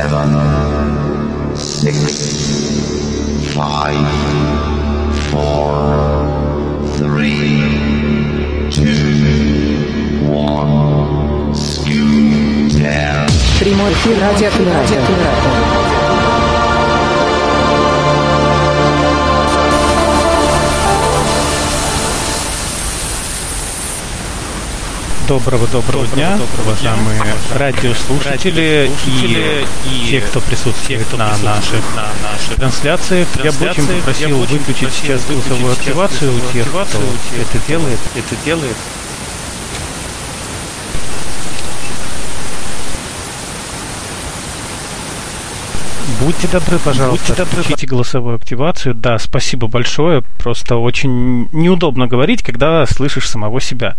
seven, 0.00 1.56
six, 1.56 3.52
five, 3.54 4.08
four, 5.30 6.88
three, 6.96 7.60
two, 8.70 10.26
one, 10.28 11.54
skew 11.54 12.68
down. 12.80 13.28
Прямой 13.60 13.92
эфир 13.92 14.18
радио 14.20 15.69
Доброго 25.31 25.65
доброго 25.67 26.05
дня, 26.07 26.37
уважаемые 26.61 27.21
радиослушатели 27.53 28.91
и, 29.07 29.65
и 29.89 30.09
те, 30.09 30.19
кто 30.19 30.41
присутствует 30.41 31.09
на 31.13 31.37
наших 31.37 31.81
на 31.95 32.09
наших 32.21 32.57
трансляциях. 32.57 33.29
Я 33.41 33.53
бы 33.53 33.69
очень 33.69 33.87
попросил 33.87 34.39
выключить 34.39 34.91
сейчас 34.91 35.23
голосовую 35.25 35.71
активацию 35.71 36.35
у 36.35 36.53
тех, 36.53 36.67
кто 36.67 36.81
это 36.83 37.65
делает. 37.65 37.99
Это 38.13 38.35
делает. 38.43 38.75
Будьте 46.23 46.47
добры, 46.47 46.77
пожалуйста, 46.77 47.29
Будьте 47.29 47.43
добры. 47.43 47.63
включите 47.63 47.87
голосовую 47.87 48.35
активацию. 48.35 48.93
Да, 48.93 49.17
спасибо 49.17 49.65
большое. 49.65 50.21
Просто 50.37 50.75
очень 50.75 51.49
неудобно 51.51 52.05
говорить, 52.05 52.43
когда 52.43 52.85
слышишь 52.85 53.27
самого 53.27 53.59
себя. 53.59 53.97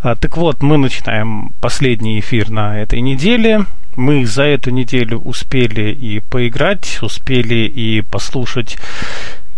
А, 0.00 0.14
так 0.14 0.36
вот, 0.36 0.62
мы 0.62 0.78
начинаем 0.78 1.52
последний 1.60 2.20
эфир 2.20 2.50
на 2.50 2.78
этой 2.78 3.00
неделе. 3.00 3.66
Мы 3.96 4.24
за 4.24 4.44
эту 4.44 4.70
неделю 4.70 5.18
успели 5.18 5.90
и 5.90 6.20
поиграть, 6.20 6.98
успели 7.02 7.66
и 7.66 8.02
послушать 8.02 8.78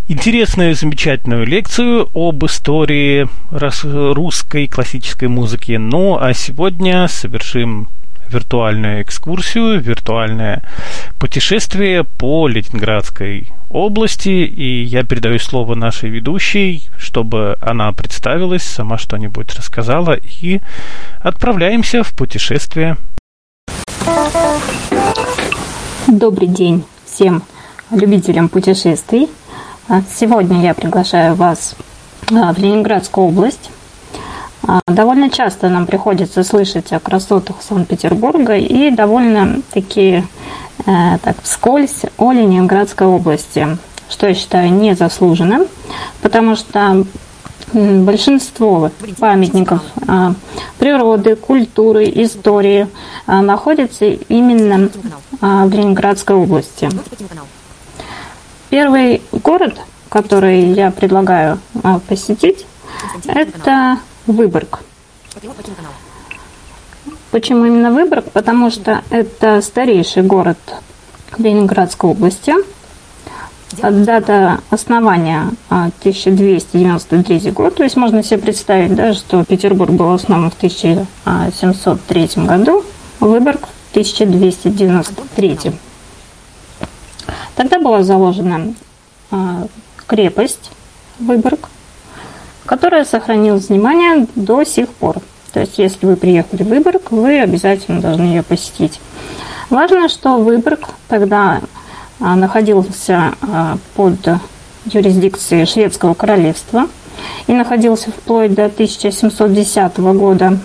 интересную, 0.09 0.75
замечательную 0.75 1.45
лекцию 1.45 2.09
об 2.15 2.43
истории 2.47 3.29
русской 3.51 4.69
классической 4.69 5.29
музыки. 5.29 5.73
Ну, 5.73 6.17
а 6.19 6.33
сегодня 6.33 7.09
совершим 7.09 7.89
виртуальную 8.31 9.03
экскурсию, 9.03 9.81
виртуальное 9.81 10.63
путешествие 11.19 12.05
по 12.05 12.49
Ленинградской 12.49 13.49
области, 13.71 14.29
и 14.29 14.85
я 14.85 15.05
передаю 15.05 15.39
слово 15.39 15.75
нашей 15.75 16.11
ведущей, 16.11 16.85
чтобы 16.99 17.57
она 17.61 17.93
представилась, 17.93 18.63
сама 18.63 18.99
что-нибудь 18.99 19.55
рассказала, 19.55 20.17
и 20.41 20.61
отправляемся 21.21 22.03
в 22.03 22.15
путешествие. 22.15 22.97
Добрый 26.07 26.49
день 26.49 26.85
всем 27.05 27.43
любителям 27.91 28.49
путешествий. 28.49 29.29
Сегодня 30.15 30.63
я 30.63 30.75
приглашаю 30.75 31.35
вас 31.35 31.77
а, 32.31 32.53
в 32.53 32.59
Ленинградскую 32.59 33.29
область, 33.29 33.71
довольно 34.87 35.31
часто 35.31 35.69
нам 35.69 35.87
приходится 35.87 36.43
слышать 36.43 36.93
о 36.93 37.01
красотах 37.01 37.57
Санкт-Петербурга 37.61 38.57
и 38.57 38.91
довольно 38.91 39.63
такие 39.73 40.27
э, 40.87 41.19
так 41.23 41.37
вскользь 41.43 42.03
о 42.17 42.33
Ленинградской 42.33 43.07
области, 43.07 43.79
что 44.09 44.29
я 44.29 44.35
считаю 44.35 44.73
незаслуженным, 44.73 45.67
потому 46.23 46.57
что 46.57 47.05
большинство 47.73 48.91
памятников 49.19 49.83
а, 50.07 50.35
природы, 50.79 51.35
культуры, 51.37 52.05
истории 52.15 52.89
а, 53.27 53.43
находится 53.43 54.07
именно 54.07 54.89
в 55.41 55.71
Ленинградской 55.71 56.37
области. 56.37 56.89
Первый 58.71 59.23
город, 59.33 59.79
который 60.09 60.73
я 60.73 60.91
предлагаю 60.91 61.59
посетить, 62.09 62.67
это 63.27 63.99
Выборг. 64.27 64.81
Почему 67.31 67.65
именно 67.67 67.91
Выборг? 67.93 68.25
Потому 68.33 68.71
что 68.71 69.03
это 69.11 69.61
старейший 69.61 70.23
город 70.23 70.59
Ленинградской 71.39 72.11
области. 72.11 72.55
Дата 73.83 74.61
основания 74.71 75.51
1293 75.69 77.51
год. 77.51 77.75
То 77.75 77.83
есть 77.83 77.97
можно 77.97 78.23
себе 78.23 78.39
представить, 78.39 78.95
да, 78.95 79.13
что 79.13 79.45
Петербург 79.45 79.91
был 79.91 80.13
основан 80.13 80.51
в 80.51 80.57
1703 80.57 82.31
году, 82.37 82.85
Выборг 83.21 83.61
в 83.61 83.91
1293. 83.91 85.73
Тогда 87.55 87.79
была 87.79 88.03
заложена 88.03 88.75
а, 89.31 89.67
крепость 90.07 90.71
Выборг, 91.19 91.69
которая 92.67 93.05
сохранилась 93.05 93.69
внимание 93.69 94.27
до 94.35 94.65
сих 94.65 94.89
пор. 94.89 95.17
То 95.53 95.61
есть, 95.61 95.79
если 95.79 96.05
вы 96.05 96.17
приехали 96.17 96.63
в 96.63 96.69
Выборг, 96.69 97.11
вы 97.11 97.41
обязательно 97.41 98.01
должны 98.01 98.25
ее 98.25 98.43
посетить. 98.43 99.01
Важно, 99.71 100.09
что 100.09 100.39
Выборг 100.39 100.91
тогда 101.09 101.63
а, 102.21 102.37
находился 102.37 103.33
а, 103.41 103.79
под 103.95 104.19
юрисдикцией 104.85 105.67
Шведского 105.67 106.15
королевства 106.15 106.89
и 107.47 107.53
находился 107.53 108.11
вплоть 108.11 108.55
до 108.55 108.67
1710 108.67 109.99
года, 109.99 110.59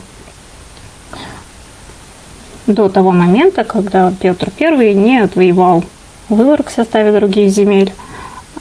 до 2.68 2.90
того 2.90 3.12
момента, 3.12 3.64
когда 3.64 4.14
Петр 4.20 4.52
I 4.60 4.94
не 4.94 5.20
отвоевал 5.20 5.84
Выборг 6.30 6.70
в 6.70 6.74
составе 6.74 7.12
других 7.18 7.50
земель, 7.50 7.94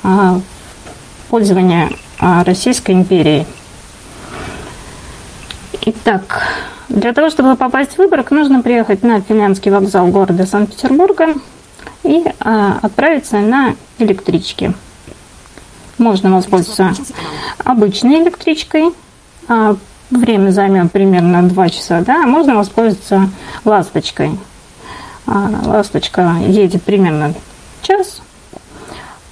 а 0.03 0.41
пользование 1.29 1.91
Российской 2.21 2.93
империи. 2.93 3.47
Итак, 5.83 6.43
для 6.91 7.13
того, 7.13 7.31
чтобы 7.31 7.57
попасть 7.57 7.93
в 7.93 7.99
Выборг, 7.99 8.31
нужно 8.31 8.63
приехать 8.63 9.03
на 9.03 9.21
финляндский 9.21 9.71
вокзал 9.71 10.09
города 10.09 10.45
Санкт-Петербурга 10.45 11.35
и 12.03 12.25
а, 12.41 12.79
отправиться 12.83 13.39
на 13.39 13.77
электричке. 13.99 14.75
Можно 15.97 16.35
воспользоваться 16.35 16.93
обычной 17.65 18.23
электричкой. 18.23 18.91
А, 19.49 19.77
время 20.11 20.51
займет 20.51 20.93
примерно 20.93 21.49
2 21.49 21.69
часа, 21.71 22.03
да, 22.03 22.27
можно 22.27 22.57
воспользоваться 22.57 23.31
ласточкой. 23.65 24.39
А, 25.27 25.49
ласточка 25.65 26.37
едет 26.47 26.83
примерно 26.83 27.35
час. 27.83 28.21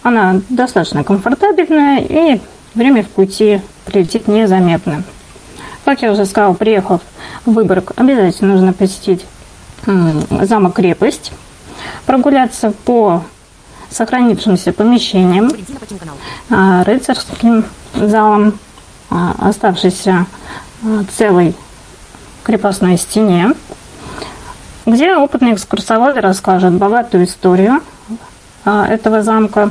Она 0.03 0.41
достаточно 0.49 1.05
комфортабельная 1.05 1.99
и 2.01 2.41
время 2.79 3.03
в 3.03 3.09
пути 3.09 3.61
прилетит 3.85 4.29
незаметно. 4.29 5.03
Как 5.85 6.01
я 6.01 6.13
уже 6.13 6.25
сказала, 6.25 6.55
приехав 6.55 7.03
в 7.45 7.53
Выборг, 7.53 7.93
обязательно 7.97 8.55
нужно 8.55 8.73
посетить 8.73 9.27
замок-крепость, 9.85 11.33
прогуляться 12.07 12.73
по 12.85 13.25
сохранившимся 13.91 14.73
помещениям, 14.73 15.51
а, 16.51 16.85
рыцарским 16.85 17.65
залам, 17.95 18.59
а, 19.11 19.35
оставшейся 19.39 20.27
а, 20.85 21.05
целой 21.17 21.57
крепостной 22.45 22.99
стене, 22.99 23.55
где 24.87 25.17
опытный 25.17 25.55
экскурсовод 25.55 26.17
расскажет 26.17 26.75
богатую 26.75 27.25
историю 27.25 27.81
этого 28.65 29.23
замка, 29.23 29.71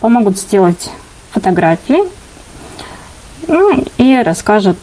помогут 0.00 0.38
сделать 0.38 0.90
фотографии 1.30 2.02
ну, 3.46 3.84
и 3.96 4.22
расскажет 4.22 4.76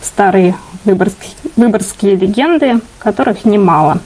старые 0.00 0.56
выборгские, 0.84 1.34
выборгские 1.56 2.16
легенды, 2.16 2.80
которых 2.98 3.44
немало. 3.44 3.98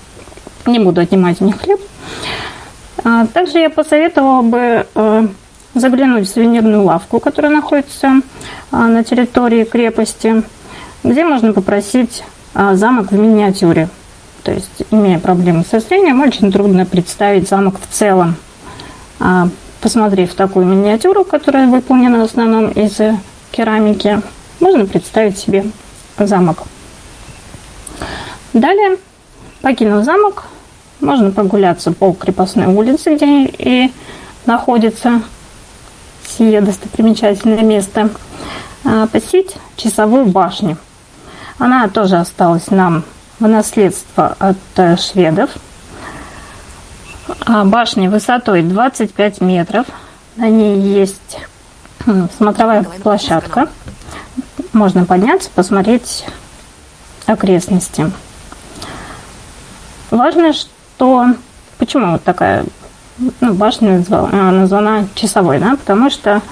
Не 0.66 0.78
буду 0.78 1.00
отнимать 1.00 1.40
у 1.40 1.44
них 1.44 1.60
хлеб. 1.60 1.80
А, 3.04 3.26
также 3.26 3.58
я 3.58 3.70
посоветовала 3.70 4.42
бы 4.42 4.86
э, 4.94 5.28
заглянуть 5.74 6.28
в 6.28 6.32
сувенирную 6.32 6.84
лавку, 6.84 7.20
которая 7.20 7.52
находится 7.52 8.20
а, 8.70 8.88
на 8.88 9.04
территории 9.04 9.64
крепости, 9.64 10.42
где 11.02 11.24
можно 11.24 11.52
попросить 11.52 12.24
а, 12.54 12.74
замок 12.74 13.10
в 13.10 13.18
миниатюре. 13.18 13.88
То 14.42 14.52
есть, 14.52 14.82
имея 14.90 15.18
проблемы 15.18 15.64
со 15.68 15.78
зрением, 15.78 16.20
очень 16.20 16.50
трудно 16.50 16.84
представить 16.84 17.48
замок 17.48 17.76
в 17.80 17.94
целом 17.94 18.36
посмотрев 19.82 20.32
такую 20.34 20.64
миниатюру, 20.64 21.24
которая 21.24 21.66
выполнена 21.66 22.20
в 22.20 22.22
основном 22.22 22.70
из 22.70 22.98
керамики, 23.50 24.22
можно 24.60 24.86
представить 24.86 25.36
себе 25.36 25.66
замок. 26.16 26.62
Далее, 28.52 28.98
покинув 29.60 30.04
замок, 30.04 30.44
можно 31.00 31.32
прогуляться 31.32 31.90
по 31.92 32.12
крепостной 32.12 32.66
улице, 32.66 33.16
где 33.16 33.44
и 33.46 33.92
находится 34.46 35.22
сие 36.26 36.60
достопримечательное 36.60 37.62
место, 37.62 38.10
а, 38.84 39.06
посетить 39.08 39.56
часовую 39.76 40.26
башню. 40.26 40.76
Она 41.58 41.88
тоже 41.88 42.16
осталась 42.16 42.70
нам 42.70 43.04
в 43.38 43.48
наследство 43.48 44.36
от 44.38 44.56
э, 44.76 44.96
шведов. 44.96 45.50
А, 47.46 47.64
башня 47.64 48.10
высотой 48.10 48.62
25 48.62 49.40
метров. 49.40 49.86
На 50.36 50.48
ней 50.48 50.78
есть 50.80 51.38
смотровая 52.36 52.84
площадка. 53.02 53.68
Можно 54.72 55.04
подняться, 55.04 55.50
посмотреть 55.54 56.24
окрестности. 57.26 58.10
Важно, 60.10 60.52
что... 60.52 61.26
Почему 61.78 62.12
вот 62.12 62.22
такая 62.22 62.64
ну, 63.40 63.54
башня 63.54 63.98
назвала, 63.98 64.28
названа 64.28 65.08
часовой, 65.14 65.58
да? 65.58 65.76
Потому 65.76 66.10
что 66.10 66.42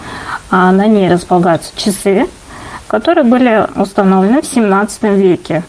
а, 0.50 0.72
на 0.72 0.86
ней 0.86 1.10
располагаются 1.10 1.72
часы, 1.76 2.26
которые 2.86 3.24
были 3.24 3.66
установлены 3.76 4.42
в 4.42 4.46
17 4.46 5.02
веке. 5.04 5.62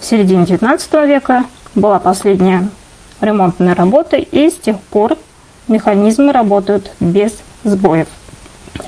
В 0.00 0.04
середине 0.04 0.44
19 0.46 0.92
века 1.06 1.44
была 1.74 1.98
последняя 1.98 2.68
ремонтная 3.20 3.74
работа, 3.74 4.16
и 4.16 4.50
с 4.50 4.54
тех 4.54 4.78
пор 4.80 5.16
механизмы 5.66 6.32
работают 6.32 6.92
без 7.00 7.32
сбоев. 7.64 8.08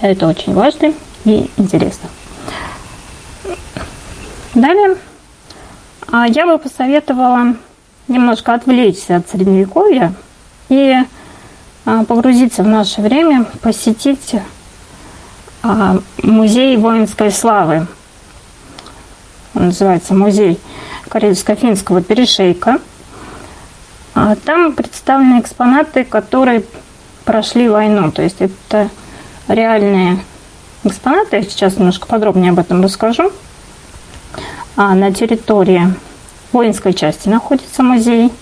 Это 0.00 0.28
очень 0.28 0.54
важно 0.54 0.92
и 1.24 1.50
интересно. 1.56 2.08
Далее 4.54 4.96
а, 6.08 6.26
я 6.26 6.46
бы 6.46 6.58
посоветовала 6.58 7.54
немножко 8.08 8.54
отвлечься 8.54 9.16
от 9.16 9.28
средневековья 9.28 10.12
и 10.68 10.94
а, 11.84 12.04
погрузиться 12.04 12.62
в 12.62 12.66
наше 12.66 13.00
время, 13.00 13.46
посетить 13.62 14.34
а, 15.62 15.98
музей 16.22 16.76
воинской 16.76 17.30
славы. 17.30 17.86
Он 19.54 19.66
называется 19.66 20.14
музей 20.14 20.58
Карельско-финского 21.08 22.02
перешейка. 22.02 22.80
Там 24.44 24.72
представлены 24.72 25.40
экспонаты, 25.40 26.04
которые 26.04 26.64
прошли 27.24 27.68
войну. 27.68 28.10
То 28.10 28.22
есть 28.22 28.40
это 28.40 28.88
реальные 29.48 30.18
экспонаты. 30.84 31.36
Я 31.36 31.42
сейчас 31.42 31.76
немножко 31.76 32.06
подробнее 32.06 32.50
об 32.50 32.58
этом 32.58 32.82
расскажу. 32.82 33.32
А 34.76 34.94
на 34.94 35.12
территории 35.12 35.92
воинской 36.52 36.92
части 36.92 37.28
находится 37.28 37.82
музей. 37.82 38.32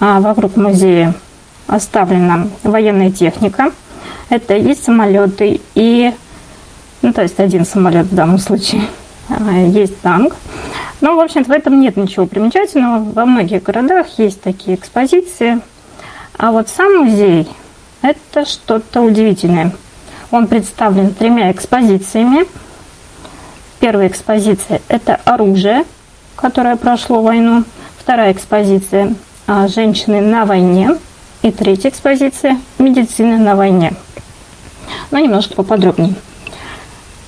А 0.00 0.20
вокруг 0.20 0.56
музея 0.56 1.14
оставлена 1.66 2.48
военная 2.62 3.10
техника. 3.10 3.72
Это 4.28 4.56
и 4.56 4.74
самолеты, 4.74 5.60
и, 5.74 6.12
ну, 7.02 7.12
то 7.12 7.22
есть 7.22 7.38
один 7.38 7.64
самолет 7.64 8.06
в 8.06 8.14
данном 8.14 8.38
случае, 8.38 8.82
а, 8.82 9.03
есть 9.68 10.00
танк. 10.00 10.36
Ну, 11.00 11.16
в 11.16 11.20
общем-то, 11.20 11.50
в 11.50 11.52
этом 11.52 11.80
нет 11.80 11.96
ничего 11.96 12.26
примечательного. 12.26 13.04
Во 13.12 13.26
многих 13.26 13.62
городах 13.62 14.06
есть 14.18 14.40
такие 14.40 14.76
экспозиции. 14.76 15.60
А 16.36 16.50
вот 16.50 16.68
сам 16.68 17.04
музей– 17.04 17.48
это 18.02 18.44
что-то 18.44 19.02
удивительное. 19.02 19.72
Он 20.30 20.46
представлен 20.46 21.14
тремя 21.14 21.50
экспозициями. 21.52 22.46
Первая 23.80 24.08
экспозиция– 24.08 24.80
это 24.88 25.20
оружие, 25.24 25.84
которое 26.36 26.76
прошло 26.76 27.22
войну. 27.22 27.64
Вторая 27.98 28.32
экспозиция– 28.32 29.14
женщины 29.68 30.20
на 30.20 30.44
войне. 30.44 30.96
И 31.42 31.52
третья 31.52 31.90
экспозиция– 31.90 32.58
медицина 32.78 33.38
на 33.38 33.54
войне. 33.54 33.92
Но 35.10 35.18
ну, 35.18 35.24
немножко 35.24 35.54
поподробнее. 35.54 36.14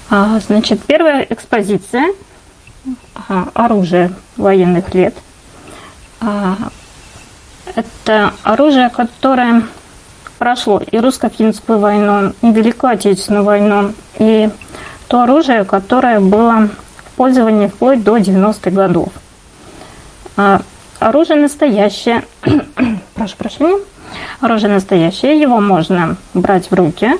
А, 0.08 0.38
значит, 0.38 0.82
первая 0.86 1.26
экспозиция 1.28 2.12
а,– 3.28 3.48
оружие 3.54 4.12
военных 4.36 4.94
лет. 4.94 5.14
А, 6.20 6.56
это 7.74 8.32
оружие, 8.44 8.88
которое 8.88 9.64
прошло 10.38 10.80
и 10.80 10.98
русско-финскую 10.98 11.80
войну, 11.80 12.32
и 12.40 12.52
Великую 12.52 12.92
Отечественную 12.92 13.44
войну, 13.44 13.94
и 14.18 14.48
то 15.08 15.22
оружие, 15.22 15.64
которое 15.64 16.20
было 16.20 16.68
в 16.96 17.10
пользовании 17.16 17.66
вплоть 17.66 18.04
до 18.04 18.16
90-х 18.16 18.70
годов. 18.70 19.08
Оружие 20.98 21.40
настоящее, 21.40 22.24
прошу 23.14 23.36
прощения, 23.36 23.78
оружие 24.40 24.72
настоящее, 24.72 25.40
его 25.40 25.60
можно 25.60 26.16
брать 26.34 26.70
в 26.70 26.74
руки, 26.74 27.12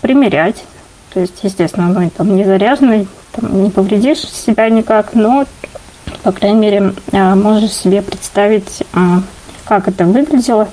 примерять, 0.00 0.64
то 1.12 1.20
есть, 1.20 1.42
естественно, 1.42 1.86
оно 1.86 2.08
там 2.10 2.36
не 2.36 2.44
заряженный, 2.44 3.08
там, 3.32 3.64
не 3.64 3.70
повредишь 3.70 4.20
себя 4.20 4.68
никак, 4.68 5.14
но, 5.14 5.44
по 6.22 6.30
крайней 6.30 6.58
мере, 6.58 6.94
а, 7.12 7.34
можешь 7.34 7.72
себе 7.72 8.00
представить, 8.00 8.84
а, 8.92 9.22
как 9.64 9.88
это 9.88 10.04
выглядело, 10.04 10.68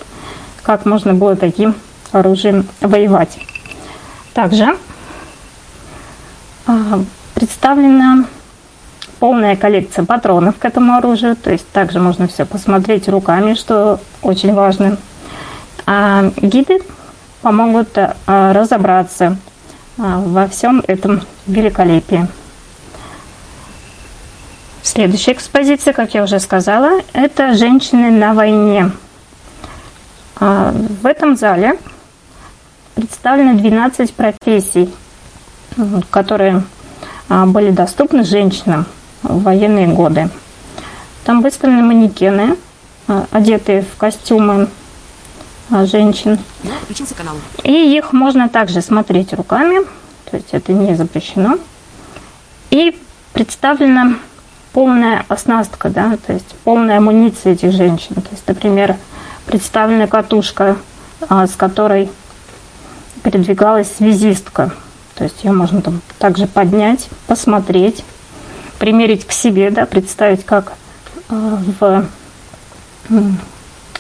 как 0.62 0.86
можно 0.86 1.16
было 1.16 1.36
таким 1.36 1.76
оружием 2.12 2.68
воевать. 2.82 3.40
Также 4.36 4.78
а, 6.68 7.00
представлена 7.34 8.26
полная 9.20 9.56
коллекция 9.56 10.06
патронов 10.06 10.60
к 10.60 10.66
этому 10.66 10.94
оружию, 10.94 11.36
то 11.36 11.52
есть 11.52 11.68
также 11.72 12.00
можно 12.00 12.28
все 12.28 12.46
посмотреть 12.46 13.10
руками, 13.10 13.56
что 13.56 14.00
очень 14.22 14.54
важно. 14.54 14.98
А 15.88 16.32
гиды 16.38 16.82
помогут 17.42 17.98
разобраться 18.28 19.38
во 19.98 20.48
всем 20.48 20.84
этом 20.88 21.22
великолепии. 21.48 22.28
Следующая 24.84 25.34
экспозиция, 25.34 25.94
как 25.94 26.14
я 26.14 26.24
уже 26.24 26.40
сказала, 26.40 27.02
это 27.14 27.56
«Женщины 27.56 28.10
на 28.12 28.34
войне». 28.34 28.92
В 30.40 31.06
этом 31.06 31.36
зале 31.36 31.78
представлены 32.96 33.56
12 33.56 34.14
профессий, 34.14 34.90
которые 36.10 36.64
а, 37.30 37.46
были 37.46 37.72
доступны 37.72 38.24
женщинам 38.24 38.86
в 39.22 39.44
военные 39.44 39.88
годы. 39.88 40.30
Там 41.26 41.42
выставлены 41.42 41.84
манекены, 41.84 42.56
а, 43.08 43.26
одетые 43.32 43.82
в 43.84 43.98
костюмы 43.98 44.64
а, 44.64 44.68
женщин. 45.70 46.40
И 47.64 47.96
их 47.96 48.14
можно 48.14 48.50
также 48.50 48.82
смотреть 48.82 49.34
руками, 49.34 49.86
то 50.30 50.38
есть 50.38 50.50
это 50.52 50.74
не 50.74 50.96
запрещено. 50.96 51.58
И 52.70 53.00
представлена 53.34 54.16
полная 54.74 55.26
оснастка, 55.28 55.90
да, 55.90 56.18
то 56.26 56.34
есть 56.34 56.56
полная 56.64 56.98
амуниция 56.98 57.54
этих 57.54 57.72
женщин. 57.72 58.16
То 58.16 58.30
есть, 58.32 58.48
например, 58.48 58.96
представлена 59.46 60.08
катушка, 60.08 60.78
с 61.30 61.52
которой 61.56 62.10
передвигалась 63.24 63.92
связистка. 63.98 64.72
То 65.16 65.24
есть 65.24 65.44
ее 65.44 65.52
можно 65.52 65.82
там 65.82 66.02
также 66.20 66.46
поднять, 66.46 67.10
посмотреть, 67.26 68.04
примерить 68.78 69.26
к 69.26 69.32
себе, 69.32 69.72
да, 69.72 69.86
представить, 69.86 70.46
как 70.46 70.74
э, 71.30 71.58
в, 71.80 72.06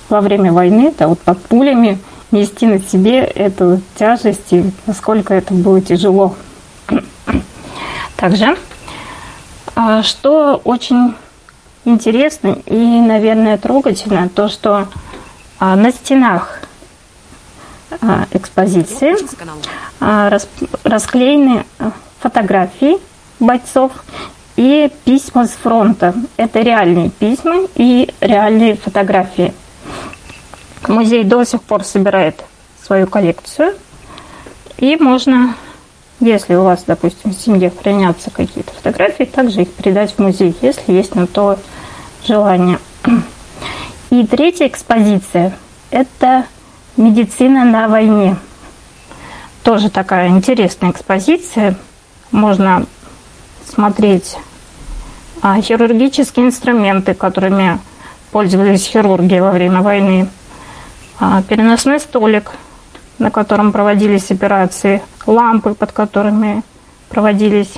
во 0.10 0.22
время 0.22 0.52
войны, 0.52 0.94
да, 0.98 1.08
вот 1.08 1.20
под 1.20 1.42
пулями 1.44 2.00
нести 2.32 2.66
на 2.66 2.80
себе 2.80 3.20
эту 3.20 3.82
тяжесть 3.96 4.52
и 4.52 4.64
насколько 4.86 5.34
это 5.34 5.54
было 5.54 5.82
тяжело. 5.82 6.36
Также, 8.16 8.58
э, 9.76 10.02
что 10.04 10.62
очень 10.64 11.16
интересно 11.86 12.58
и, 12.66 12.76
наверное, 12.76 13.58
трогательно, 13.58 14.30
то, 14.30 14.50
что 14.50 14.88
э, 15.60 15.76
на 15.76 15.92
стенах 15.92 16.62
а, 18.02 18.26
экспозиции 18.32 19.16
а, 20.00 20.38
расклеены 20.84 21.66
а, 21.80 21.92
фотографии 22.20 22.98
бойцов 23.40 23.92
и 24.56 24.92
письма 25.06 25.46
с 25.46 25.52
фронта. 25.52 26.14
Это 26.36 26.62
реальные 26.62 27.12
письма 27.12 27.68
и 27.76 28.14
реальные 28.20 28.76
фотографии. 28.76 29.54
Музей 30.88 31.24
до 31.24 31.44
сих 31.44 31.62
пор 31.62 31.84
собирает 31.84 32.44
свою 32.84 33.08
коллекцию. 33.08 33.76
И 34.78 34.96
можно, 34.96 35.56
если 36.20 36.56
у 36.56 36.64
вас, 36.64 36.84
допустим, 36.86 37.32
в 37.32 37.34
семье 37.34 37.72
хранятся 37.72 38.32
какие-то 38.32 38.72
фотографии, 38.74 39.24
также 39.24 39.64
их 39.64 39.74
передать 39.74 40.14
в 40.14 40.20
музей, 40.20 40.56
если 40.62 40.94
есть 40.94 41.16
на 41.16 41.28
то 41.28 41.58
желание. 42.26 42.80
И 44.10 44.26
третья 44.26 44.68
экспозиция– 44.68 45.58
это 45.92 46.46
Медицина 46.98 47.64
на 47.64 47.88
войне. 47.88 48.38
Тоже 49.64 49.92
такая 49.92 50.30
интересная 50.30 50.90
экспозиция. 50.90 51.76
Можно 52.32 52.88
смотреть 53.72 54.36
а, 55.44 55.62
хирургические 55.62 56.48
инструменты, 56.48 57.14
которыми 57.14 57.80
пользовались 58.32 58.88
хирурги 58.88 59.38
во 59.38 59.52
время 59.52 59.82
войны. 59.82 60.28
А, 61.20 61.42
переносной 61.42 62.00
столик, 62.00 62.52
на 63.18 63.32
котором 63.32 63.72
проводились 63.72 64.30
операции, 64.30 65.02
лампы, 65.26 65.74
под 65.74 65.92
которыми 65.92 66.62
проводились 67.10 67.74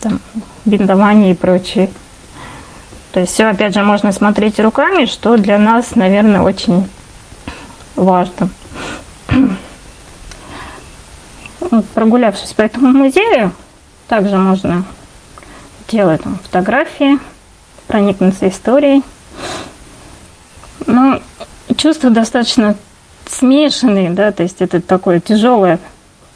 там, 0.00 0.20
бинтование 0.64 1.30
и 1.30 1.36
прочее. 1.36 1.90
То 3.12 3.20
есть 3.20 3.32
все, 3.32 3.46
опять 3.46 3.74
же, 3.74 3.82
можно 3.82 4.10
смотреть 4.10 4.58
руками, 4.58 5.06
что 5.06 5.36
для 5.36 5.58
нас, 5.58 5.94
наверное, 5.94 6.42
очень 6.42 6.88
важно. 7.94 8.50
Прогулявшись 11.94 12.52
по 12.52 12.62
этому 12.62 12.88
музею, 12.88 13.52
также 14.08 14.36
можно 14.36 14.84
делать 15.86 16.22
там, 16.22 16.38
фотографии, 16.42 17.20
проникнуться 17.86 18.48
историей. 18.48 19.04
Но 20.86 21.20
чувства 21.78 22.10
достаточно 22.10 22.76
смешанные, 23.26 24.10
да, 24.10 24.32
то 24.32 24.42
есть 24.42 24.60
это 24.60 24.82
такое 24.82 25.20
тяжелое 25.20 25.78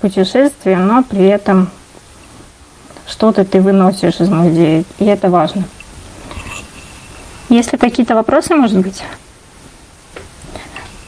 путешествие, 0.00 0.78
но 0.78 1.02
при 1.02 1.26
этом 1.26 1.68
что-то 3.06 3.44
ты 3.44 3.61
выносишь 3.61 4.20
из 4.20 4.28
музея, 4.28 4.84
и 4.99 5.04
это 5.04 5.28
важно. 5.28 5.64
Если 7.49 7.76
какие-то 7.76 8.14
вопросы, 8.14 8.54
может 8.54 8.78
быть? 8.78 9.02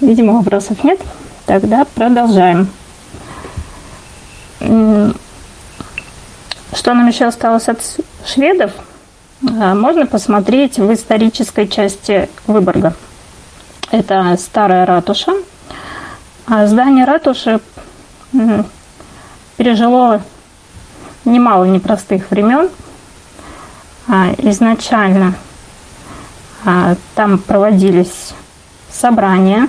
Видимо, 0.00 0.34
вопросов 0.34 0.84
нет. 0.84 1.00
Тогда 1.46 1.86
продолжаем. 1.94 2.68
Что 4.60 5.14
нам 6.92 7.08
еще 7.08 7.26
осталось 7.26 7.68
от 7.68 7.80
шведов? 8.26 8.72
А, 9.58 9.74
можно 9.74 10.06
посмотреть 10.06 10.78
в 10.78 10.92
исторической 10.92 11.68
части 11.68 12.28
Выборга. 12.46 12.94
Это 13.94 14.36
старая 14.40 14.86
ратуша. 14.86 15.34
А 16.48 16.66
здание 16.66 17.04
ратуши 17.04 17.60
пережило 19.56 20.20
немало 21.24 21.62
непростых 21.62 22.28
времен. 22.32 22.70
А, 24.08 24.34
изначально 24.38 25.34
а, 26.64 26.96
там 27.14 27.38
проводились 27.38 28.34
собрания 28.90 29.68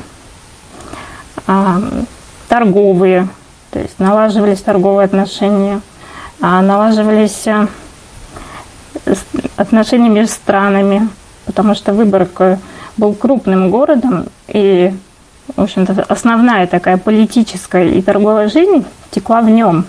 торговые, 2.48 3.27
то 3.70 3.79
есть 3.79 4.00
налаживались 4.00 4.62
торговые 4.62 5.05
отношения, 5.05 5.82
налаживались 6.39 7.46
отношения 9.55 10.10
между 10.10 10.34
странами, 10.34 11.10
потому 11.46 11.75
что 11.75 11.94
Выборг 11.94 12.41
был 12.97 13.13
крупным 13.13 13.69
городом, 13.69 14.27
и, 14.47 14.93
в 15.55 15.61
общем-то, 15.61 16.05
основная 16.07 16.67
такая 16.67 16.97
политическая 16.97 17.87
и 17.87 18.01
торговая 18.01 18.49
жизнь 18.49 18.85
текла 19.11 19.41
в 19.41 19.49
нем, 19.49 19.85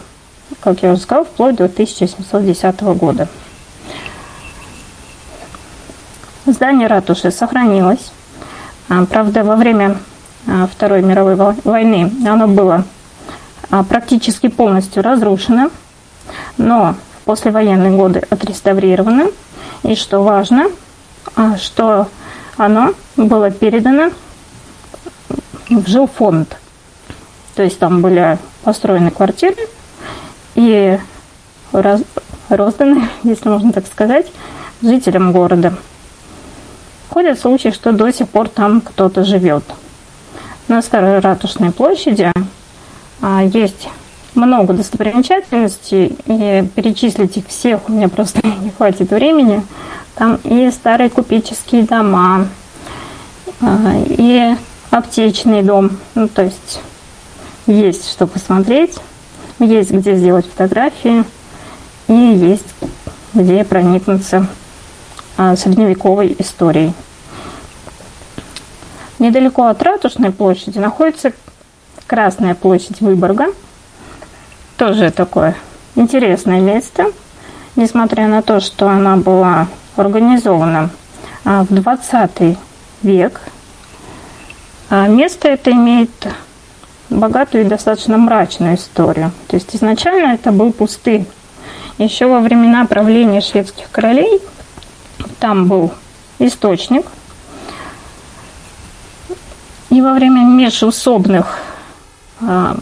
как 0.60 0.82
я 0.82 0.92
уже 0.92 1.00
сказала, 1.00 1.24
вплоть 1.24 1.56
до 1.56 1.64
1710 1.64 2.80
года. 2.82 3.28
Здание 6.46 6.86
ратуши 6.86 7.32
сохранилось. 7.32 8.12
А, 8.88 9.04
правда, 9.06 9.42
во 9.42 9.56
время 9.56 9.96
а, 10.46 10.68
Второй 10.68 11.02
мировой 11.02 11.34
войны 11.34 12.12
оно 12.24 12.46
было 12.46 12.84
а, 13.70 13.82
практически 13.82 14.46
полностью 14.46 15.02
разрушено, 15.02 15.70
но 16.56 16.94
в 17.20 17.24
послевоенные 17.24 17.96
годы 17.96 18.22
отреставрировано. 18.30 19.30
И 19.82 19.96
что 19.96 20.22
важно, 20.22 20.68
что 21.60 22.08
оно 22.56 22.94
было 23.16 23.50
передано 23.50 24.10
в 25.68 25.88
жилфонд. 25.88 26.56
То 27.54 27.62
есть 27.62 27.78
там 27.78 28.02
были 28.02 28.38
построены 28.62 29.10
квартиры 29.10 29.56
и 30.54 30.98
раз, 31.72 32.02
розданы, 32.48 33.08
если 33.22 33.48
можно 33.48 33.72
так 33.72 33.86
сказать, 33.86 34.30
жителям 34.82 35.32
города. 35.32 35.74
Ходят 37.10 37.38
слухи, 37.40 37.70
что 37.70 37.92
до 37.92 38.12
сих 38.12 38.28
пор 38.28 38.48
там 38.48 38.80
кто-то 38.80 39.24
живет. 39.24 39.64
На 40.68 40.82
Старой 40.82 41.20
Ратушной 41.20 41.70
площади 41.70 42.32
а, 43.22 43.42
есть 43.44 43.88
много 44.34 44.74
достопримечательностей, 44.74 46.16
и 46.26 46.68
перечислить 46.74 47.36
их 47.38 47.48
всех 47.48 47.88
у 47.88 47.92
меня 47.92 48.08
просто 48.08 48.40
не 48.62 48.70
хватит 48.70 49.10
времени. 49.10 49.62
Там 50.16 50.36
и 50.44 50.70
старые 50.70 51.10
купеческие 51.10 51.84
дома, 51.84 52.48
а, 53.60 54.02
и 54.06 54.56
аптечный 54.90 55.62
дом. 55.62 55.98
Ну, 56.14 56.26
то 56.28 56.42
есть 56.42 56.80
есть 57.66 58.10
что 58.10 58.26
посмотреть, 58.26 58.96
есть 59.58 59.90
где 59.90 60.16
сделать 60.16 60.46
фотографии, 60.46 61.24
и 62.08 62.12
есть 62.12 62.66
где 63.34 63.62
проникнуться 63.64 64.46
а, 65.36 65.54
средневековой 65.54 66.34
историей. 66.38 66.94
Недалеко 69.18 69.66
от 69.66 69.82
Ратушной 69.82 70.30
площади 70.30 70.78
находится 70.78 71.32
Красная 72.06 72.54
площадь 72.54 73.00
Выборга. 73.00 73.46
Тоже 74.78 75.10
такое 75.10 75.56
интересное 75.94 76.60
место, 76.60 77.12
несмотря 77.76 78.26
на 78.26 78.42
то, 78.42 78.60
что 78.60 78.88
она 78.88 79.16
была 79.16 79.68
организована 79.96 80.90
а, 81.44 81.62
в 81.62 81.72
20 81.72 82.58
век. 83.02 83.40
А 84.88 85.06
место 85.08 85.48
это 85.48 85.70
имеет 85.72 86.10
богатую 87.10 87.64
и 87.64 87.68
достаточно 87.68 88.18
мрачную 88.18 88.76
историю. 88.76 89.32
То 89.48 89.56
есть 89.56 89.74
изначально 89.74 90.34
это 90.34 90.52
был 90.52 90.72
пустырь. 90.72 91.26
Еще 91.98 92.26
во 92.26 92.40
времена 92.40 92.84
правления 92.84 93.40
шведских 93.40 93.90
королей 93.90 94.40
там 95.38 95.66
был 95.66 95.92
источник, 96.38 97.06
и 99.90 100.02
во 100.02 100.12
время 100.12 100.42
межусобных, 100.42 101.58
а, 102.40 102.76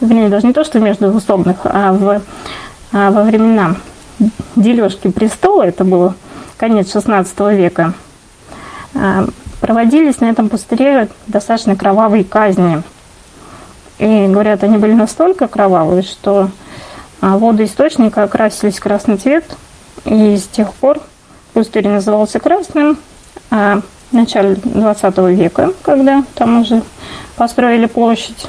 вернее, 0.00 0.28
даже 0.28 0.46
не 0.46 0.52
то, 0.52 0.64
что 0.64 0.80
межусобных, 0.80 1.58
а, 1.64 1.92
в, 1.92 2.22
во 2.90 3.22
времена 3.22 3.76
дележки 4.56 5.08
престола, 5.08 5.64
это 5.64 5.84
было 5.84 6.14
конец 6.56 6.94
XVI 6.94 7.54
века, 7.54 7.94
а, 8.94 9.26
проводились 9.60 10.20
на 10.20 10.26
этом 10.26 10.48
пустыре 10.48 11.08
достаточно 11.26 11.76
кровавые 11.76 12.24
казни. 12.24 12.82
И, 13.98 14.26
говорят, 14.26 14.64
они 14.64 14.78
были 14.78 14.92
настолько 14.92 15.48
кровавые, 15.48 16.02
что 16.02 16.50
а, 17.20 17.38
воды 17.38 17.64
источника 17.64 18.24
окрасились 18.24 18.78
в 18.78 18.82
красный 18.82 19.16
цвет, 19.16 19.44
и 20.04 20.36
с 20.36 20.46
тех 20.48 20.72
пор 20.74 21.00
пустырь 21.52 21.88
назывался 21.88 22.38
красным, 22.38 22.98
а 23.50 23.80
в 24.10 24.14
начале 24.14 24.56
20 24.56 25.18
века, 25.18 25.72
когда 25.82 26.24
там 26.34 26.60
уже 26.62 26.82
построили 27.36 27.86
площадь, 27.86 28.46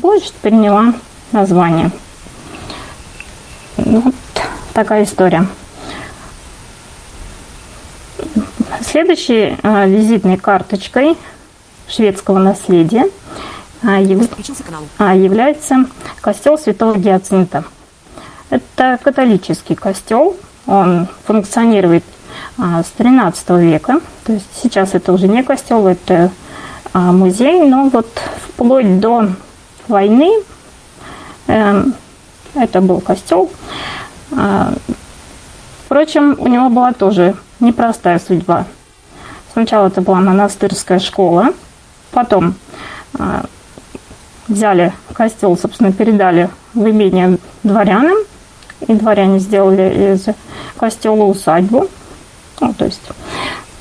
площадь 0.00 0.34
приняла 0.34 0.94
название. 1.32 1.90
Вот 3.76 4.14
такая 4.78 5.02
история. 5.02 5.44
Следующей 8.80 9.58
а, 9.64 9.86
визитной 9.86 10.36
карточкой 10.36 11.16
шведского 11.88 12.38
наследия 12.38 13.06
а, 13.82 13.96
а, 14.98 15.16
является 15.16 15.86
костел 16.20 16.56
Святого 16.56 16.96
Гиацинта. 16.96 17.64
Это 18.50 19.00
католический 19.02 19.74
костел, 19.74 20.36
он 20.68 21.08
функционирует 21.26 22.04
с 22.56 22.86
13 22.96 23.50
века. 23.58 24.00
То 24.22 24.34
есть 24.34 24.46
сейчас 24.62 24.94
это 24.94 25.12
уже 25.12 25.26
не 25.26 25.42
костел, 25.42 25.88
это 25.88 26.30
музей, 26.94 27.68
но 27.68 27.88
вот 27.88 28.06
вплоть 28.46 29.00
до 29.00 29.30
войны 29.88 30.30
э, 31.48 31.84
это 32.54 32.80
был 32.80 33.00
костел. 33.00 33.50
А, 34.36 34.72
впрочем, 35.84 36.36
у 36.38 36.48
него 36.48 36.68
была 36.68 36.92
тоже 36.92 37.34
непростая 37.60 38.18
судьба. 38.18 38.66
Сначала 39.52 39.88
это 39.88 40.00
была 40.00 40.20
монастырская 40.20 40.98
школа, 40.98 41.48
потом 42.12 42.54
взяли 44.46 44.92
костел, 45.12 45.56
собственно, 45.56 45.92
передали 45.92 46.48
в 46.74 46.88
имение 46.88 47.38
дворянам, 47.62 48.18
и 48.86 48.94
дворяне 48.94 49.38
сделали 49.38 50.14
из 50.14 50.26
костела 50.76 51.24
усадьбу. 51.24 51.88
Ну, 52.60 52.74
то 52.74 52.84
есть 52.84 53.02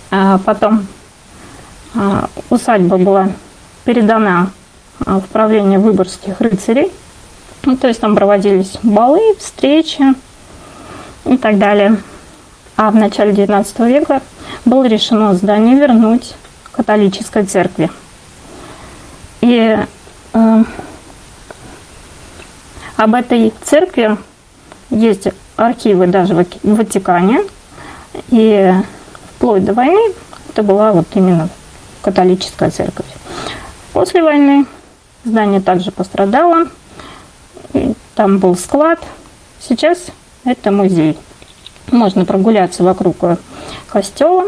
а 0.09 0.37
потом 0.39 0.87
а, 1.95 2.29
усадьба 2.49 2.97
была 2.97 3.29
передана 3.83 4.51
а, 5.05 5.19
в 5.19 5.25
правление 5.25 5.79
выборгских 5.79 6.39
рыцарей. 6.39 6.91
Ну, 7.63 7.75
то 7.75 7.87
есть 7.87 7.99
там 7.99 8.15
проводились 8.15 8.77
балы, 8.83 9.35
встречи 9.37 10.15
и 11.25 11.37
так 11.37 11.57
далее. 11.57 11.97
А 12.75 12.91
в 12.91 12.95
начале 12.95 13.31
XIX 13.31 13.87
века 13.87 14.21
было 14.65 14.85
решено 14.85 15.33
здание 15.33 15.75
вернуть 15.75 16.35
католической 16.71 17.43
церкви. 17.43 17.89
И 19.41 19.77
э, 20.33 20.63
об 22.97 23.15
этой 23.15 23.53
церкви 23.63 24.17
есть 24.89 25.27
архивы 25.55 26.07
даже 26.07 26.33
в 26.35 26.45
Ватикане, 26.63 27.41
и 28.29 28.73
вплоть 29.35 29.65
до 29.65 29.73
войны 29.73 30.13
это 30.49 30.63
была 30.63 30.91
вот 30.91 31.07
именно 31.13 31.49
католическая 32.01 32.71
церковь. 32.71 33.05
После 33.93 34.21
войны 34.21 34.65
здание 35.23 35.61
также 35.61 35.91
пострадало. 35.91 36.67
И 37.73 37.93
там 38.15 38.39
был 38.39 38.55
склад. 38.55 38.99
Сейчас 39.59 39.97
это 40.47 40.71
музей. 40.71 41.17
Можно 41.91 42.25
прогуляться 42.25 42.83
вокруг 42.83 43.17
костела, 43.87 44.45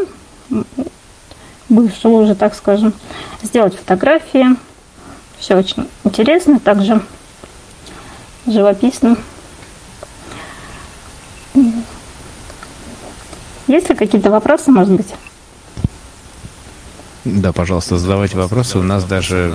бывшего 1.68 2.22
уже, 2.22 2.34
так 2.34 2.54
скажем, 2.54 2.94
сделать 3.42 3.76
фотографии. 3.76 4.46
Все 5.38 5.56
очень 5.56 5.88
интересно, 6.04 6.58
также 6.58 7.02
живописно. 8.46 9.16
Есть 13.66 13.88
ли 13.88 13.94
какие-то 13.94 14.30
вопросы, 14.30 14.70
может 14.70 14.94
быть? 14.94 15.14
Да, 17.24 17.52
пожалуйста, 17.52 17.98
задавайте 17.98 18.36
вопросы. 18.36 18.78
У 18.78 18.82
нас 18.82 19.04
даже, 19.04 19.54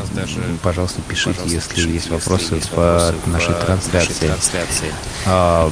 пожалуйста, 0.62 1.02
пишите, 1.08 1.40
если 1.46 1.90
есть 1.92 2.10
вопросы 2.10 2.62
по 2.76 3.12
нашей 3.26 3.54
трансляции. 3.56 4.32
А, 5.26 5.70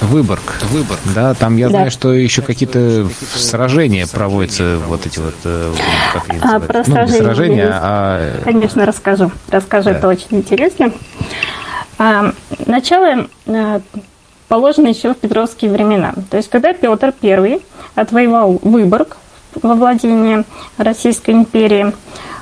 Выборг. 0.00 0.62
Выборг. 0.70 1.00
Да, 1.14 1.34
там 1.34 1.56
я 1.56 1.66
да. 1.66 1.70
знаю, 1.70 1.90
что 1.90 2.12
еще 2.12 2.42
какие-то 2.42 3.08
сражения 3.34 4.06
проводятся, 4.06 4.78
вот 4.86 5.04
эти 5.06 5.18
вот, 5.18 5.34
э, 5.44 5.72
как 6.12 6.30
они 6.30 6.40
а, 6.40 6.60
про 6.60 6.78
ну, 6.78 6.84
сражения, 6.84 7.22
сражения 7.22 7.70
а... 7.72 8.40
Конечно, 8.44 8.86
расскажу. 8.86 9.32
Расскажу, 9.50 9.90
да. 9.90 9.96
это 9.96 10.08
очень 10.08 10.28
интересно. 10.30 10.92
А, 11.98 12.32
начало 12.66 13.26
а, 13.46 13.80
положено 14.46 14.88
еще 14.88 15.14
в 15.14 15.16
петровские 15.16 15.72
времена. 15.72 16.14
То 16.30 16.36
есть, 16.36 16.48
когда 16.48 16.72
Петр 16.72 17.12
I 17.22 17.60
отвоевал 17.96 18.60
Выборг 18.62 19.16
во 19.62 19.74
владении 19.74 20.44
Российской 20.76 21.32
империи, 21.32 21.92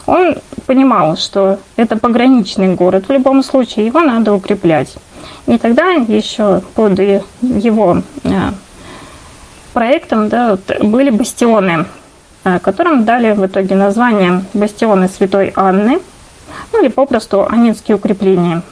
он 0.06 0.36
понимал, 0.66 1.16
что 1.16 1.58
это 1.76 1.96
пограничный 1.96 2.74
город 2.74 3.08
в 3.08 3.12
любом 3.12 3.42
случае, 3.42 3.86
его 3.86 4.00
надо 4.00 4.32
укреплять. 4.32 4.96
И 5.46 5.58
тогда 5.58 5.92
еще 5.92 6.62
под 6.74 6.98
его 6.98 8.02
э, 8.24 8.30
проектом 9.72 10.28
да, 10.28 10.58
были 10.80 11.10
бастионы, 11.10 11.86
э, 12.44 12.58
которым 12.60 13.04
дали 13.04 13.32
в 13.32 13.44
итоге 13.46 13.74
название 13.74 14.44
бастионы 14.54 15.08
Святой 15.08 15.52
Анны, 15.56 16.00
ну 16.72 16.82
или 16.82 16.88
попросту 16.88 17.46
Анинские 17.48 17.96
укрепления. 17.96 18.62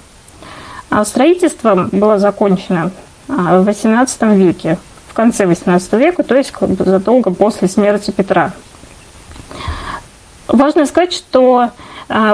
А 0.90 1.04
строительство 1.04 1.88
было 1.90 2.18
закончено 2.18 2.90
э, 3.28 3.32
в 3.32 3.68
XVIII 3.68 4.36
веке, 4.36 4.78
в 5.14 5.16
конце 5.16 5.44
XVIII 5.44 5.98
века, 5.98 6.24
то 6.24 6.34
есть 6.34 6.50
как 6.50 6.70
бы 6.70 6.84
задолго 6.84 7.30
после 7.30 7.68
смерти 7.68 8.10
Петра. 8.10 8.52
Важно 10.48 10.84
сказать, 10.86 11.12
что 11.12 11.70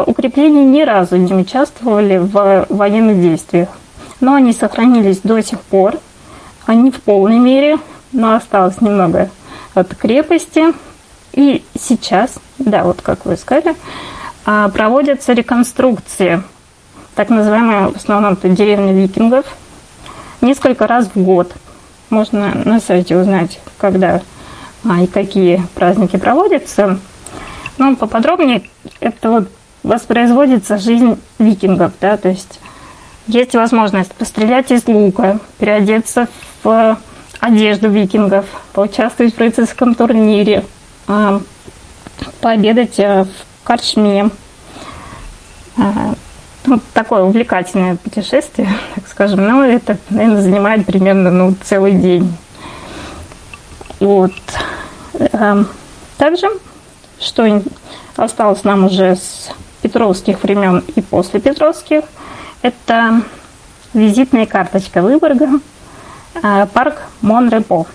укрепления 0.06 0.64
ни 0.64 0.82
разу 0.82 1.16
не 1.16 1.34
участвовали 1.34 2.16
в 2.16 2.66
военных 2.70 3.20
действиях 3.20 3.68
но 4.20 4.34
они 4.34 4.52
сохранились 4.52 5.20
до 5.22 5.42
сих 5.42 5.60
пор. 5.60 5.98
Они 6.66 6.90
в 6.90 7.00
полной 7.00 7.38
мере, 7.38 7.78
но 8.12 8.34
осталось 8.34 8.80
немного 8.80 9.30
от 9.74 9.94
крепости. 9.94 10.74
И 11.32 11.64
сейчас, 11.78 12.34
да, 12.58 12.84
вот 12.84 13.00
как 13.02 13.24
вы 13.24 13.36
сказали, 13.36 13.74
а, 14.44 14.68
проводятся 14.68 15.32
реконструкции, 15.32 16.42
так 17.14 17.30
называемые 17.30 17.88
в 17.88 17.96
основном 17.96 18.34
это 18.34 18.48
викингов, 18.48 19.46
несколько 20.40 20.86
раз 20.86 21.08
в 21.14 21.22
год. 21.22 21.52
Можно 22.10 22.52
на 22.64 22.80
сайте 22.80 23.16
узнать, 23.16 23.60
когда 23.78 24.20
а, 24.84 25.02
и 25.02 25.06
какие 25.06 25.62
праздники 25.74 26.16
проводятся. 26.16 26.98
Но 27.78 27.96
поподробнее 27.96 28.62
это 28.98 29.30
вот 29.30 29.48
воспроизводится 29.82 30.76
жизнь 30.76 31.18
викингов, 31.38 31.92
да, 32.00 32.16
то 32.16 32.28
есть 32.28 32.60
есть 33.26 33.54
возможность 33.54 34.12
пострелять 34.12 34.70
из 34.70 34.86
лука, 34.86 35.38
переодеться 35.58 36.28
в 36.62 36.98
одежду 37.38 37.88
викингов, 37.88 38.44
поучаствовать 38.72 39.34
в 39.34 39.38
рыцарском 39.38 39.94
турнире, 39.94 40.64
а, 41.06 41.40
пообедать 42.40 42.98
э, 42.98 43.24
в 43.24 43.66
корчме. 43.66 44.30
А, 46.64 46.70
ну, 46.70 46.80
такое 46.92 47.22
увлекательное 47.22 47.96
путешествие, 47.96 48.68
так 48.94 49.06
скажем. 49.08 49.46
Но 49.46 49.64
это, 49.64 49.96
наверное, 50.10 50.42
занимает 50.42 50.86
примерно 50.86 51.30
ну, 51.30 51.54
целый 51.62 51.92
день. 51.92 52.32
Вот. 53.98 54.32
Эм, 55.14 55.68
также, 56.16 56.48
что 57.18 57.62
осталось 58.16 58.64
нам 58.64 58.84
уже 58.84 59.16
с 59.16 59.50
петровских 59.82 60.42
времен 60.42 60.84
и 60.94 61.00
после 61.00 61.40
петровских– 61.40 62.04
это 62.62 63.22
визитная 63.94 64.46
карточка 64.46 65.02
Выборга, 65.02 65.48
а, 66.42 66.66
парк 66.66 67.02
Монрепо. 67.22 67.86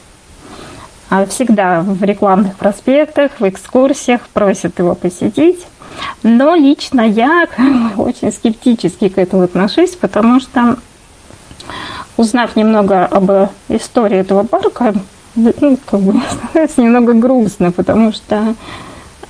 А, 1.09 1.25
всегда 1.27 1.81
в 1.81 2.03
рекламных 2.03 2.57
проспектах, 2.57 3.31
в 3.39 3.47
экскурсиях 3.47 4.21
просят 4.33 4.79
его 4.79 4.95
посетить. 4.95 5.65
Но 6.23 6.55
лично 6.55 7.01
я 7.01 7.47
очень 7.97 8.31
скептически 8.31 9.09
к 9.09 9.17
этому 9.17 9.43
отношусь, 9.43 9.91
потому 9.91 10.39
что, 10.39 10.77
узнав 12.17 12.55
немного 12.55 13.05
об 13.05 13.49
истории 13.69 14.17
этого 14.17 14.43
парка, 14.43 14.93
ну, 15.35 15.77
как 15.85 15.99
бы 15.99 16.21
становится 16.49 16.81
немного 16.81 17.13
грустно, 17.13 17.71
потому 17.71 18.11
что 18.11 18.55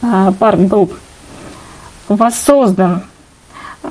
а, 0.02 0.32
парк 0.34 0.60
был 0.60 0.92
воссоздан 2.08 3.04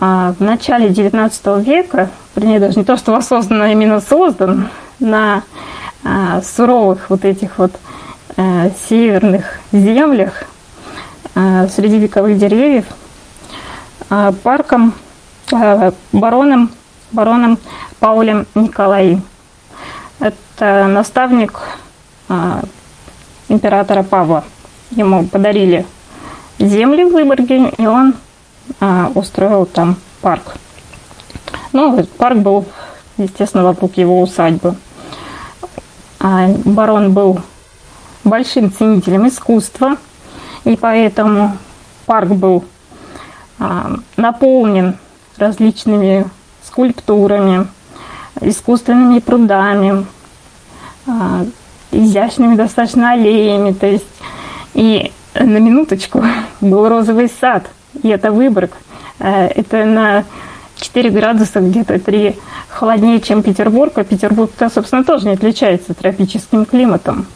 а 0.01 0.35
в 0.39 0.43
начале 0.43 0.89
XIX 0.89 1.63
века, 1.63 2.11
вернее, 2.35 2.59
даже 2.59 2.79
не 2.79 2.85
то, 2.85 2.97
что 2.97 3.13
воссоздан, 3.13 3.63
а 3.63 3.69
именно 3.71 4.01
создан 4.01 4.69
на 4.99 5.43
а, 6.03 6.43
суровых 6.43 7.11
вот 7.11 7.25
этих 7.25 7.59
вот 7.59 7.73
а, 8.37 8.71
северных 8.89 9.61
землях 9.73 10.45
среди 11.35 11.99
вековых 11.99 12.39
деревьев 12.39 12.85
парком 14.43 14.95
бароном, 16.13 16.71
бароном 17.13 17.59
Паулем 17.99 18.47
Николаи. 18.55 19.21
Это 20.21 20.87
наставник 20.87 21.61
императора 23.49 24.03
Павла. 24.03 24.45
Ему 24.91 25.27
подарили 25.27 25.85
земли 26.59 27.05
в 27.05 27.13
Выборге, 27.13 27.71
и 27.71 27.87
он 27.87 28.15
устроил 29.15 29.67
там 29.67 29.97
парк. 30.21 30.55
Ну, 31.73 32.05
парк 32.17 32.39
был, 32.39 32.65
естественно, 33.17 33.65
вокруг 33.65 33.97
его 33.97 34.23
усадьбы. 34.23 34.77
Барон 36.21 37.13
был 37.13 37.41
большим 38.23 38.73
ценителем 38.73 39.27
искусства, 39.29 39.97
и 40.65 40.77
поэтому 40.77 41.57
парк 42.07 42.31
был 42.31 42.65
а, 43.59 43.97
наполнен 44.17 44.99
различными 45.37 46.27
скульптурами, 46.65 47.67
искусственными 48.41 49.19
прудами, 49.21 50.07
а, 51.07 51.45
изящными 51.91 52.57
достаточно 52.57 53.13
аллеями. 53.13 53.73
То 53.73 53.87
есть, 53.87 54.07
и 54.75 55.13
на 55.35 55.59
минуточку 55.59 56.25
был 56.61 56.89
розовый 56.89 57.29
сад– 57.29 57.67
и 58.03 58.09
это 58.09 58.33
Выборг. 58.33 58.73
Э, 59.19 59.47
это 59.47 59.85
на 59.85 60.25
4 60.77 61.11
градуса 61.11 61.61
где-то 61.61 61.99
3 61.99 62.37
холоднее, 62.69 63.21
чем 63.21 63.43
Петербург, 63.43 63.97
а 63.97 64.05
Петербург-то, 64.05 64.69
собственно, 64.69 65.05
тоже 65.05 65.27
не 65.27 65.35
отличается 65.35 65.95
тропическим 65.95 66.65
климатом. 66.65 67.27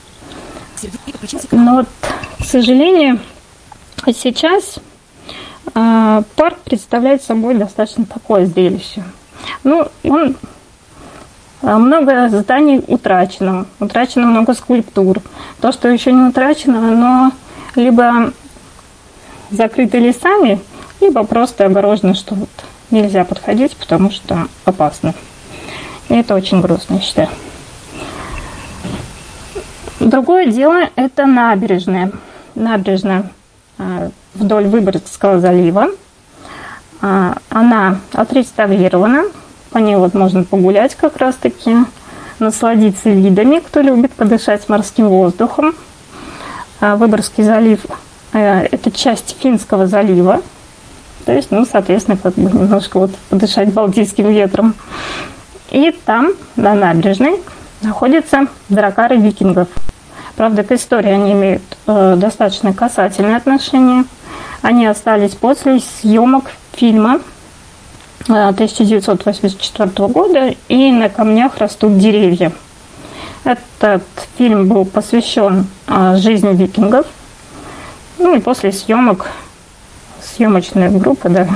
Но 1.51 1.85
к 2.41 2.45
сожалению, 2.45 3.19
сейчас 4.07 4.79
э, 5.75 6.23
парк 6.37 6.59
представляет 6.65 7.23
собой 7.23 7.55
достаточно 7.55 8.07
такое 8.07 8.47
зрелище. 8.47 9.03
Ну, 9.65 9.89
он 10.05 10.37
э, 11.63 11.77
много 11.77 12.29
зданий 12.29 12.83
утрачено, 12.87 13.67
утрачено 13.81 14.27
много 14.27 14.55
скульптур. 14.55 15.21
То, 15.61 15.73
что 15.73 15.89
еще 15.89 16.13
не 16.13 16.29
утрачено, 16.29 16.89
оно 16.89 17.33
либо 17.75 18.33
закрыты 19.51 19.99
лесами, 19.99 20.61
либо 21.01 21.25
просто 21.25 21.67
огорожено, 21.67 22.15
что 22.15 22.35
вот 22.35 22.51
нельзя 22.91 23.25
подходить, 23.25 23.77
потому 23.77 24.11
что 24.11 24.47
опасно. 24.65 25.15
И 26.09 26.15
это 26.15 26.35
очень 26.35 26.61
грустно, 26.61 26.95
я 26.95 27.01
считаю. 27.01 27.29
Другое 30.01 30.47
дело– 30.47 30.89
это 30.97 31.27
набережная. 31.27 32.13
Набережная 32.55 33.31
а, 33.79 34.11
вдоль 34.35 34.67
Выборгского 34.67 35.41
залива. 35.41 35.89
А, 37.01 37.37
она 37.51 38.01
отреставрирована. 38.13 39.25
По 39.71 39.79
ней 39.79 39.97
вот 39.97 40.15
можно 40.15 40.45
погулять 40.45 40.95
как 40.95 41.19
раз-таки, 41.19 41.77
насладиться 42.39 43.11
видами, 43.11 43.59
кто 43.59 43.81
любит 43.81 44.13
подышать 44.13 44.69
морским 44.69 45.09
воздухом. 45.09 45.75
А, 46.81 46.97
Выборгский 46.97 47.45
залив 47.45 47.81
Э, 48.33 48.67
это 48.71 48.91
часть 48.91 49.37
Финского 49.41 49.87
залива. 49.87 50.43
То 51.25 51.33
есть, 51.33 51.51
ну, 51.51 51.67
соответственно, 51.71 52.17
как 52.17 52.35
бы 52.35 52.51
немножко 52.51 52.99
вот 52.99 53.11
подышать 53.29 53.73
балтийским 53.73 54.29
ветром. 54.29 54.75
И 55.71 55.95
там, 56.05 56.33
на 56.57 56.75
набережной, 56.75 57.41
находятся 57.83 58.47
дракары 58.69 59.17
викингов. 59.17 59.69
Правда, 60.37 60.63
к 60.63 60.73
истории 60.73 61.11
они 61.11 61.33
имеют 61.33 61.63
э, 61.87 62.15
достаточно 62.17 62.73
касательное 62.73 63.37
отношение. 63.37 64.05
Они 64.63 64.87
остались 64.87 65.35
после 65.35 65.81
съемок 65.81 66.53
фильма 66.73 67.21
1984 68.29 69.91
э, 69.97 70.09
года 70.09 70.55
и 70.69 70.93
«На 70.93 71.09
камнях 71.09 71.59
растут 71.59 71.99
деревья». 71.99 72.53
Этот 73.45 74.03
фильм 74.37 74.69
был 74.69 74.85
посвящен 74.85 75.67
э, 75.87 76.17
жизни 76.19 76.55
викингов. 76.55 77.07
Ну 78.19 78.37
и 78.37 78.41
после 78.41 78.73
съемок 78.73 79.27
съемочная 80.23 80.91
группа, 80.91 81.29
да, 81.29 81.49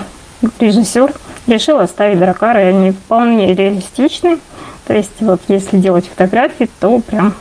режиссер 0.58 1.12
решил 1.46 1.78
оставить 1.78 2.18
дракары, 2.18 2.62
и 2.62 2.66
они 2.66 2.90
вполне 2.92 3.54
реалистичны. 3.54 4.38
То 4.86 4.94
есть 4.94 5.20
вот 5.20 5.40
если 5.48 5.78
делать 5.78 6.06
фотографии, 6.06 6.68
то 6.80 6.98
прям 7.00 7.34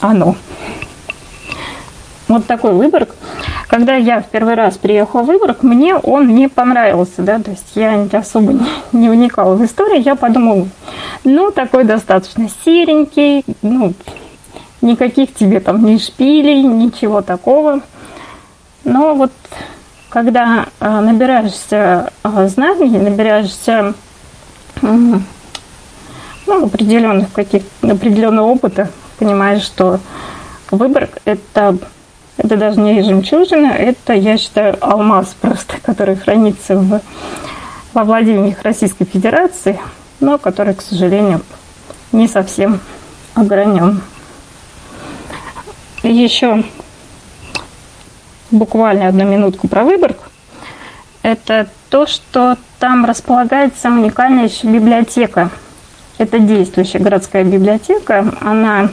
оно. 0.00 0.36
Вот 2.28 2.46
такой 2.46 2.74
Выборг. 2.74 3.14
Когда 3.66 3.96
я 3.96 4.20
в 4.20 4.28
первый 4.28 4.54
раз 4.54 4.76
приехала 4.76 5.22
в 5.22 5.26
Выборг, 5.26 5.62
мне 5.62 5.96
он 5.96 6.28
не 6.34 6.48
понравился, 6.48 7.22
да, 7.22 7.38
то 7.40 7.50
есть 7.50 7.72
я 7.74 8.06
особо 8.12 8.52
не, 8.52 8.66
не 8.92 9.08
вникала 9.08 9.54
в 9.54 9.64
историю, 9.64 10.00
я 10.02 10.14
подумала, 10.14 10.68
ну, 11.24 11.50
такой 11.50 11.84
достаточно 11.84 12.48
серенький, 12.64 13.44
ну, 13.62 13.94
никаких 14.80 15.34
тебе 15.34 15.60
там 15.60 15.84
ни 15.84 15.98
шпилей, 15.98 16.62
ничего 16.62 17.20
такого. 17.20 17.80
Но 18.84 19.14
вот 19.14 19.32
когда 20.08 20.66
э, 20.80 21.00
набираешься 21.00 22.12
э, 22.22 22.48
знаний, 22.48 22.98
набираешься 22.98 23.94
ну, 26.50 26.66
определенных 26.66 27.32
каких 27.32 27.62
определенного 27.80 28.46
опыта, 28.46 28.90
понимаешь, 29.18 29.62
что 29.62 30.00
Выборг 30.70 31.18
это 31.24 31.78
это 32.36 32.56
даже 32.56 32.80
не 32.80 33.02
жемчужина, 33.02 33.66
это, 33.66 34.14
я 34.14 34.38
считаю, 34.38 34.76
алмаз 34.80 35.36
просто, 35.38 35.74
который 35.82 36.16
хранится 36.16 36.76
в, 36.76 37.00
во 37.92 38.04
владениях 38.04 38.62
Российской 38.62 39.04
Федерации, 39.04 39.78
но 40.20 40.38
который, 40.38 40.74
к 40.74 40.80
сожалению, 40.80 41.42
не 42.12 42.28
совсем 42.28 42.80
огранен. 43.34 44.00
еще 46.02 46.64
буквально 48.50 49.08
одну 49.08 49.24
минутку 49.24 49.68
про 49.68 49.84
Выборг. 49.84 50.16
Это 51.22 51.68
то, 51.90 52.06
что 52.06 52.56
там 52.78 53.04
располагается 53.04 53.90
уникальная 53.90 54.48
еще 54.48 54.66
библиотека. 54.66 55.50
Это 56.20 56.38
действующая 56.38 56.98
городская 56.98 57.44
библиотека. 57.44 58.26
Она 58.42 58.90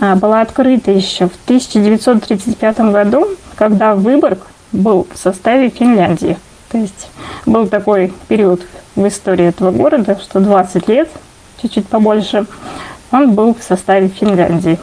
а, 0.00 0.14
была 0.14 0.42
открыта 0.42 0.92
еще 0.92 1.26
в 1.26 1.34
1935 1.44 2.78
году, 2.92 3.26
когда 3.56 3.96
Выборг 3.96 4.46
был 4.70 5.08
в 5.12 5.18
составе 5.18 5.70
Финляндии. 5.70 6.38
То 6.68 6.78
есть 6.78 7.10
был 7.46 7.66
такой 7.66 8.12
период 8.28 8.62
в 8.94 9.08
истории 9.08 9.46
этого 9.46 9.72
города, 9.72 10.20
что 10.22 10.38
20 10.38 10.86
лет, 10.86 11.10
чуть-чуть 11.60 11.88
побольше, 11.88 12.46
он 13.10 13.32
был 13.32 13.52
в 13.52 13.64
составе 13.64 14.06
Финляндии. 14.06 14.78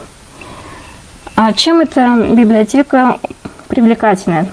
А 1.34 1.54
чем 1.54 1.80
эта 1.80 2.14
библиотека 2.30 3.20
привлекательная? 3.68 4.52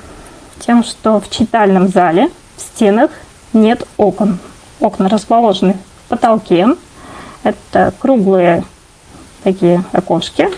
Тем, 0.60 0.82
что 0.86 1.20
в 1.20 1.30
читальном 1.30 1.90
зале 1.90 2.30
в 2.56 2.62
стенах 2.62 3.12
нет 3.52 3.86
окон. 3.98 4.40
Окна 4.80 5.10
расположены 5.10 5.76
в 6.06 6.10
потолке. 6.12 6.70
Это 7.44 7.94
круглые 8.00 8.64
такие 9.44 9.84
окошки. 9.92 10.50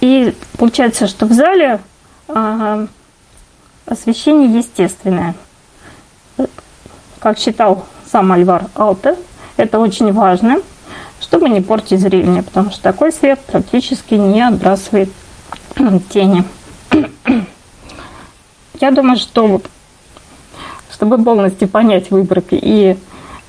И 0.00 0.34
получается, 0.56 1.06
что 1.06 1.26
в 1.26 1.32
зале 1.32 1.80
а, 2.28 2.86
освещение 3.86 4.58
естественное. 4.58 5.34
Как 7.18 7.38
считал 7.38 7.84
сам 8.10 8.30
Альвар 8.32 8.66
Алте, 8.76 9.16
это 9.56 9.78
очень 9.80 10.12
важно, 10.12 10.60
чтобы 11.20 11.48
не 11.48 11.60
портить 11.60 12.00
зрение, 12.00 12.42
потому 12.42 12.70
что 12.70 12.82
такой 12.82 13.12
свет 13.12 13.40
практически 13.40 14.14
не 14.14 14.40
отбрасывает 14.42 15.10
тени. 16.10 16.44
Я 18.80 18.90
думаю, 18.92 19.16
что 19.16 19.60
чтобы 20.92 21.22
полностью 21.22 21.68
понять 21.68 22.10
Выборг 22.10 22.46
и 22.50 22.96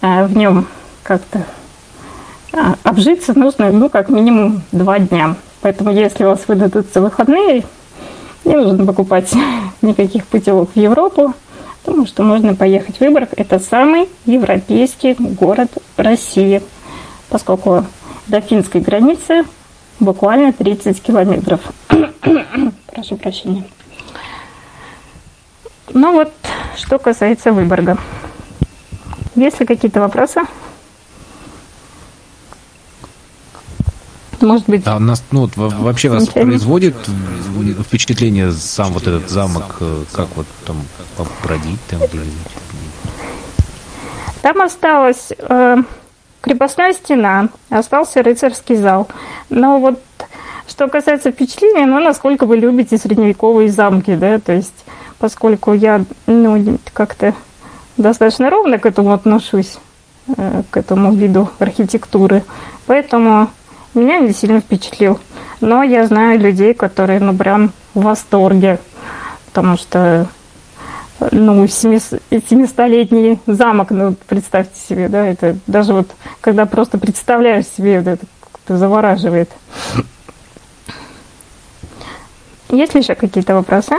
э, 0.02 0.26
в 0.26 0.38
нем 0.38 0.68
как-то 1.04 1.46
а, 2.54 2.76
обжиться 2.84 3.38
нужно, 3.38 3.72
ну, 3.72 3.90
как 3.90 4.10
минимум 4.10 4.64
два 4.72 5.00
дня. 5.00 5.36
Поэтому, 5.62 5.92
если 5.92 6.24
у 6.24 6.30
вас 6.30 6.48
выдадутся 6.48 7.02
выходные, 7.02 7.64
не 8.46 8.56
нужно 8.56 8.86
покупать 8.86 9.32
никаких 9.82 10.26
путевок 10.26 10.72
в 10.74 10.80
Европу, 10.80 11.34
потому 11.84 12.08
что 12.08 12.24
можно 12.24 12.56
поехать 12.56 12.98
в 12.98 13.02
Выборг. 13.02 13.30
Это 13.36 13.60
самый 13.60 14.10
европейский 14.26 15.16
город 15.20 15.70
России, 15.98 16.62
поскольку 17.30 17.86
до 18.28 18.42
финской 18.42 18.82
границы 18.82 19.44
буквально 20.00 20.54
30 20.54 21.02
километров. 21.02 21.62
Прошу 22.88 23.18
прощения. 23.18 23.66
Ну 25.92 26.14
вот, 26.14 26.32
что 26.78 27.00
касается 27.00 27.52
Выборга. 27.52 27.98
Есть 29.36 29.60
ли 29.60 29.66
какие-то 29.66 30.00
вопросы? 30.00 30.42
Может 34.42 34.68
быть. 34.68 34.84
А 34.86 35.00
нас, 35.00 35.24
ну, 35.32 35.42
вот, 35.42 35.56
вообще 35.56 36.10
вас 36.10 36.28
производит 36.28 36.96
впечатление 37.86 38.52
сам 38.52 38.94
вот 38.94 39.08
этот 39.08 39.30
замок, 39.30 39.78
э, 39.80 40.04
как 40.12 40.28
вот 40.36 40.48
там 40.66 40.78
бродить 41.44 41.80
там 41.90 42.00
где-нибудь? 42.00 42.32
Там 44.42 44.62
осталась 44.62 45.30
э, 45.38 45.78
крепостная 46.42 46.94
стена, 46.94 47.50
остался 47.70 48.24
рыцарский 48.24 48.76
зал. 48.76 49.08
Но 49.50 49.80
вот 49.80 50.02
что 50.68 50.88
касается 50.88 51.32
впечатления, 51.32 51.86
ну, 51.86 52.00
насколько 52.00 52.46
вы 52.46 52.58
любите 52.58 52.98
средневековые 52.98 53.70
замки, 53.70 54.16
да, 54.16 54.40
то 54.40 54.54
есть, 54.54 54.86
поскольку 55.18 55.74
я, 55.74 56.06
ну, 56.28 56.78
как-то 56.94 57.34
достаточно 57.98 58.50
ровно 58.50 58.80
к 58.80 58.86
этому 58.86 59.12
отношусь, 59.14 59.78
э, 60.38 60.64
к 60.70 60.78
этому 60.78 61.14
виду 61.14 61.50
архитектуры, 61.60 62.44
поэтому 62.86 63.50
меня 63.94 64.20
не 64.20 64.34
сильно 64.34 64.62
впечатлил. 64.62 65.20
Но 65.62 65.84
я 65.84 66.06
знаю 66.08 66.40
людей, 66.40 66.74
которые, 66.74 67.20
ну, 67.20 67.36
прям 67.36 67.74
в 67.94 68.04
восторге, 68.04 68.80
потому 69.48 69.78
что, 69.78 70.28
ну, 71.32 71.64
700-летний 71.66 73.40
замок, 73.46 73.92
ну, 73.92 74.16
представьте 74.28 74.80
себе, 74.80 75.10
да, 75.10 75.26
это 75.26 75.58
даже 75.68 75.94
вот, 75.94 76.10
когда 76.40 76.66
просто 76.66 76.98
представляешь 76.98 77.66
себе, 77.66 77.96
это 77.96 78.18
как-то 78.42 78.78
завораживает. 78.78 79.50
Есть 82.70 82.94
ли 82.94 83.02
еще 83.02 83.16
какие-то 83.16 83.56
вопросы? 83.56 83.96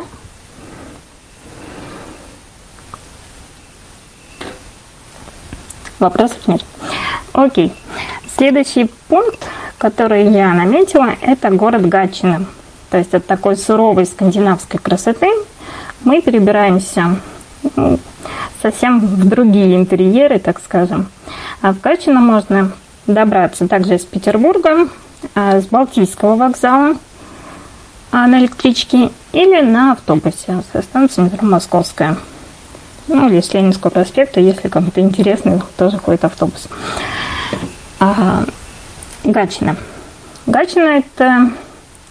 Вопросов 5.99 6.49
нет. 6.49 6.65
Окей. 7.33 7.75
Следующий 8.41 8.91
пункт 9.09 9.47
который 9.77 10.31
я 10.33 10.55
наметила, 10.55 11.15
это 11.21 11.51
город 11.51 11.87
Гатчина. 11.87 12.47
То 12.91 12.97
есть 12.97 13.13
от 13.13 13.27
такой 13.27 13.55
суровой 13.55 14.07
скандинавской 14.07 14.81
красоты 14.81 15.27
мы 16.05 16.23
перебираемся 16.23 17.17
ну, 17.77 17.99
совсем 18.63 19.01
в 19.01 19.29
другие 19.29 19.77
интерьеры, 19.77 20.39
так 20.39 20.59
скажем. 20.59 21.09
А 21.61 21.75
в 21.75 21.81
Гатчино 21.83 22.21
можно 22.21 22.73
добраться 23.07 23.69
также 23.69 23.97
из 23.97 24.07
Петербурга, 24.07 24.89
а, 25.35 25.61
с 25.61 25.67
Балтийского 25.67 26.37
вокзала 26.37 26.97
а, 28.11 28.27
на 28.27 28.39
электричке 28.39 29.11
или 29.33 29.61
на 29.61 29.93
автобусе 29.93 30.63
со 30.73 30.81
станции 30.81 31.21
метро 31.21 31.47
Московская. 31.47 32.17
Ну, 33.07 33.29
или 33.29 33.43
с 33.43 33.53
Ленинского 33.53 33.91
проспекта, 33.91 34.41
если 34.41 34.69
кому-то 34.69 35.03
интересно, 35.03 35.63
тоже 35.77 35.99
ходит 35.99 36.25
автобус. 36.25 36.69
Гачина. 39.25 39.77
Гачина– 40.47 40.99
это 40.99 41.51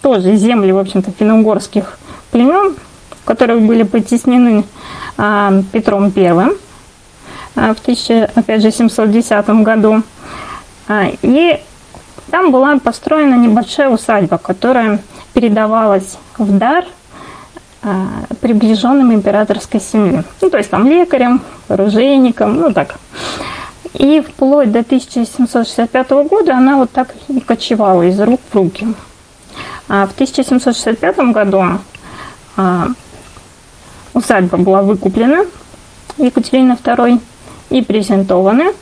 тоже 0.02 0.36
земли, 0.36 0.72
в 0.72 0.78
общем-то, 0.78 1.10
финно-угорских 1.10 1.98
племен, 2.30 2.76
которые 3.24 3.58
были 3.60 3.82
потеснены 3.82 4.64
а, 5.18 5.62
Петром 5.72 6.12
I 6.16 6.26
а, 7.56 7.74
в 7.74 7.80
1710 7.80 9.48
году. 9.62 10.02
А, 10.88 11.10
и 11.22 11.60
там 12.30 12.52
была 12.52 12.78
построена 12.78 13.34
небольшая 13.34 13.88
усадьба, 13.88 14.38
которая 14.38 15.00
передавалась 15.34 16.16
в 16.38 16.56
дар 16.56 16.84
а, 17.82 18.06
приближенным 18.40 19.12
императорской 19.12 19.80
семьи. 19.80 20.22
Ну, 20.40 20.50
то 20.50 20.58
есть 20.58 20.70
там 20.70 20.86
лекарем, 20.86 21.42
оружейником, 21.68 22.56
ну 22.60 22.72
так. 22.72 22.96
И 23.94 24.20
вплоть 24.20 24.70
до 24.70 24.80
1765 24.80 26.10
года 26.28 26.56
она 26.56 26.76
вот 26.76 26.90
так 26.90 27.14
и 27.28 27.40
кочевала 27.40 28.02
из 28.02 28.20
рук 28.20 28.40
в 28.50 28.54
руки. 28.54 28.86
А 29.88 30.06
в 30.06 30.12
1765 30.12 31.18
году 31.32 31.64
а, 32.56 32.86
усадьба 34.14 34.58
была 34.58 34.82
выкуплена 34.82 35.44
Екатериной 36.18 36.76
II 36.76 37.20
и 37.70 37.82
презентована 37.82 38.72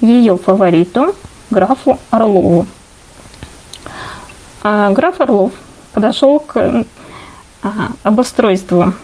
ее 0.00 0.38
фавориту, 0.38 1.14
графу 1.50 1.98
Орлову. 2.10 2.66
А 4.62 4.90
граф 4.90 5.20
Орлов 5.20 5.52
подошел 5.92 6.40
к 6.40 6.84
обустройству 8.02 8.94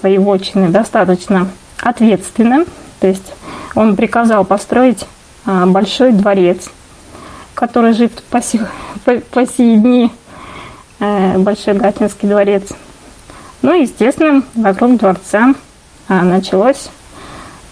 своей 0.00 0.18
вотчины 0.18 0.68
достаточно 0.68 1.48
ответственно, 1.80 2.64
то 2.98 3.06
есть 3.06 3.32
он 3.74 3.96
приказал 3.96 4.44
построить 4.44 5.06
большой 5.44 6.12
дворец, 6.12 6.70
который 7.54 7.92
жив 7.92 8.10
по, 8.30 8.42
сих, 8.42 8.68
по, 9.04 9.16
по 9.16 9.46
сии 9.46 9.76
дни, 9.76 10.12
Большой 10.98 11.74
Гатинский 11.74 12.28
дворец. 12.28 12.72
Ну, 13.62 13.72
естественно, 13.72 14.42
вокруг 14.54 14.98
дворца 14.98 15.54
началось 16.08 16.90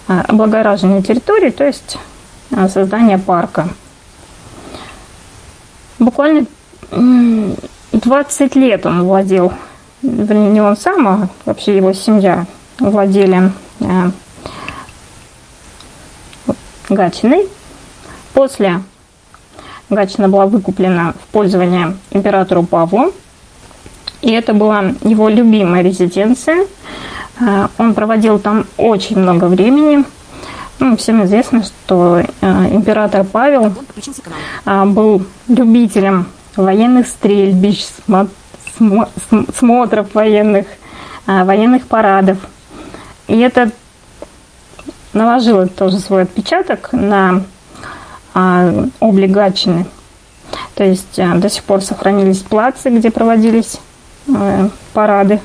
облагораживание 0.07 1.03
территории, 1.03 1.51
то 1.51 1.65
есть 1.65 1.99
создание 2.69 3.19
парка. 3.19 3.69
Буквально 5.99 6.47
20 6.91 8.57
лет 8.57 8.87
он 8.87 9.05
владел 9.05 9.53
не 10.01 10.61
он 10.63 10.77
сам, 10.77 11.09
а 11.09 11.29
вообще 11.45 11.77
его 11.77 11.93
семья 11.93 12.47
владели 12.79 13.53
Гатиной. 16.89 17.47
После 18.35 18.83
Гатчина 19.91 20.29
была 20.29 20.47
выкуплена 20.47 21.13
в 21.13 21.33
пользование 21.33 21.97
императору 22.11 22.63
Павлу. 22.63 23.13
И 24.21 24.33
это 24.33 24.53
была 24.53 24.93
его 25.03 25.29
любимая 25.29 25.83
резиденция. 25.83 26.67
Э, 27.41 27.69
он 27.79 27.95
проводил 27.95 28.39
там 28.39 28.67
очень 28.77 29.19
много 29.19 29.45
времени. 29.45 30.05
Ну, 30.81 30.97
всем 30.97 31.25
известно, 31.25 31.63
что 31.65 32.19
э, 32.19 32.25
император 32.73 33.25
Павел 33.25 33.73
э, 34.65 34.85
был 34.85 35.23
любителем 35.49 36.27
военных 36.57 37.07
стрельбищ, 37.07 37.87
смотров 39.57 40.15
военных, 40.15 40.67
а, 41.27 41.45
военных 41.45 41.87
парадов. 41.87 42.39
И 43.27 43.39
это 43.39 43.71
наложило 45.13 45.67
тоже 45.67 45.99
свой 45.99 46.23
отпечаток 46.23 46.91
на 46.93 47.43
а, 48.35 48.87
облик 49.01 49.31
Гатчины. 49.31 49.87
То 50.75 50.85
есть 50.85 51.19
а, 51.19 51.35
до 51.37 51.49
сих 51.49 51.65
пор 51.65 51.83
сохранились 51.83 52.39
плацы, 52.39 52.91
где 52.91 53.11
проводились 53.11 53.79
парады. 54.93 55.41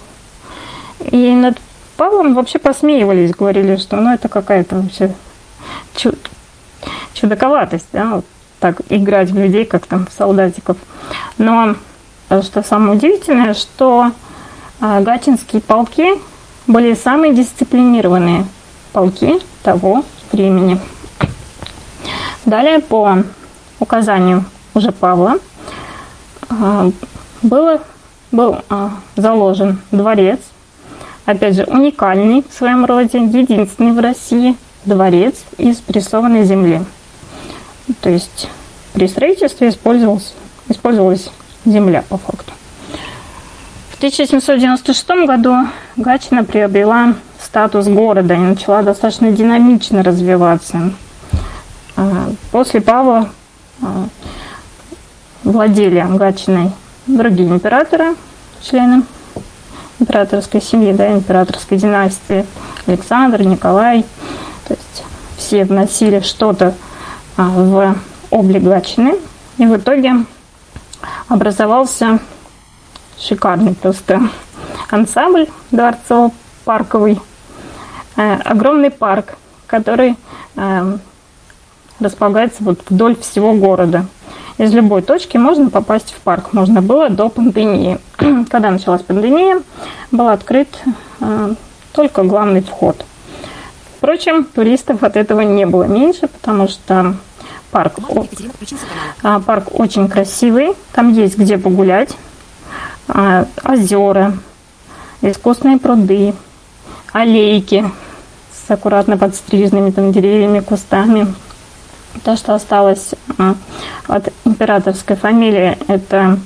И 1.11 1.31
над 1.31 1.57
Павлом 1.95 2.33
вообще 2.33 2.59
посмеивались, 2.59 3.31
говорили, 3.31 3.77
что 3.77 3.97
ну 3.97 4.13
это 4.13 4.27
какая-то 4.27 4.77
вообще 4.77 5.13
чуд 5.95 6.17
чудаковатость, 7.13 7.87
да, 7.93 8.15
вот 8.15 8.25
так 8.59 8.81
играть 8.89 9.29
в 9.29 9.37
людей, 9.37 9.65
как 9.65 9.85
там 9.85 10.07
солдатиков. 10.17 10.77
Но 11.37 11.75
что 12.41 12.63
самое 12.63 12.97
удивительное, 12.97 13.53
что 13.53 14.11
а, 14.81 15.01
гатинские 15.01 15.61
полки 15.61 16.19
были 16.67 16.93
самые 16.93 17.33
дисциплинированные 17.33 18.45
полки 18.91 19.39
того 19.63 20.03
времени. 20.31 20.79
Далее 22.45 22.79
по 22.79 23.23
указанию 23.79 24.45
уже 24.73 24.91
Павла 24.91 25.39
а, 26.49 26.91
было, 27.41 27.81
был 28.31 28.57
а, 28.69 28.91
заложен 29.15 29.79
дворец, 29.91 30.39
опять 31.25 31.55
же 31.55 31.63
уникальный 31.63 32.43
в 32.47 32.53
своем 32.53 32.85
роде, 32.85 33.19
единственный 33.19 33.93
в 33.93 33.99
России 33.99 34.57
дворец 34.85 35.35
из 35.57 35.77
прессованной 35.77 36.43
земли. 36.43 36.81
То 38.01 38.09
есть 38.09 38.49
при 38.93 39.07
строительстве 39.07 39.69
использовался, 39.69 40.33
использовалась 40.67 41.29
земля 41.65 42.03
по 42.07 42.17
факту. 42.17 42.51
В 43.91 43.97
1796 43.97 45.07
году 45.25 45.55
Гатчина 45.95 46.43
приобрела 46.43 47.15
статус 47.43 47.87
города 47.87 48.33
и 48.33 48.37
начала 48.37 48.81
достаточно 48.81 49.31
динамично 49.31 50.03
развиваться. 50.03 50.93
А, 51.95 52.31
после 52.51 52.81
Павла 52.81 53.29
а, 53.81 54.07
владели 55.43 56.05
Гатчиной 56.09 56.71
другие 57.07 57.49
императоры, 57.49 58.15
члены 58.61 59.03
императорской 59.99 60.61
семьи, 60.61 60.93
да, 60.93 61.13
императорской 61.13 61.77
династии, 61.77 62.45
Александр, 62.87 63.41
Николай. 63.41 64.05
То 64.67 64.73
есть 64.73 65.03
все 65.37 65.65
вносили 65.65 66.21
что-то 66.21 66.73
а, 67.37 67.43
в 67.43 67.95
облик 68.31 68.63
Гатчины. 68.63 69.15
И 69.57 69.65
в 69.65 69.77
итоге 69.77 70.25
образовался 71.27 72.19
шикарный 73.19 73.75
просто 73.75 74.21
ансамбль 74.89 75.47
дворцово-парковый. 75.71 77.19
Э, 78.15 78.35
огромный 78.35 78.91
парк, 78.91 79.35
который 79.65 80.15
э, 80.55 80.97
располагается 81.99 82.63
вот 82.63 82.81
вдоль 82.87 83.15
всего 83.15 83.53
города. 83.53 84.05
Из 84.59 84.71
любой 84.71 85.01
точки 85.01 85.37
можно 85.37 85.71
попасть 85.71 86.13
в 86.13 86.21
парк. 86.21 86.53
Можно 86.53 86.81
было 86.81 87.09
до 87.09 87.29
пандемии. 87.29 87.97
Когда 88.49 88.69
началась 88.69 89.01
пандемия, 89.01 89.63
был 90.11 90.27
открыт 90.27 90.67
э, 91.21 91.55
только 91.91 92.23
главный 92.23 92.61
вход. 92.61 93.03
Впрочем, 93.97 94.43
туристов 94.43 95.01
от 95.01 95.15
этого 95.17 95.41
не 95.41 95.65
было 95.65 95.85
меньше, 95.85 96.27
потому 96.27 96.67
что 96.67 97.15
парк. 97.71 97.95
А, 99.23 99.39
парк 99.39 99.69
очень 99.71 100.07
красивый, 100.09 100.73
там 100.91 101.13
есть 101.13 101.37
где 101.37 101.57
погулять, 101.57 102.15
озера, 103.07 104.33
искусственные 105.21 105.79
пруды, 105.79 106.33
аллейки 107.13 107.89
с 108.67 108.71
аккуратно 108.71 109.17
подстриженными 109.17 109.91
там 109.91 110.11
деревьями, 110.11 110.59
кустами. 110.59 111.33
То, 112.23 112.35
что 112.37 112.53
осталось 112.53 113.11
а, 113.37 113.55
от 114.07 114.31
императорской 114.45 115.15
фамилии, 115.15 115.77
это 115.87 116.39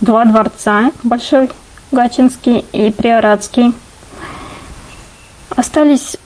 два 0.00 0.24
дворца, 0.24 0.92
Большой 1.02 1.50
Гачинский 1.92 2.64
и 2.72 2.90
Приоратский. 2.90 3.74
Остались 5.56 6.16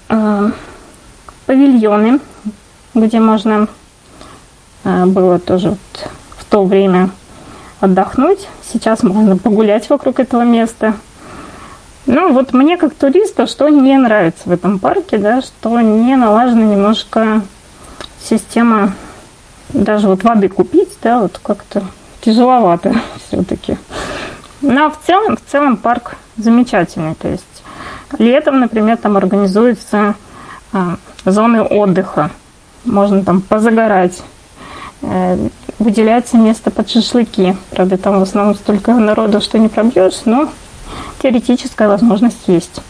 павильоны, 1.47 2.21
где 2.95 3.21
можно 3.21 3.69
а, 4.85 5.07
было 5.07 5.39
тоже 5.39 5.71
вот 5.71 6.11
в 6.39 6.45
то 6.45 6.65
время 6.65 7.11
отдохнуть. 7.81 8.49
Сейчас 8.73 9.03
можно 9.03 9.37
погулять 9.37 9.89
вокруг 9.91 10.21
этого 10.21 10.43
места. 10.43 10.95
Ну, 12.07 12.33
вот 12.33 12.53
мне 12.53 12.77
как 12.77 12.95
туристу, 12.95 13.47
что 13.47 13.69
не 13.69 13.97
нравится 13.97 14.43
в 14.45 14.53
этом 14.53 14.79
парке, 14.79 15.19
да, 15.19 15.41
что 15.43 15.81
не 15.81 16.17
налажена 16.17 16.65
немножко 16.65 17.43
система 18.23 18.93
даже 19.71 20.09
вот 20.09 20.23
воды 20.23 20.49
купить, 20.49 20.91
да, 21.03 21.21
вот 21.21 21.41
как-то 21.43 21.83
тяжеловато 22.21 22.95
все-таки. 23.29 23.79
Но 24.61 24.91
в 24.91 24.99
целом, 25.07 25.37
в 25.37 25.51
целом 25.51 25.77
парк 25.77 26.17
замечательный. 26.37 27.15
То 27.15 27.29
есть 27.29 27.63
летом, 28.19 28.61
например, 28.61 28.97
там 28.97 29.17
организуются 29.17 30.15
а, 30.73 30.97
зоны 31.25 31.63
отдыха. 31.63 32.31
Можно 32.85 33.25
там 33.25 33.41
позагорать 33.41 34.23
Э, 35.07 35.37
выделяется 35.79 36.37
место 36.37 36.71
под 36.71 36.89
шашлыки. 36.89 37.57
Правда, 37.71 37.99
там 37.99 38.21
в 38.21 38.23
основном 38.23 38.55
столько 38.55 38.95
народу, 38.95 39.41
что 39.41 39.59
не 39.59 39.69
пробьешь, 39.69 40.23
но 40.25 40.49
теоретическая 41.25 41.89
возможность 41.89 42.49
есть. 42.49 42.83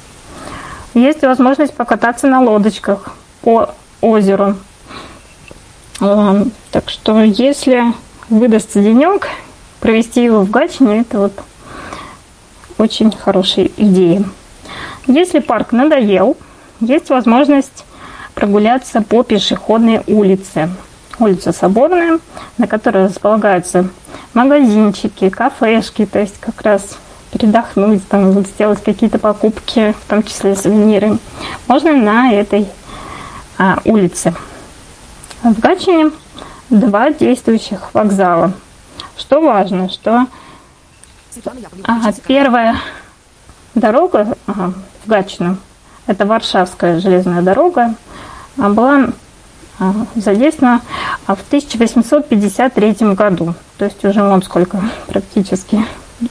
Есть 0.95 1.23
возможность 1.23 1.73
покататься 1.73 2.27
на 2.27 2.43
лодочках 2.43 3.15
по 3.43 3.71
озеру. 4.01 4.57
Э, 6.01 6.45
так 6.73 6.91
что, 6.91 7.23
если 7.23 7.85
выдастся 8.29 8.83
денек, 8.83 9.29
провести 9.79 10.25
его 10.25 10.41
в 10.41 10.51
Гатчине, 10.51 11.03
это 11.03 11.19
вот 11.21 11.33
очень 12.77 13.13
хорошая 13.13 13.71
идея. 13.77 14.25
Если 15.07 15.39
парк 15.39 15.71
надоел, 15.71 16.37
есть 16.81 17.11
возможность 17.11 17.85
прогуляться 18.35 19.01
по 19.01 19.23
пешеходной 19.23 20.03
улице 20.09 20.71
улица 21.21 21.53
Соборная, 21.53 22.19
на 22.59 22.67
которой 22.67 23.05
располагаются 23.05 23.89
магазинчики, 24.33 25.29
кафешки, 25.29 26.05
то 26.07 26.19
есть 26.19 26.41
как 26.41 26.61
раз 26.63 26.99
передохнуть, 27.35 28.07
там, 28.09 28.45
сделать 28.47 28.83
какие-то 28.83 29.19
покупки, 29.19 29.93
в 29.93 30.09
том 30.09 30.23
числе 30.23 30.55
сувениры, 30.55 31.19
можно 31.67 31.97
на 31.97 32.33
этой 32.33 32.69
а, 33.59 33.79
улице. 33.85 34.35
В 35.43 35.59
Гатчине 35.59 36.13
два 36.71 37.11
действующих 37.11 37.93
вокзала. 37.93 38.53
Что 39.19 39.41
важно, 39.41 39.91
что 39.91 40.27
а, 41.85 42.13
первая 42.27 42.77
дорога 43.75 44.37
а, 44.47 44.73
в 45.05 45.09
Гатчину, 45.09 45.59
это 46.07 46.27
Варшавская 46.27 47.01
железная 47.01 47.43
дорога, 47.43 47.95
а, 48.59 48.69
была 48.69 49.09
а, 49.79 49.93
задействована 50.15 50.81
в 51.27 51.33
1853 51.33 53.15
году. 53.15 53.55
То 53.79 53.87
есть 53.87 54.05
уже 54.05 54.23
вон 54.23 54.43
сколько 54.43 54.81
практически, 55.09 55.85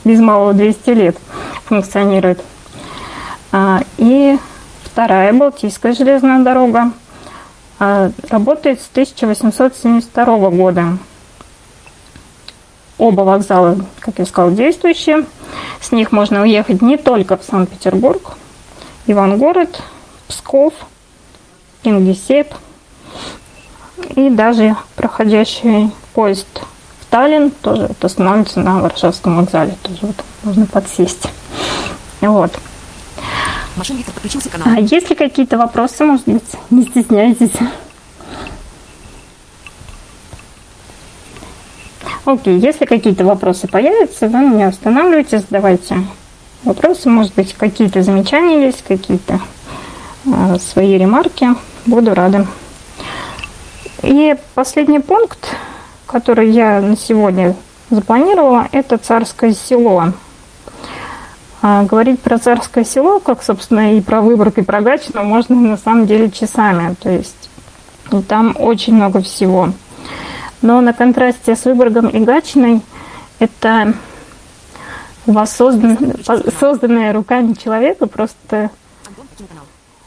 без 0.03 0.19
малого 0.19 0.53
200 0.53 0.89
лет 0.91 1.17
функционирует. 1.65 2.43
И 3.97 4.37
вторая 4.83 5.33
Балтийская 5.33 5.93
железная 5.93 6.43
дорога 6.43 6.91
работает 7.79 8.81
с 8.81 8.89
1872 8.91 10.49
года. 10.49 10.97
Оба 12.97 13.21
вокзала, 13.21 13.77
как 13.99 14.19
я 14.19 14.25
сказала, 14.25 14.51
действующие. 14.53 15.25
С 15.81 15.91
них 15.91 16.11
можно 16.11 16.41
уехать 16.41 16.81
не 16.81 16.97
только 16.97 17.37
в 17.37 17.43
Санкт-Петербург, 17.43 18.37
Ивангород, 19.07 19.81
Псков, 20.27 20.73
Кингисепп 21.81 22.53
и 24.15 24.29
даже 24.29 24.75
проходящий 24.95 25.91
поезд 26.13 26.47
в 27.13 27.15
Таллин 27.15 27.51
тоже 27.51 27.85
вот 27.87 28.03
останавливается 28.03 28.59
на 28.59 28.79
Варшавском 28.79 29.37
вокзале. 29.37 29.75
Тоже 29.83 29.99
вот 30.01 30.15
можно 30.41 30.65
подсесть. 30.65 31.27
Вот. 32.21 32.51
Машин 33.75 33.97
Виктор 33.97 34.15
подключился 34.15 34.49
к 34.49 34.53
каналу. 34.53 34.75
А 34.75 34.79
есть 34.79 35.11
ли 35.11 35.15
какие-то 35.15 35.59
вопросы, 35.59 36.05
может 36.05 36.27
быть, 36.27 36.43
не 36.71 36.83
стесняйтесь. 36.83 37.51
Окей, 42.25 42.57
если 42.57 42.85
какие-то 42.85 43.25
вопросы 43.25 43.67
появятся, 43.67 44.27
вы 44.27 44.39
меня 44.39 44.69
останавливайте, 44.69 45.37
задавайте 45.37 46.03
вопросы, 46.63 47.09
может 47.09 47.35
быть, 47.35 47.53
какие-то 47.53 48.01
замечания 48.01 48.65
есть, 48.65 48.83
какие-то 48.83 49.39
э, 50.25 50.57
свои 50.57 50.97
ремарки. 50.97 51.49
Буду 51.85 52.15
рада. 52.15 52.47
И 54.01 54.35
последний 54.55 54.99
пункт, 54.99 55.55
который 56.13 56.51
я 56.51 56.79
на 56.79 56.95
сегодня 56.95 57.55
запланировала, 57.89 58.67
это 58.71 58.99
царское 58.99 59.51
село. 59.51 60.13
А 61.63 61.83
говорить 61.83 62.21
про 62.21 62.37
царское 62.37 62.85
село, 62.85 63.19
как, 63.19 63.41
собственно, 63.41 63.97
и 63.97 64.01
про 64.01 64.21
Выборг, 64.21 64.59
и 64.59 64.61
про 64.61 64.81
Гатчину, 64.81 65.23
можно 65.23 65.55
на 65.55 65.77
самом 65.77 66.05
деле 66.05 66.29
часами. 66.29 66.93
То 67.01 67.09
есть 67.09 67.49
там 68.27 68.55
очень 68.59 68.93
много 68.93 69.21
всего. 69.21 69.69
Но 70.61 70.81
на 70.81 70.93
контрасте 70.93 71.55
с 71.55 71.65
Выборгом 71.65 72.07
и 72.09 72.19
Гатчиной 72.19 72.81
это 73.39 73.95
воссоздан, 75.25 75.97
созданное 76.59 77.11
руками 77.11 77.53
человека 77.53 78.05
просто 78.05 78.69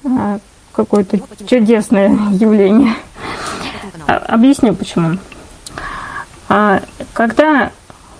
а, 0.04 0.38
какое-то 0.72 1.18
чудесное 1.48 2.10
явление. 2.30 2.94
А, 4.06 4.18
объясню 4.18 4.72
почему. 4.72 5.18
А, 6.48 6.82
когда 7.12 7.70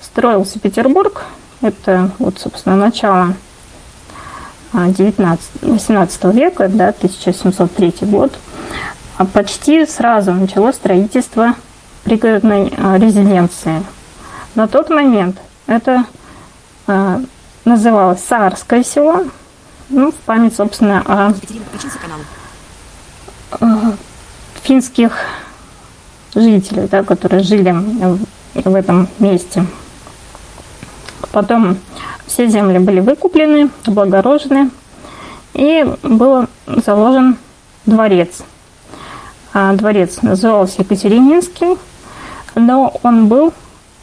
строился 0.01 0.59
Петербург, 0.59 1.25
это 1.63 2.11
вот, 2.19 2.39
собственно, 2.39 2.77
начало 2.77 3.35
19-18 4.73 6.33
века, 6.33 6.69
да, 6.69 6.89
1703 6.89 7.95
год, 8.03 8.33
почти 9.33 9.87
сразу 9.87 10.33
началось 10.33 10.75
строительство 10.75 11.55
пригородной 12.05 12.73
а, 12.77 12.99
резиденции. 12.99 13.83
На 14.55 14.69
тот 14.69 14.91
момент 14.91 15.39
это 15.67 16.05
а, 16.87 17.21
называлось 17.65 18.23
Саарское 18.23 18.83
село, 18.85 19.25
ну, 19.89 20.13
в 20.13 20.15
память, 20.15 20.55
собственно, 20.55 21.03
о 21.07 21.33
а, 23.61 23.95
финских 24.63 25.17
жителей, 26.37 26.87
да, 26.89 27.03
которые 27.03 27.43
жили 27.43 27.75
в 28.55 28.75
этом 28.75 29.09
месте. 29.19 29.67
Потом 31.33 31.79
все 32.27 32.47
земли 32.49 32.79
были 32.79 33.01
выкуплены, 33.01 33.71
облагорожены, 33.87 34.71
и 35.55 35.85
был 36.03 36.47
заложен 36.67 37.39
дворец. 37.87 38.43
А 39.53 39.73
дворец 39.73 40.23
назывался 40.23 40.83
Екатерининский, 40.83 41.79
но 42.55 42.95
он 43.03 43.29
был 43.29 43.53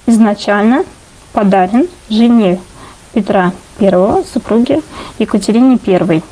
изначально 0.07 0.83
подарен 1.31 1.87
жене 2.09 2.59
Петра 3.13 3.53
I, 3.79 4.23
супруге 4.25 4.81
Екатерине 5.19 5.79
I. 5.85 6.23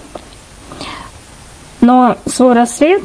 Но 1.81 2.17
свой 2.27 2.53
рассвет 2.53 3.01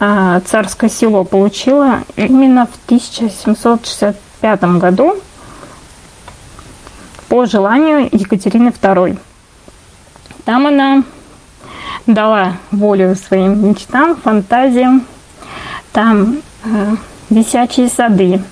а, 0.00 0.40
царское 0.40 0.88
село 0.88 1.24
получило 1.24 2.00
именно 2.16 2.66
в 2.66 2.74
1765 2.86 4.62
году 4.78 5.16
по 7.28 7.44
желанию 7.44 8.08
Екатерины 8.10 8.70
II. 8.70 9.18
Там 10.46 10.66
она 10.66 11.04
дала 12.06 12.54
волю 12.70 13.14
своим 13.14 13.68
мечтам, 13.68 14.16
фантазиям. 14.16 15.04
Там 15.92 16.38
э, 16.64 16.96
висячие 17.28 17.88
сады, 17.88 18.42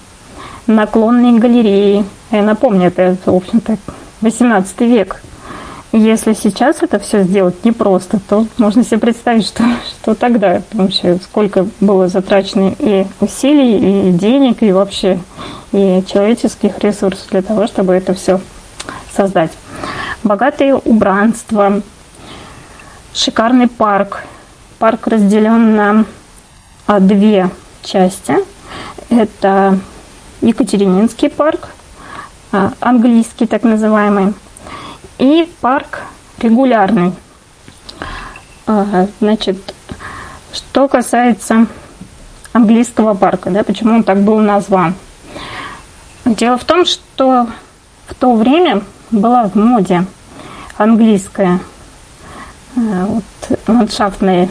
наклонные 0.66 1.38
галереи. 1.38 2.04
Я 2.30 2.42
напомню, 2.42 2.88
это, 2.88 3.16
в 3.24 3.34
общем-то, 3.34 3.78
18 4.20 4.80
век. 4.82 5.22
Если 5.96 6.34
сейчас 6.34 6.82
это 6.82 6.98
все 6.98 7.22
сделать 7.22 7.64
непросто, 7.64 8.20
то 8.28 8.46
можно 8.58 8.84
себе 8.84 8.98
представить, 8.98 9.46
что, 9.46 9.64
что 10.02 10.14
тогда, 10.14 10.62
вообще, 10.72 11.16
сколько 11.16 11.66
было 11.80 12.08
затрачено 12.08 12.74
и 12.78 13.06
усилий, 13.20 14.10
и 14.10 14.12
денег, 14.12 14.62
и 14.62 14.72
вообще 14.72 15.18
и 15.72 16.04
человеческих 16.06 16.78
ресурсов 16.80 17.28
для 17.30 17.40
того, 17.40 17.66
чтобы 17.66 17.94
это 17.94 18.12
все 18.12 18.40
создать. 19.14 19.52
Богатое 20.22 20.74
убранство, 20.74 21.80
шикарный 23.14 23.68
парк. 23.68 24.24
Парк 24.78 25.06
разделен 25.06 25.76
на 25.76 26.04
а, 26.86 27.00
две 27.00 27.50
части– 27.82 28.36
это 29.08 29.78
Екатерининский 30.42 31.30
парк, 31.30 31.68
а, 32.52 32.72
английский 32.80 33.46
так 33.46 33.62
называемый, 33.62 34.34
и 35.18 35.50
парк 35.60 36.02
регулярный. 36.38 37.12
А, 38.66 39.06
значит, 39.20 39.74
что 40.52 40.88
касается 40.88 41.66
английского 42.52 43.14
парка, 43.14 43.50
да, 43.50 43.62
почему 43.62 43.96
он 43.96 44.02
так 44.02 44.22
был 44.22 44.38
назван. 44.38 44.94
Дело 46.24 46.58
в 46.58 46.64
том, 46.64 46.84
что 46.84 47.46
в 48.06 48.14
то 48.14 48.34
время 48.34 48.82
была 49.10 49.48
в 49.48 49.54
моде 49.54 50.04
английская 50.76 51.60
э, 52.74 53.04
вот, 53.06 53.58
ландшафтная 53.68 54.48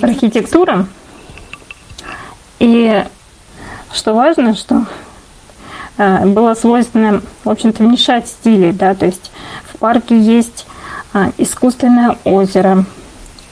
архитектура. 0.00 0.86
И 2.60 3.04
что 3.92 4.14
важно, 4.14 4.54
что 4.54 4.86
было 6.24 6.54
свойственно, 6.54 7.20
в 7.44 7.50
общем-то, 7.50 7.82
вмешать 7.82 8.26
стили, 8.26 8.70
да, 8.70 8.94
то 8.94 9.06
есть 9.06 9.30
в 9.72 9.78
парке 9.78 10.18
есть 10.18 10.66
а, 11.12 11.30
искусственное 11.36 12.16
озеро, 12.24 12.86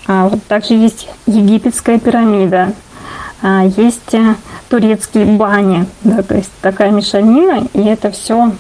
а, 0.07 0.29
вот 0.29 0.43
также 0.45 0.75
есть 0.75 1.09
египетская 1.27 1.99
пирамида, 1.99 2.73
а, 3.43 3.65
есть 3.65 4.15
а, 4.15 4.37
турецкие 4.71 5.27
бани, 5.27 5.87
да, 6.03 6.23
то 6.23 6.37
есть 6.37 6.51
такая 6.63 6.91
мешанина, 6.91 7.67
и 7.75 7.83
это 7.83 8.11
все 8.11 8.53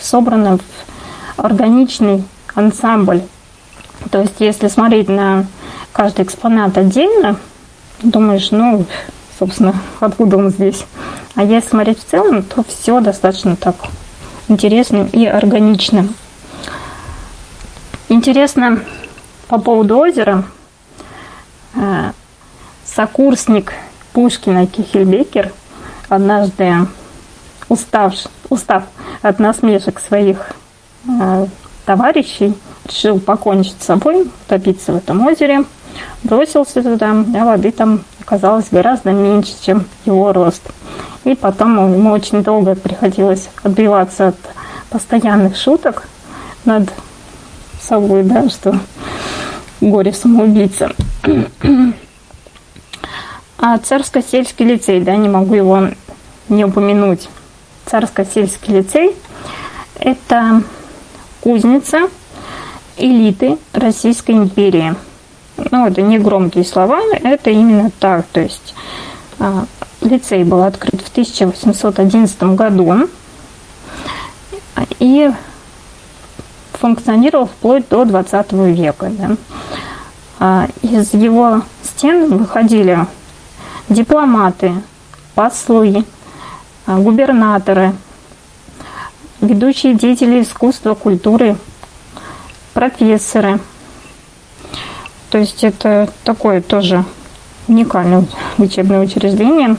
собрано 0.00 0.58
в 0.58 1.40
органичный 1.44 2.24
ансамбль. 2.54 3.22
То 4.10 4.22
есть 4.22 4.36
если 4.40 4.68
смотреть 4.68 5.08
на 5.08 5.46
каждый 5.92 6.24
экспонат 6.24 6.76
отдельно, 6.76 7.36
думаешь, 8.02 8.50
ну, 8.50 8.84
собственно, 9.38 9.74
откуда 10.00 10.38
он 10.38 10.50
здесь. 10.50 10.84
А 11.36 11.44
если 11.44 11.68
смотреть 11.68 12.00
в 12.00 12.04
целом, 12.04 12.42
то 12.42 12.64
все 12.64 13.00
достаточно 13.00 13.56
так 13.56 13.76
интересным 14.48 15.06
и 15.06 15.26
органичным. 15.26 16.14
Интересно 18.08 18.80
по 19.46 19.58
поводу 19.58 19.98
озера. 19.98 20.44
Э, 21.74 22.12
сокурсник 22.84 23.74
Пушкина 24.14 24.66
Кихельбекер 24.66 25.52
однажды, 26.08 26.72
устав, 27.68 28.14
устав 28.48 28.84
от 29.20 29.38
насмешек 29.38 30.00
своих 30.00 30.52
э, 31.06 31.46
товарищей 31.84 32.54
решил 32.86 33.20
покончить 33.20 33.76
с 33.80 33.86
собой, 33.86 34.30
топиться 34.48 34.92
в 34.92 34.96
этом 34.96 35.26
озере, 35.26 35.64
бросился 36.22 36.82
туда, 36.82 37.10
а 37.10 37.44
воды 37.44 37.72
там 37.72 38.00
оказалось 38.26 38.66
гораздо 38.72 39.12
меньше, 39.12 39.54
чем 39.62 39.86
его 40.04 40.32
рост. 40.32 40.62
И 41.22 41.36
потом 41.36 41.76
ему 41.94 42.10
очень 42.10 42.42
долго 42.42 42.74
приходилось 42.74 43.48
отбиваться 43.62 44.28
от 44.28 44.36
постоянных 44.90 45.56
шуток 45.56 46.08
над 46.64 46.92
собой, 47.80 48.24
да, 48.24 48.48
что 48.48 48.78
горе 49.80 50.12
самоубийца. 50.12 50.92
А 53.58 53.78
царско-сельский 53.78 54.66
лицей, 54.66 55.00
да, 55.00 55.16
не 55.16 55.28
могу 55.28 55.54
его 55.54 55.88
не 56.48 56.64
упомянуть. 56.64 57.28
Царско-сельский 57.86 58.74
лицей– 58.74 59.16
это 60.00 60.62
кузница 61.40 62.08
элиты 62.96 63.56
Российской 63.72 64.32
империи. 64.32 64.96
Ну, 65.56 65.86
это 65.86 66.02
не 66.02 66.18
громкие 66.18 66.64
слова, 66.64 67.00
это 67.22 67.50
именно 67.50 67.90
так. 67.98 68.26
То 68.26 68.40
есть 68.40 68.74
а, 69.38 69.64
лицей 70.00 70.44
был 70.44 70.62
открыт 70.62 71.00
в 71.00 71.08
1811 71.10 72.42
году 72.54 73.08
и 74.98 75.30
функционировал 76.72 77.46
вплоть 77.46 77.88
до 77.88 78.04
20 78.04 78.52
века. 78.52 79.10
Да. 79.10 79.36
А, 80.38 80.68
из 80.82 81.14
его 81.14 81.62
стен 81.82 82.36
выходили 82.36 83.06
дипломаты, 83.88 84.74
послы, 85.34 86.04
а, 86.86 86.98
губернаторы, 86.98 87.94
ведущие 89.40 89.94
деятели 89.94 90.42
искусства, 90.42 90.94
культуры, 90.94 91.56
профессоры. 92.74 93.60
То 95.30 95.38
есть 95.38 95.64
это 95.64 96.08
такое 96.24 96.60
тоже 96.60 97.04
уникальное 97.68 98.24
учебное 98.58 99.00
учреждение. 99.00 99.76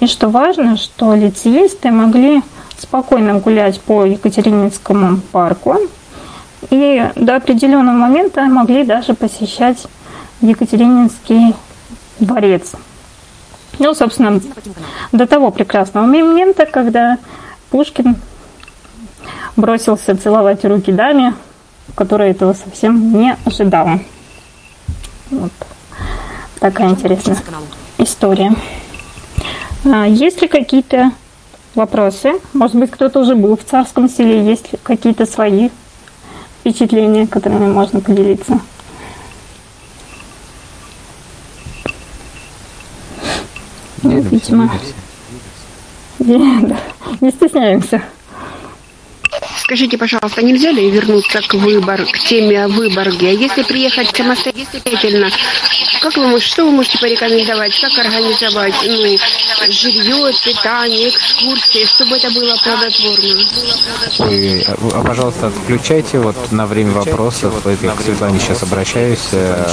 И 0.00 0.06
что 0.06 0.28
важно, 0.28 0.76
что 0.76 1.14
лицеисты 1.14 1.90
могли 1.90 2.42
спокойно 2.78 3.38
гулять 3.38 3.80
по 3.80 4.04
Екатерининскому 4.04 5.20
парку 5.32 5.78
и 6.70 7.10
до 7.16 7.36
определенного 7.36 7.96
момента 7.96 8.42
могли 8.42 8.84
даже 8.84 9.14
посещать 9.14 9.86
Екатерининский 10.40 11.54
дворец. 12.20 12.72
Ну, 13.78 13.94
собственно, 13.94 14.40
до 15.12 15.26
того 15.26 15.50
прекрасного 15.50 16.06
момента, 16.06 16.66
когда 16.66 17.18
Пушкин 17.70 18.16
бросился 19.56 20.16
целовать 20.16 20.64
руки 20.64 20.92
даме, 20.92 21.34
которая 21.94 22.30
этого 22.30 22.52
совсем 22.52 23.12
не 23.18 23.36
ожидала. 23.44 24.00
Вот. 25.30 25.52
Такая 26.60 26.90
интересная 26.90 27.38
история. 27.98 28.54
А, 29.84 30.06
есть 30.06 30.40
ли 30.40 30.48
какие-то 30.48 31.10
вопросы? 31.74 32.34
Может 32.52 32.76
быть, 32.76 32.90
кто-то 32.90 33.20
уже 33.20 33.34
был 33.34 33.56
в 33.56 33.64
царском 33.64 34.08
селе, 34.08 34.44
есть 34.44 34.72
ли 34.72 34.78
какие-то 34.82 35.26
свои 35.26 35.70
впечатления, 36.60 37.26
которыми 37.26 37.70
можно 37.70 38.00
поделиться? 38.00 38.60
Ну, 44.02 44.20
видимо, 44.20 44.70
не, 46.18 46.76
не 47.20 47.30
стесняемся. 47.30 48.02
Скажите, 49.66 49.98
пожалуйста, 49.98 50.42
нельзя 50.42 50.70
ли 50.70 50.88
вернуться 50.88 51.40
к 51.40 51.54
выбор, 51.54 52.06
к 52.06 52.18
теме 52.20 52.62
о 52.62 52.68
Выборге? 52.68 53.34
Если 53.34 53.64
приехать 53.64 54.16
самостоятельно, 54.16 55.28
как 56.00 56.16
вы 56.16 56.28
можете, 56.28 56.52
что 56.52 56.66
вы 56.66 56.70
можете 56.70 56.98
порекомендовать, 57.00 57.72
как 57.80 58.06
организовать 58.06 58.74
ну, 58.86 59.16
жилье, 59.68 60.32
питание, 60.44 61.08
экскурсии, 61.08 61.84
чтобы 61.84 62.16
это 62.16 62.30
было 62.30 62.54
плодотворно? 62.62 63.34
Вы, 64.20 64.64
а, 64.94 65.02
пожалуйста, 65.04 65.48
отключайте 65.48 66.20
вот 66.20 66.36
на 66.52 66.66
время 66.66 66.92
вопросов. 66.92 67.52
Я 67.82 67.90
к 67.90 68.02
Светлане 68.02 68.38
сейчас 68.38 68.62
обращаюсь. 68.62 69.30
Э, 69.32 69.64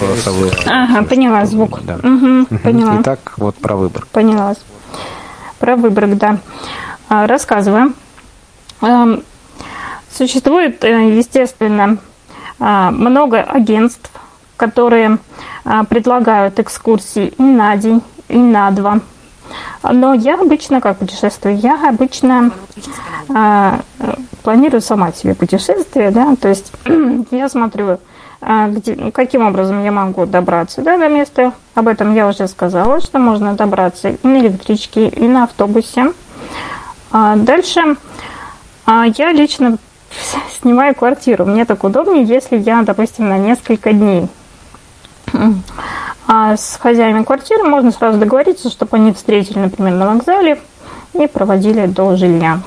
голосовой. 0.00 0.52
Ага, 0.64 1.02
поняла 1.02 1.44
звук. 1.44 1.80
Да. 1.82 1.96
Угу, 1.96 2.46
поняла. 2.62 3.02
Итак, 3.02 3.34
вот 3.36 3.56
про 3.56 3.76
выбор. 3.76 4.06
Поняла. 4.10 4.54
Про 5.58 5.76
Выборг, 5.76 6.16
да. 6.16 6.38
А, 7.10 7.26
рассказываем. 7.26 7.94
Существует, 10.16 10.84
э, 10.84 11.16
естественно, 11.16 11.98
а, 12.60 12.92
много 12.92 13.40
агентств, 13.40 14.12
которые 14.56 15.18
а, 15.64 15.82
предлагают 15.82 16.60
экскурсии 16.60 17.34
и 17.36 17.42
на 17.42 17.76
день, 17.76 18.00
и 18.28 18.38
на 18.38 18.70
два. 18.70 19.00
Но 19.82 20.14
я 20.14 20.34
обычно, 20.34 20.80
как 20.80 20.98
путешествую, 20.98 21.58
я 21.58 21.88
обычно 21.88 22.52
э, 23.28 23.72
планирую 24.42 24.80
сама 24.80 25.12
себе 25.12 25.34
путешествие, 25.34 26.10
да, 26.10 26.34
то 26.40 26.48
есть 26.48 26.72
я 27.30 27.48
смотрю, 27.48 27.98
где, 28.40 29.10
каким 29.10 29.46
образом 29.46 29.84
я 29.84 29.92
могу 29.92 30.26
добраться 30.26 30.80
да, 30.80 30.96
до 30.96 31.08
места. 31.08 31.52
Об 31.74 31.88
этом 31.88 32.14
я 32.14 32.26
уже 32.26 32.48
сказала, 32.48 33.00
что 33.00 33.18
можно 33.18 33.54
добраться 33.54 34.10
и 34.10 34.26
на 34.26 34.38
электричке, 34.38 35.08
и 35.08 35.28
на 35.28 35.44
автобусе. 35.44 36.12
А 37.10 37.36
дальше 37.36 37.96
а 38.86 39.06
я 39.06 39.32
лично 39.32 39.78
снимаю 40.60 40.94
квартиру. 40.94 41.44
Мне 41.44 41.64
так 41.64 41.84
удобнее, 41.84 42.24
если 42.24 42.56
я, 42.56 42.82
допустим, 42.82 43.28
на 43.28 43.38
несколько 43.38 43.92
дней. 43.92 44.28
А 46.26 46.56
с 46.56 46.78
хозяином 46.80 47.24
квартиры 47.24 47.64
можно 47.64 47.90
сразу 47.90 48.18
договориться, 48.18 48.70
чтобы 48.70 48.96
они 48.96 49.12
встретили, 49.12 49.58
например, 49.58 49.94
на 49.94 50.14
вокзале 50.14 50.58
и 51.12 51.26
проводили 51.26 51.86
до 51.86 52.16
жилья. 52.16 52.60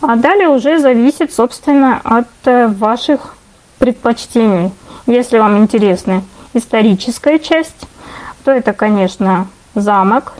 А 0.00 0.16
далее 0.16 0.48
уже 0.48 0.78
зависит, 0.78 1.32
собственно, 1.32 2.00
от 2.02 2.28
э, 2.44 2.68
ваших 2.68 3.36
предпочтений. 3.78 4.72
Если 5.06 5.38
вам 5.38 5.58
интересна 5.58 6.22
историческая 6.54 7.38
часть, 7.38 7.86
то 8.44 8.50
это, 8.50 8.72
конечно, 8.72 9.46
замок, 9.74 10.32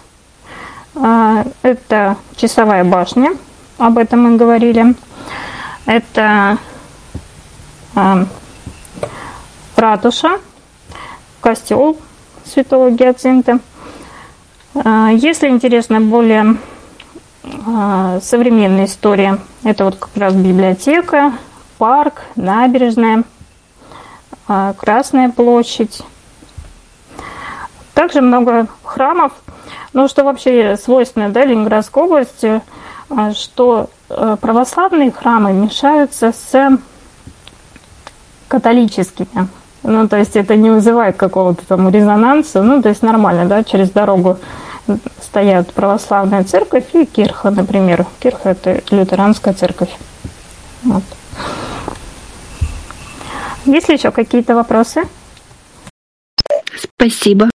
а, 0.94 1.44
это 1.62 2.16
часовая 2.36 2.84
башня– 2.84 3.36
об 3.82 3.98
этом 3.98 4.22
мы 4.22 4.36
говорили. 4.36 4.94
Это 5.86 6.58
э, 7.96 8.24
ратуша, 9.76 10.38
костел 11.40 11.98
святого 12.44 12.90
Гиацинта. 12.90 13.58
Э, 14.74 15.08
если 15.12 15.48
интересна 15.48 16.00
более 16.00 16.56
э, 17.42 18.20
современная 18.22 18.84
история, 18.84 19.38
это 19.64 19.84
вот 19.86 19.96
как 19.96 20.16
раз 20.16 20.34
библиотека, 20.34 21.32
парк, 21.78 22.22
набережная, 22.36 23.24
э, 24.48 24.74
Красная 24.78 25.30
площадь. 25.30 26.02
Также 27.94 28.20
много 28.20 28.68
храмов, 28.84 29.32
ну 29.92 30.06
что 30.06 30.22
вообще 30.22 30.76
свойственно 30.76 31.30
да, 31.30 31.44
Ленинградской 31.44 32.04
области– 32.04 32.60
что 33.34 33.90
э, 34.08 34.36
православные 34.40 35.10
храмы 35.10 35.52
мешаются 35.52 36.32
с 36.32 36.78
католическими. 38.48 39.48
Ну, 39.82 40.08
то 40.08 40.16
есть 40.16 40.36
это 40.36 40.54
не 40.56 40.70
вызывает 40.70 41.16
какого-то 41.16 41.66
там 41.66 41.88
резонанса, 41.88 42.62
ну, 42.62 42.82
то 42.82 42.88
есть 42.88 43.02
нормально, 43.02 43.46
да, 43.46 43.64
через 43.64 43.90
дорогу 43.90 44.38
стоят 45.20 45.72
православная 45.72 46.44
церковь 46.44 46.94
и 46.94 47.04
кирха, 47.04 47.50
например. 47.50 48.06
Кирха– 48.20 48.50
это 48.50 48.82
лютеранская 48.94 49.54
церковь. 49.54 49.90
Вот. 50.82 51.02
Есть 53.64 53.88
ли 53.88 53.94
еще 53.94 54.10
какие-то 54.10 54.54
вопросы? 54.54 55.02
Спасибо. 56.74 57.51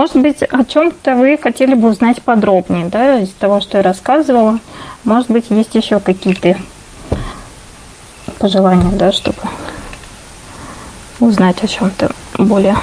Может 0.00 0.16
быть, 0.16 0.42
о 0.42 0.64
чем-то 0.64 1.14
вы 1.14 1.36
хотели 1.36 1.74
бы 1.74 1.90
узнать 1.90 2.22
подробнее, 2.22 2.86
да, 2.86 3.18
из 3.18 3.28
того, 3.32 3.60
что 3.60 3.76
я 3.76 3.82
рассказывала. 3.82 4.58
Может 5.04 5.30
быть, 5.30 5.50
есть 5.50 5.74
еще 5.74 6.00
какие-то 6.00 6.56
пожелания, 8.38 8.96
да, 8.96 9.12
чтобы 9.12 9.36
узнать 11.18 11.62
о 11.62 11.66
чем-то 11.66 12.12
более 12.38 12.78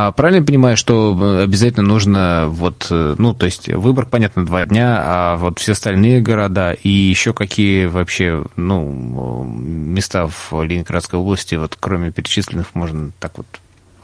А 0.00 0.12
правильно 0.12 0.46
понимаю, 0.46 0.76
что 0.76 1.18
э, 1.20 1.42
обязательно 1.42 1.84
нужно 1.84 2.46
вот, 2.46 2.86
э, 2.88 3.16
ну, 3.18 3.34
то 3.34 3.46
есть 3.46 3.66
выбор, 3.66 4.06
понятно, 4.06 4.46
два 4.46 4.64
дня, 4.64 5.02
а 5.04 5.36
вот 5.36 5.58
все 5.58 5.72
остальные 5.72 6.20
города 6.20 6.70
и 6.70 6.88
еще 6.88 7.32
какие 7.32 7.86
вообще, 7.86 8.44
ну, 8.54 9.42
места 9.42 10.28
в 10.28 10.62
Ленинградской 10.62 11.18
области, 11.18 11.56
вот 11.56 11.76
кроме 11.80 12.12
перечисленных, 12.12 12.76
можно 12.76 13.10
так 13.18 13.38
вот 13.38 13.46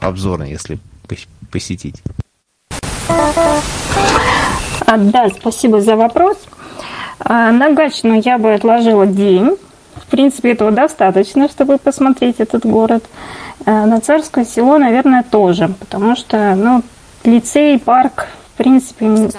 обзорно, 0.01 0.43
если 0.43 0.79
посетить? 1.49 2.03
А, 3.07 4.97
да, 4.97 5.29
спасибо 5.29 5.79
за 5.79 5.95
вопрос. 5.95 6.37
А, 7.19 7.53
на 7.53 7.73
Гатчину 7.73 8.19
я 8.19 8.37
бы 8.37 8.53
отложила 8.53 9.07
день. 9.07 9.55
В 9.95 10.07
принципе, 10.07 10.51
этого 10.51 10.71
достаточно, 10.71 11.47
чтобы 11.49 11.77
посмотреть 11.77 12.35
этот 12.39 12.65
город. 12.65 13.05
А, 13.65 13.85
на 13.85 13.99
Царское 13.99 14.45
село, 14.45 14.77
наверное, 14.77 15.23
тоже, 15.23 15.73
потому 15.79 16.15
что, 16.15 16.55
ну, 16.55 16.83
лицей, 17.23 17.79
парк, 17.79 18.27
в 18.53 18.57
принципе, 18.57 19.05
не, 19.05 19.29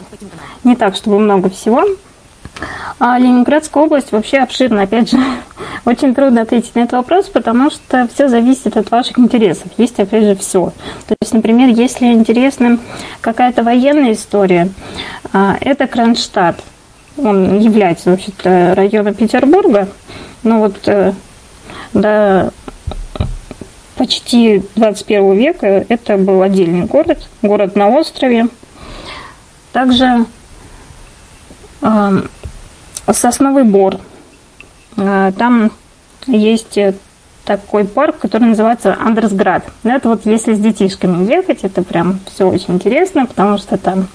не 0.65 0.77
так, 0.77 0.97
чтобы 0.97 1.19
много 1.19 1.51
всего. 1.51 1.85
А 2.99 3.19
Ленинградская 3.19 3.85
область 3.85 4.13
вообще 4.13 4.39
обширна. 4.39 4.83
Опять 4.83 5.11
же, 5.11 5.19
очень 5.85 6.15
трудно 6.15 6.43
ответить 6.43 6.75
на 6.75 6.81
этот 6.81 6.93
вопрос, 6.93 7.27
потому 7.27 7.71
что 7.71 8.09
все 8.13 8.29
зависит 8.29 8.77
от 8.77 8.91
ваших 8.91 9.19
интересов. 9.19 9.69
Есть, 9.77 9.99
опять 10.01 10.25
же, 10.25 10.37
все. 10.37 10.73
То 11.07 11.15
есть, 11.21 11.35
например, 11.35 11.69
если 11.69 12.07
интересна 12.07 12.79
какая-то 13.21 13.63
военная 13.63 14.13
история, 14.13 14.71
а, 15.33 15.57
это 15.61 15.87
Кронштадт. 15.87 16.63
Он 17.19 17.59
является, 17.61 18.11
вообще-то, 18.11 18.75
районом 18.75 19.15
Петербурга. 19.15 19.89
Но 20.47 20.61
вот 20.61 20.77
э, 20.87 21.13
до 21.93 22.53
почти 23.97 24.63
21 24.77 25.33
века 25.37 25.85
это 25.89 26.17
был 26.17 26.41
отдельный 26.43 26.87
город, 26.87 27.29
город 27.43 27.75
на 27.75 27.89
острове. 27.89 28.47
Также 29.73 30.25
Сосновый 33.13 33.65
бор. 33.65 33.99
А, 34.97 35.33
там 35.33 35.73
есть 36.27 36.79
такой 37.45 37.85
парк, 37.85 38.19
который 38.19 38.49
называется 38.49 38.97
Андерсград. 39.01 39.65
Ну, 39.85 39.95
это 39.95 40.09
вот 40.09 40.27
если 40.27 40.55
с 40.55 40.59
детишками 40.59 41.29
ехать, 41.29 41.61
это 41.63 41.83
прям 41.83 42.21
все 42.27 42.49
очень 42.49 42.75
интересно, 42.75 43.27
потому 43.27 43.59
что 43.59 43.79
там 43.79 44.09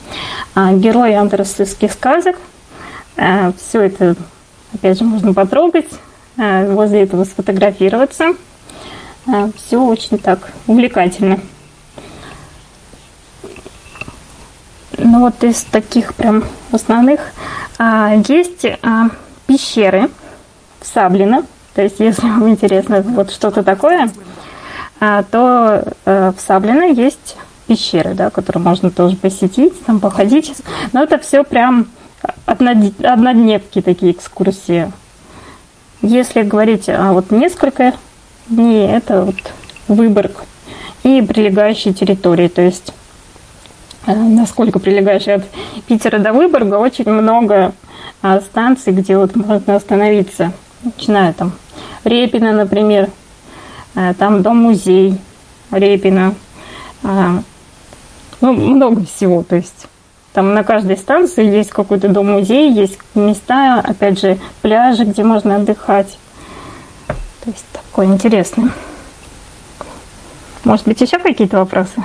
а, 0.54 0.74
герои 0.74 1.14
андерсовских 1.14 1.94
сказок. 1.94 2.38
А, 3.18 3.54
все 3.58 3.82
это, 3.82 4.16
опять 4.74 5.00
же, 5.00 5.06
можно 5.06 5.34
потрогать, 5.34 5.88
возле 6.38 7.04
этого 7.04 7.24
сфотографироваться. 7.24 8.36
Все 9.56 9.82
очень 9.82 10.18
так 10.18 10.52
увлекательно. 10.68 11.40
Ну 14.98 15.20
вот 15.20 15.44
из 15.44 15.64
таких 15.64 16.14
прям 16.14 16.44
основных 16.72 17.20
а, 17.80 18.14
есть 18.28 18.66
а, 18.84 19.10
пещеры 19.48 20.10
в 20.80 20.86
Саблино. 20.86 21.46
То 21.74 21.82
есть, 21.82 22.00
если 22.00 22.22
вам 22.22 22.50
интересно 22.50 23.02
вот 23.02 23.32
что-то 23.32 23.64
такое, 23.64 24.12
а, 25.00 25.24
то 25.24 25.84
а, 26.06 26.34
в 26.34 26.40
Саблино 26.40 26.84
есть 26.84 27.36
пещеры, 27.66 28.14
да, 28.14 28.30
которые 28.30 28.62
можно 28.62 28.92
тоже 28.92 29.16
посетить, 29.16 29.84
там 29.86 30.00
походить. 30.00 30.54
Но 30.94 31.04
это 31.04 31.18
все 31.18 31.44
прям 31.44 31.88
однодневки 32.46 33.82
такие 33.82 34.12
экскурсии. 34.12 34.92
Если 36.02 36.42
говорить 36.42 36.90
а 36.90 37.14
вот 37.14 37.32
несколько 37.32 37.94
дней, 38.48 38.88
это 38.88 39.24
вот 39.24 39.36
Выборг 39.88 40.46
и 41.04 41.22
прилегающие 41.22 41.94
территории. 41.94 42.48
То 42.48 42.62
есть 42.62 42.94
Э, 44.06 44.16
насколько 44.16 44.80
прилегающая 44.80 45.36
от 45.36 45.44
Питера 45.88 46.18
до 46.18 46.34
Выборга, 46.34 46.76
очень 46.76 47.10
много 47.10 47.74
а, 48.22 48.40
станций, 48.42 48.94
где 48.94 49.18
вот 49.18 49.36
можно 49.36 49.76
остановиться. 49.76 50.54
Начиная 50.84 51.34
там 51.34 51.54
Репина, 52.04 52.52
например, 52.52 53.10
э, 53.96 54.14
там 54.18 54.42
дом-музей 54.42 55.18
Репина. 55.72 56.34
Ну, 58.42 58.54
много 58.54 59.06
всего, 59.06 59.44
то 59.44 59.56
есть 59.56 59.88
там 60.34 60.54
на 60.54 60.64
каждой 60.64 60.98
станции 60.98 61.46
есть 61.46 61.72
какой-то 61.72 62.08
дом-музей, 62.08 62.72
есть 62.72 62.98
места, 63.16 63.80
опять 63.80 64.20
же, 64.20 64.40
пляжи, 64.62 65.04
где 65.04 65.24
можно 65.24 65.58
отдыхать. 65.58 66.18
То 67.08 67.50
есть 67.50 67.66
такое 67.74 68.06
интересное. 68.06 68.72
Может 70.64 70.88
быть, 70.88 71.02
еще 71.02 71.20
какие-то 71.20 71.58
вопросы? 71.58 72.04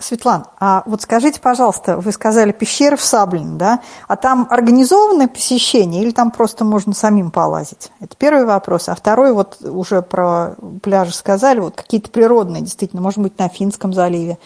Светлана, 0.00 0.46
а 0.58 0.82
вот 0.86 1.02
скажите, 1.02 1.40
пожалуйста, 1.40 1.96
вы 1.96 2.10
сказали 2.10 2.50
пещеры 2.50 2.96
в 2.96 3.02
Саблине, 3.02 3.56
да? 3.56 3.80
А 4.08 4.16
там 4.16 4.46
организованное 4.50 5.28
посещение 5.28 6.02
или 6.02 6.10
там 6.10 6.30
просто 6.30 6.64
можно 6.64 6.92
самим 6.92 7.30
полазить? 7.30 7.92
Это 8.00 8.16
первый 8.16 8.44
вопрос. 8.44 8.88
А 8.88 8.96
второй, 8.96 9.32
вот 9.32 9.58
уже 9.62 10.02
про 10.02 10.56
пляжи 10.82 11.14
сказали, 11.14 11.60
вот 11.60 11.76
какие-то 11.76 12.10
природные, 12.10 12.62
действительно, 12.62 13.00
может 13.00 13.20
быть, 13.20 13.38
на 13.38 13.48
Финском 13.48 13.92
заливе. 13.92 14.38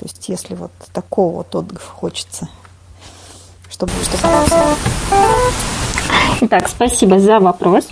То 0.00 0.06
есть, 0.06 0.30
если 0.30 0.54
вот 0.54 0.72
такого 0.94 1.36
вот 1.36 1.54
отдыха 1.54 1.86
хочется, 1.86 2.48
чтобы... 3.68 3.92
чтобы... 4.02 4.24
Итак, 6.40 6.68
спасибо 6.68 7.20
за 7.20 7.38
вопрос. 7.38 7.86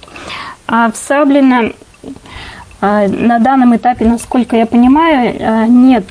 А 0.67 0.91
в 0.91 0.97
Саблино 0.97 1.73
а, 2.81 3.07
на 3.09 3.41
данном 3.41 3.77
этапе, 3.77 4.07
насколько 4.07 4.57
я 4.57 4.65
понимаю, 4.65 5.37
а, 5.39 5.67
нет 5.67 6.07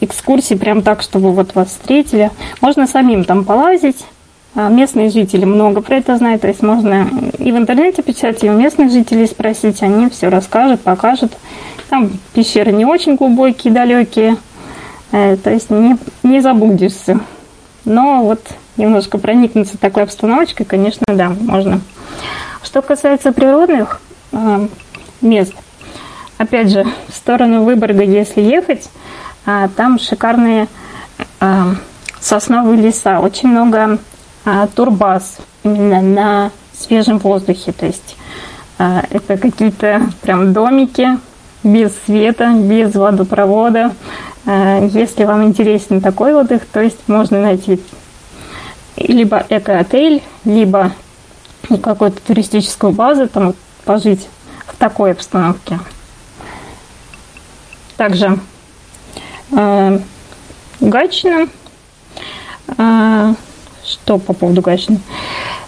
экскурсий 0.00 0.56
прям 0.56 0.82
так, 0.82 1.02
чтобы 1.02 1.32
вот 1.32 1.56
вас 1.56 1.70
встретили. 1.70 2.30
Можно 2.60 2.86
самим 2.86 3.24
там 3.24 3.44
полазить. 3.44 4.06
А, 4.54 4.68
местные 4.68 5.10
жители 5.10 5.44
много 5.44 5.80
про 5.80 5.96
это 5.96 6.16
знают, 6.16 6.42
то 6.42 6.48
есть 6.48 6.62
можно 6.62 7.08
и 7.38 7.50
в 7.50 7.56
интернете 7.56 8.04
печатать, 8.04 8.44
и 8.44 8.50
у 8.50 8.52
местных 8.52 8.92
жителей 8.92 9.26
спросить, 9.26 9.82
они 9.82 10.08
все 10.10 10.28
расскажут, 10.28 10.82
покажут. 10.82 11.32
Там 11.90 12.12
пещеры 12.34 12.70
не 12.70 12.84
очень 12.84 13.16
глубокие, 13.16 13.72
далекие, 13.72 14.36
то 15.42 15.50
есть 15.50 15.70
не, 15.70 15.96
не 16.22 16.40
заблудишься. 16.40 17.20
Но 17.84 18.24
вот 18.24 18.40
немножко 18.76 19.18
проникнуться 19.18 19.78
такой 19.78 20.02
обстановочкой, 20.04 20.66
конечно, 20.66 21.04
да, 21.06 21.28
можно. 21.28 21.80
Что 22.62 22.82
касается 22.82 23.32
природных 23.32 24.00
э, 24.32 24.68
мест, 25.20 25.52
опять 26.38 26.70
же, 26.70 26.84
в 27.08 27.14
сторону 27.14 27.64
Выборга, 27.64 28.02
если 28.02 28.40
ехать, 28.40 28.88
а, 29.46 29.68
там 29.68 29.98
шикарные 29.98 30.68
а, 31.40 31.74
сосновые 32.20 32.80
леса, 32.80 33.20
очень 33.20 33.48
много 33.48 33.98
а, 34.44 34.66
турбаз 34.68 35.38
именно 35.62 36.00
на 36.00 36.50
свежем 36.76 37.18
воздухе. 37.18 37.72
То 37.72 37.86
есть 37.86 38.16
это 38.76 39.38
какие-то 39.38 40.10
прям 40.20 40.52
домики 40.52 41.08
без 41.62 41.92
света, 42.04 42.50
без 42.52 42.92
водопровода. 42.94 43.92
Если 44.46 45.24
вам 45.24 45.44
интересен 45.44 46.02
такой 46.02 46.34
отдых, 46.34 46.66
то 46.66 46.80
есть 46.80 46.98
можно 47.06 47.40
найти 47.40 47.80
либо 48.96 49.44
эко-отель, 49.48 50.22
либо 50.44 50.92
какую-то 51.82 52.20
туристическую 52.20 52.92
базу, 52.92 53.28
там 53.28 53.54
пожить 53.84 54.28
в 54.66 54.76
такой 54.76 55.12
обстановке. 55.12 55.78
Также 57.96 58.38
э, 59.52 59.98
Гатчина. 60.80 61.48
Э, 62.76 63.34
что 63.84 64.18
по 64.18 64.32
поводу 64.32 64.62
Гатчины? 64.62 65.00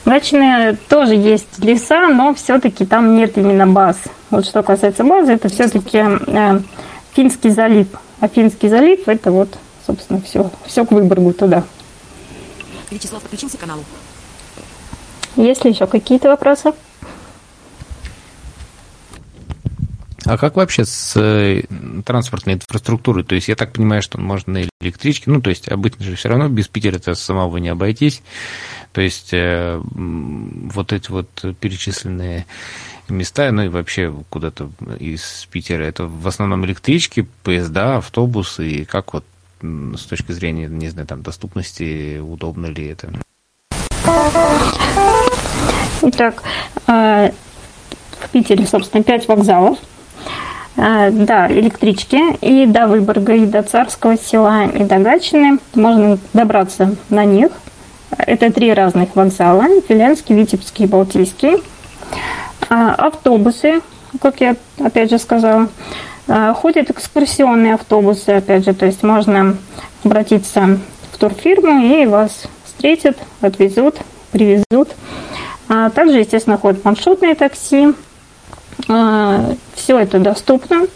Гатчины 0.04 0.76
тоже 0.88 1.14
есть 1.14 1.58
леса, 1.58 2.08
но 2.08 2.34
все-таки 2.34 2.84
там 2.84 3.16
нет 3.16 3.36
именно 3.38 3.66
баз. 3.66 3.96
Вот 4.30 4.46
что 4.46 4.62
касается 4.62 5.04
базы, 5.04 5.32
это 5.32 5.48
все-таки 5.48 5.98
э, 5.98 6.60
Финский 7.14 7.50
залив. 7.50 7.88
А 8.20 8.28
Финский 8.28 8.68
залив 8.68 9.06
это 9.08 9.30
вот, 9.30 9.58
собственно, 9.86 10.20
все, 10.20 10.50
все 10.64 10.84
к 10.84 10.92
Выборгу 10.92 11.32
туда. 11.32 11.64
Вячеслав 12.90 13.22
подключился 13.22 13.56
к 13.56 13.60
каналу. 13.60 13.84
Есть 15.36 15.64
ли 15.64 15.70
еще 15.70 15.86
какие-то 15.86 16.28
вопросы? 16.28 16.72
А 20.24 20.38
как 20.38 20.56
вообще 20.56 20.84
с 20.84 21.12
э, 21.16 21.62
транспортной 22.04 22.56
инфраструктурой? 22.56 23.22
То 23.22 23.36
есть 23.36 23.46
я 23.46 23.54
так 23.54 23.72
понимаю, 23.72 24.02
что 24.02 24.18
можно 24.18 24.54
на 24.54 24.64
электричке, 24.80 25.30
ну, 25.30 25.40
то 25.40 25.50
есть 25.50 25.68
обычно 25.68 26.04
же 26.04 26.16
все 26.16 26.28
равно 26.28 26.48
без 26.48 26.66
Питера-то 26.66 27.14
самого 27.14 27.58
не 27.58 27.68
обойтись. 27.68 28.22
То 28.92 29.02
есть 29.02 29.28
э, 29.32 29.80
вот 29.84 30.92
эти 30.92 31.10
вот 31.12 31.28
перечисленные 31.60 32.44
места, 33.08 33.50
ну 33.52 33.64
и 33.64 33.68
вообще 33.68 34.12
куда-то 34.30 34.70
из 34.98 35.46
Питера, 35.50 35.82
это 35.82 36.06
в 36.06 36.26
основном 36.26 36.64
электрички, 36.64 37.26
поезда, 37.42 37.98
автобусы, 37.98 38.68
и 38.68 38.84
как 38.84 39.12
вот 39.12 39.24
с 39.60 40.02
точки 40.04 40.32
зрения, 40.32 40.66
не 40.66 40.88
знаю, 40.88 41.06
там, 41.06 41.22
доступности, 41.22 42.18
удобно 42.18 42.66
ли 42.66 42.88
это? 42.88 43.10
Итак, 46.02 46.42
э, 46.86 47.30
в 48.20 48.30
Питере, 48.32 48.66
собственно, 48.66 49.02
пять 49.02 49.26
вокзалов– 49.28 49.78
а, 50.78 51.10
да, 51.10 51.50
электрички 51.50 52.36
и 52.42 52.66
до 52.66 52.86
Выборга, 52.86 53.34
и 53.34 53.46
до 53.46 53.62
Царского 53.62 54.18
села, 54.18 54.66
и 54.66 54.84
до 54.84 54.98
Гатчины. 54.98 55.58
Можно 55.74 56.18
добраться 56.34 56.96
на 57.08 57.24
них. 57.24 57.50
Это 58.18 58.52
три 58.52 58.72
разных 58.72 59.16
вокзала. 59.16 59.64
Финляндский, 59.88 60.34
Витебский 60.34 60.84
и 60.84 60.88
Балтийский. 60.88 61.62
А, 62.68 62.94
автобусы, 62.94 63.80
как 64.20 64.40
я 64.40 64.56
опять 64.78 65.10
же 65.10 65.18
сказала. 65.18 65.68
А, 66.28 66.52
ходят 66.54 66.90
экскурсионные 66.90 67.74
автобусы, 67.74 68.30
опять 68.30 68.64
же, 68.64 68.74
то 68.74 68.86
есть 68.86 69.02
можно 69.02 69.56
обратиться 70.04 70.78
в 71.12 71.18
турфирму 71.18 71.84
и 71.84 72.06
вас 72.06 72.44
встретят, 72.64 73.18
отвезут, 73.40 73.96
привезут. 74.32 74.90
А 75.68 75.90
также, 75.90 76.18
естественно, 76.18 76.58
ходят 76.58 76.84
маршрутные 76.84 77.34
такси. 77.34 77.94
Все 78.86 79.98
это 79.98 80.18
доступно. 80.18 80.86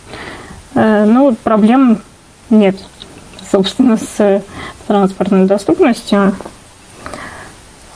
А, 0.75 1.05
ну, 1.05 1.35
проблем 1.35 2.03
нет, 2.51 2.77
собственно, 3.51 3.97
с 3.97 4.43
транспортной 4.87 5.47
доступностью. 5.47 6.35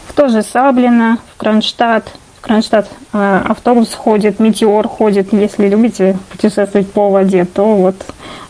В 0.09 0.13
то 0.15 0.29
же 0.29 0.43
Саблино, 0.43 1.19
в 1.35 1.37
Кронштадт, 1.37 2.09
Кронштадт 2.45 2.91
а, 3.15 3.43
автобус 3.49 3.95
ходит, 3.95 4.39
метеор 4.39 4.87
ходит. 4.87 5.33
Если 5.33 5.67
любите 5.67 6.19
путешествовать 6.31 6.93
по 6.93 7.09
воде, 7.09 7.47
то 7.47 7.75
вот 7.75 7.97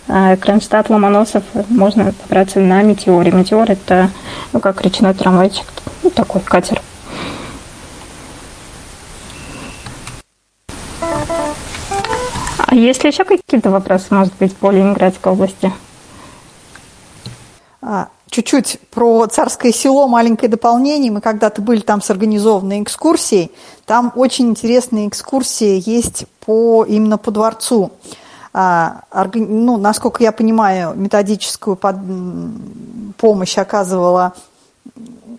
а, 0.08 0.36
Кронштадт, 0.36 0.90
Ломоносов 0.90 1.44
можно 1.68 2.12
добраться 2.22 2.58
на 2.58 2.82
метеоре. 2.82 3.30
Метеор 3.30 3.70
это 3.70 4.10
ну, 4.52 4.58
как 4.58 4.82
речной 4.82 5.14
трамвайчик, 5.14 5.64
ну, 6.02 6.10
такой 6.10 6.40
катер. 6.40 6.82
А 12.66 12.74
есть 12.74 13.04
ли 13.04 13.10
еще 13.10 13.22
какие-то 13.22 13.70
вопросы, 13.70 14.06
может 14.10 14.34
быть, 14.40 14.56
по 14.56 14.72
Ленинградской 14.72 15.30
области? 15.30 15.72
А, 17.80 18.08
чуть-чуть 18.34 18.80
про 18.90 19.26
царское 19.26 19.72
село, 19.72 20.08
маленькое 20.08 20.50
дополнение. 20.50 21.12
Мы 21.12 21.20
когда-то 21.20 21.62
были 21.62 21.80
там 21.80 22.02
с 22.02 22.10
организованной 22.10 22.82
экскурсией. 22.82 23.52
Там 23.86 24.12
очень 24.16 24.50
интересные 24.50 25.08
экскурсии 25.08 25.82
есть 25.86 26.24
по, 26.44 26.84
именно 26.84 27.16
по 27.16 27.30
дворцу. 27.30 27.92
А, 28.52 29.02
ну, 29.34 29.76
насколько 29.76 30.22
я 30.22 30.32
понимаю, 30.32 30.94
методическую 30.96 31.76
под... 31.76 31.96
помощь 33.18 33.56
оказывала 33.56 34.34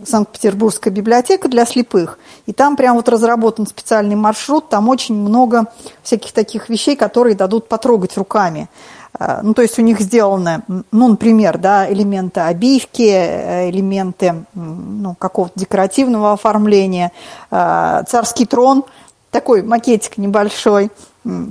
Санкт-Петербургская 0.06 0.94
библиотека 0.94 1.50
для 1.50 1.66
слепых. 1.66 2.18
И 2.46 2.54
там 2.54 2.78
прям 2.78 2.96
вот 2.96 3.10
разработан 3.10 3.68
специальный 3.68 4.16
маршрут, 4.16 4.70
там 4.70 4.88
очень 4.88 5.16
много 5.16 5.66
всяких 6.04 6.32
таких 6.32 6.70
вещей, 6.70 6.96
которые 6.96 7.36
дадут 7.36 7.68
потрогать 7.68 8.16
руками. 8.18 8.70
А, 9.18 9.42
ну, 9.44 9.54
то 9.54 9.62
есть 9.62 9.80
у 9.80 9.82
них 9.82 10.02
сделаны, 10.02 10.62
ну, 10.92 11.08
например, 11.08 11.58
да, 11.58 11.92
элементы 11.92 12.42
обивки, 12.42 13.10
э, 13.10 13.70
элементы 13.70 14.46
ну, 14.54 15.16
какого-то 15.16 15.58
декоративного 15.58 16.34
оформления, 16.34 17.12
а, 17.50 18.04
царский 18.04 18.46
трон, 18.46 18.84
такой 19.32 19.62
макетик 19.64 20.18
небольшой, 20.18 20.92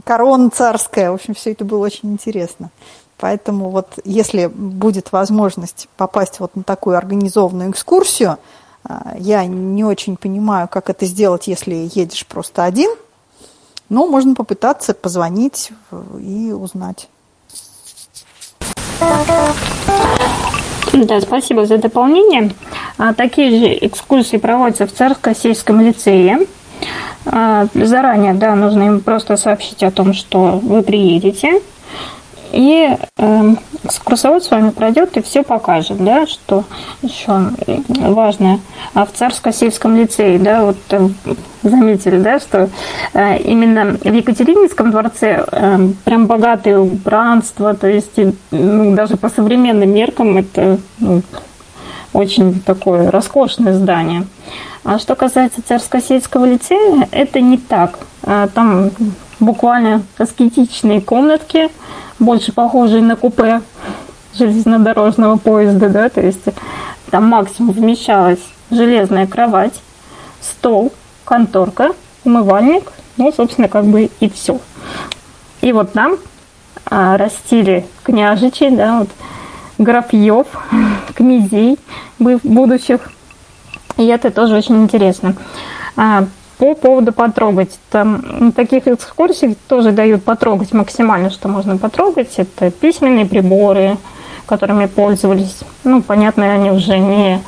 корона 0.04 0.50
царская, 0.50 1.10
в 1.10 1.14
общем, 1.14 1.34
все 1.34 1.52
это 1.52 1.64
было 1.64 1.78
очень 1.78 2.12
интересно. 2.12 2.70
Поэтому 3.18 3.70
вот 3.70 3.98
если 4.04 4.46
будет 4.46 5.12
возможность 5.12 5.88
попасть 5.96 6.40
вот 6.40 6.56
на 6.56 6.64
такую 6.64 6.98
организованную 6.98 7.70
экскурсию, 7.70 8.36
а, 8.84 9.14
я 9.18 9.46
не 9.46 9.84
очень 9.84 10.18
понимаю, 10.18 10.68
как 10.68 10.90
это 10.90 11.06
сделать, 11.06 11.46
если 11.46 11.88
едешь 11.94 12.26
просто 12.26 12.64
один, 12.64 12.90
но 13.88 14.06
можно 14.06 14.34
попытаться 14.34 14.92
позвонить 14.92 15.70
и 16.20 16.52
узнать. 16.52 17.08
Да, 20.92 21.20
спасибо 21.20 21.66
за 21.66 21.78
дополнение. 21.78 22.52
А, 22.98 23.12
такие 23.14 23.50
же 23.50 23.86
экскурсии 23.86 24.36
проводятся 24.36 24.86
в 24.86 24.92
Царско-сельском 24.92 25.80
лицее. 25.80 26.46
А, 27.26 27.66
заранее, 27.74 28.34
да, 28.34 28.55
нужно 28.55 28.84
им 28.84 29.00
просто 29.00 29.36
сообщить 29.36 29.82
о 29.82 29.90
том, 29.90 30.14
что 30.14 30.61
вы 30.62 30.82
приедете. 30.82 31.61
И 32.55 32.96
э, 33.16 33.55
экскурсовод 33.82 34.44
с 34.44 34.50
вами 34.50 34.70
пройдет 34.70 35.16
и 35.16 35.22
все 35.22 35.42
покажет, 35.42 36.02
да, 36.02 36.26
что 36.26 36.64
еще 37.02 37.50
важно. 37.98 38.61
А 38.94 39.05
в 39.05 39.12
Царско-сельском 39.12 39.96
лицее, 39.96 40.38
да, 40.38 40.64
вот 40.64 40.76
э, 40.90 41.09
заметили, 41.62 42.18
да, 42.18 42.38
что 42.38 42.70
э, 43.12 43.38
именно 43.38 43.98
в 43.98 44.12
Екатерининском 44.12 44.92
дворце 44.92 45.44
э, 45.50 45.88
прям 46.05 46.26
богатое 46.26 46.78
убранство, 46.78 47.74
то 47.74 47.88
есть 47.88 48.18
ну, 48.52 48.94
даже 48.94 49.16
по 49.16 49.28
современным 49.28 49.92
меркам 49.92 50.36
это 50.36 50.78
ну, 50.98 51.22
очень 52.12 52.61
такое 52.61 53.11
роскошное 53.11 53.74
здание. 53.74 54.26
А 54.84 54.98
что 54.98 55.16
касается 55.16 55.61
Царско-сельского 55.61 56.44
лицея, 56.44 57.09
это 57.11 57.40
не 57.40 57.59
так. 57.59 57.98
А, 58.22 58.48
там 58.48 58.90
буквально 59.40 60.02
аскетичные 60.18 61.00
комнатки, 61.00 61.70
больше 62.18 62.52
похожие 62.52 63.02
на 63.02 63.16
купе 63.16 63.62
железнодорожного 64.34 65.36
поезда, 65.36 65.88
да, 65.88 66.08
то 66.08 66.20
есть 66.20 66.44
там 67.10 67.28
максимум 67.28 67.72
вмещалась 67.72 68.40
железная 68.70 69.26
кровать, 69.26 69.74
стол, 70.40 70.92
конторка, 71.24 71.90
умывальник, 72.24 72.92
ну, 73.16 73.32
собственно, 73.32 73.68
как 73.68 73.84
бы 73.84 74.10
и 74.20 74.28
все. 74.28 74.58
И 75.60 75.72
вот 75.72 75.92
там 75.92 76.16
а, 76.86 77.16
растили 77.16 77.86
княжичей, 78.02 78.70
да, 78.70 79.00
вот 79.00 79.08
графьев, 79.78 80.46
князей 81.14 81.78
будущих. 82.18 83.10
И 83.96 84.06
это 84.06 84.30
тоже 84.30 84.56
очень 84.56 84.82
интересно. 84.82 85.36
А, 85.96 86.26
по 86.64 86.74
поводу 86.74 87.12
потрогать. 87.12 87.78
Там 87.90 88.50
таких 88.52 88.88
экскурсий 88.88 89.54
тоже 89.68 89.92
дают 89.92 90.24
потрогать 90.24 90.72
максимально, 90.72 91.28
что 91.28 91.48
можно 91.48 91.76
потрогать. 91.76 92.32
Это 92.38 92.70
письменные 92.70 93.26
приборы, 93.26 93.98
которыми 94.46 94.86
пользовались. 94.86 95.58
Ну, 95.84 96.00
понятно, 96.00 96.50
они 96.50 96.70
уже 96.70 96.96
не 96.98 97.42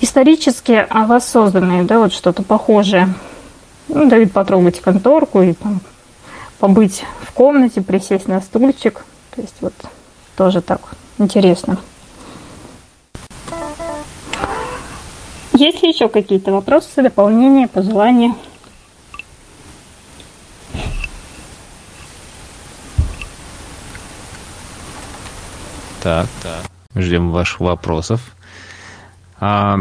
исторические, 0.00 0.86
а 0.88 1.04
воссозданные, 1.04 1.82
да, 1.82 1.98
вот 1.98 2.12
что-то 2.12 2.44
похожее. 2.44 3.12
Ну, 3.88 4.08
дают 4.08 4.30
потрогать 4.30 4.80
конторку 4.80 5.42
и 5.42 5.54
там, 5.54 5.80
побыть 6.60 7.02
в 7.22 7.32
комнате, 7.32 7.82
присесть 7.82 8.28
на 8.28 8.40
стульчик. 8.40 9.04
То 9.34 9.40
есть 9.40 9.56
вот 9.60 9.74
тоже 10.36 10.60
так 10.60 10.80
интересно. 11.18 11.76
Есть 15.60 15.82
ли 15.82 15.90
еще 15.90 16.08
какие-то 16.08 16.52
вопросы, 16.52 17.02
дополнения, 17.02 17.68
пожелания? 17.68 18.34
Так, 26.02 26.28
так. 26.42 26.64
Ждем 26.94 27.30
ваших 27.30 27.60
вопросов. 27.60 28.34
А, 29.38 29.80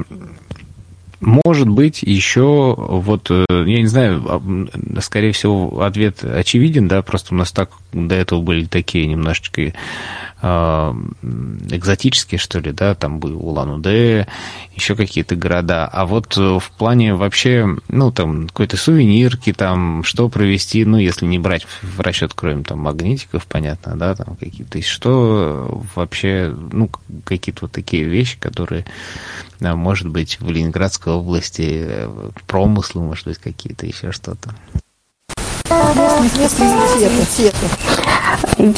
может 1.22 1.70
быть, 1.70 2.04
еще 2.04 2.76
вот, 2.78 3.32
э, 3.32 3.46
я 3.50 3.78
не 3.80 3.88
знаю, 3.88 4.22
а, 4.28 5.00
скорее 5.00 5.32
всего, 5.32 5.82
ответ 5.82 6.26
очевиден, 6.26 6.90
да, 6.90 7.02
просто 7.04 7.34
у 7.34 7.38
нас 7.38 7.54
так 7.54 7.70
до 7.94 8.16
этого 8.16 8.42
были 8.42 8.66
такие 8.66 9.08
немножечко 9.08 9.72
экзотические, 10.42 12.40
что 12.40 12.60
ли, 12.60 12.72
да, 12.72 12.96
там 12.96 13.20
был 13.20 13.38
Улан-Удэ, 13.46 14.26
еще 14.74 14.96
какие-то 14.96 15.36
города. 15.36 15.86
А 15.86 16.06
вот 16.06 16.38
э, 16.38 16.60
в 16.60 16.72
плане 16.72 17.14
вообще, 17.14 17.68
ну, 17.90 18.12
там, 18.12 18.48
какой-то 18.48 18.78
сувенирки, 18.78 19.52
там, 19.52 20.04
что 20.04 20.30
провести, 20.30 20.86
ну, 20.86 20.98
если 20.98 21.26
не 21.26 21.40
брать 21.40 21.68
в 21.82 22.00
расчет, 22.00 22.32
кроме 22.34 22.64
там 22.64 22.80
магнитиков, 22.80 23.46
понятно, 23.48 23.98
да, 23.98 24.16
там 24.16 24.38
какие-то, 24.38 24.82
что 24.82 25.84
вообще, 25.96 26.56
ну, 26.72 26.90
какие-то 27.26 27.62
вот 27.64 27.74
такие 27.74 28.06
вещи, 28.06 28.40
которые, 28.40 28.86
может 29.60 30.08
быть, 30.08 30.40
в 30.40 30.50
Ленинградской 30.50 31.14
области, 31.14 31.84
э, 31.86 32.30
промыслы, 32.48 33.02
может 33.02 33.28
быть, 33.28 33.40
какие-то, 33.40 33.86
еще 33.86 34.14
что-то. 34.14 34.56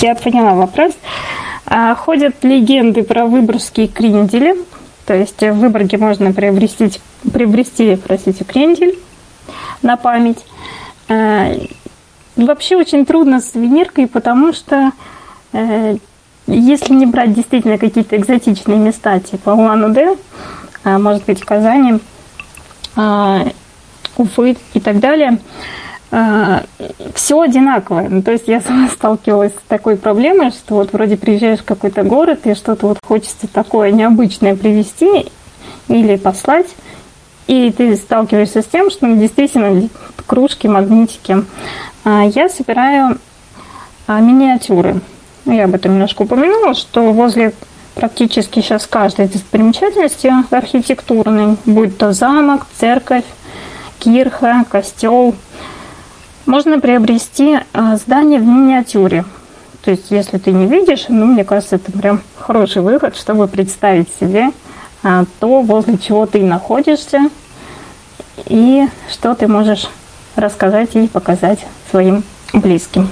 Я 0.02 0.16
поняла 0.16 0.54
вопрос. 0.56 0.94
А, 1.74 1.96
ходят 1.96 2.44
легенды 2.44 3.02
про 3.02 3.26
выборгские 3.26 3.88
крендели. 3.88 4.56
То 5.06 5.14
есть 5.16 5.40
в 5.40 5.54
Выборге 5.54 5.98
можно 5.98 6.34
приобрести, 6.34 6.92
приобрести 7.32 7.96
простите, 7.96 8.44
крендель 8.44 9.00
на 9.82 9.96
память. 9.96 10.46
А, 11.08 11.54
вообще 12.36 12.76
очень 12.76 13.06
трудно 13.06 13.40
с 13.40 13.52
сувениркой, 13.52 14.08
потому 14.08 14.52
что 14.52 14.92
э, 15.54 15.96
если 16.46 16.94
не 16.94 17.06
брать 17.06 17.34
действительно 17.34 17.78
какие-то 17.78 18.18
экзотичные 18.18 18.78
места, 18.78 19.22
типа 19.22 19.52
Улан-Удэ, 19.52 20.18
а, 20.84 21.00
может 21.00 21.24
быть, 21.24 21.40
Казани, 21.40 22.00
Уфы 24.18 24.58
и 24.74 24.80
так 24.82 25.00
далее– 25.00 25.40
все 26.12 27.40
одинаковое. 27.40 28.10
Ну, 28.10 28.22
то 28.22 28.32
есть 28.32 28.48
я 28.48 28.62
сама 28.68 28.90
сталкивалась 28.90 29.54
с 29.54 29.68
такой 29.68 29.96
проблемой, 29.96 30.52
что 30.52 30.76
вот 30.76 30.94
вроде 30.94 31.18
приезжаешь 31.18 31.60
в 31.60 31.66
какой-то 31.66 32.04
город, 32.04 32.42
и 32.46 32.54
что-то 32.54 32.88
вот 32.88 33.00
хочется 33.06 33.48
такое 33.48 33.92
необычное 33.92 34.56
привезти 34.56 35.32
или 35.88 36.16
послать, 36.18 36.68
и 37.48 37.72
ты 37.72 37.96
сталкиваешься 37.96 38.62
с 38.62 38.66
тем, 38.66 38.90
что 38.90 39.08
ну, 39.08 39.18
действительно 39.18 39.90
кружки, 40.26 40.68
магнитики. 40.68 41.44
А 42.04 42.24
я 42.24 42.50
собираю 42.50 43.18
а, 44.08 44.20
миниатюры. 44.20 45.02
Я 45.46 45.66
об 45.66 45.76
этом 45.76 45.94
немножко 45.94 46.24
упомянула, 46.24 46.76
что 46.76 47.12
возле 47.12 47.54
практически 47.96 48.62
сейчас 48.62 48.88
каждой 48.88 49.28
достопримечательности 49.28 50.32
архитектурной, 50.52 51.58
будь 51.66 51.98
то 51.98 52.14
замок, 52.14 52.68
церковь, 52.78 53.26
кирха, 54.00 54.66
костел, 54.70 55.36
можно 56.46 56.80
приобрести 56.80 57.60
а, 57.74 57.96
здание 57.98 58.40
в 58.40 58.46
миниатюре. 58.46 59.26
То 59.84 59.92
есть, 59.92 60.12
если 60.12 60.38
ты 60.38 60.52
не 60.52 60.68
видишь, 60.68 61.06
ну, 61.10 61.26
мне 61.26 61.44
кажется, 61.44 61.78
это 61.78 61.92
прям 61.92 62.22
хороший 62.38 62.82
выход, 62.82 63.16
чтобы 63.16 63.48
представить 63.48 64.10
себе 64.20 64.52
а, 65.04 65.26
то, 65.40 65.62
возле 65.62 65.98
чего 65.98 66.26
ты 66.26 66.44
находишься, 66.44 67.30
и 68.46 68.88
что 69.12 69.36
ты 69.36 69.48
можешь 69.48 69.88
рассказать 70.36 70.96
и 70.96 71.08
показать 71.08 71.60
своим 71.90 72.24
близким. 72.54 73.10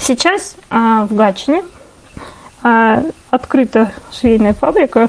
Сейчас 0.00 0.56
а, 0.70 1.06
в 1.06 1.14
Гатчине 1.14 1.62
открыта 3.30 3.92
швейная 4.12 4.52
фабрика. 4.52 5.08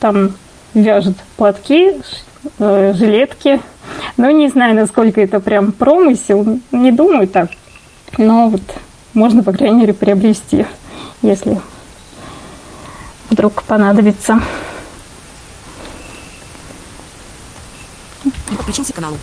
Там 0.00 0.32
вяжут 0.74 1.16
платки, 1.36 1.92
э, 2.58 2.94
жилетки. 2.94 3.60
Ну, 4.16 4.30
не 4.30 4.48
знаю, 4.48 4.74
насколько 4.74 5.20
это 5.20 5.40
прям 5.40 5.72
промысел. 5.72 6.60
Не 6.72 6.92
думаю 6.92 7.28
так. 7.28 7.50
Но 8.18 8.48
вот 8.48 8.62
можно, 9.14 9.42
по 9.42 9.52
крайней 9.52 9.80
мере, 9.80 9.94
приобрести, 9.94 10.66
если 11.22 11.60
вдруг 13.30 13.62
понадобится. 13.62 14.40
Подключился 18.48 18.92
к 18.92 18.96
каналу. 18.96 19.16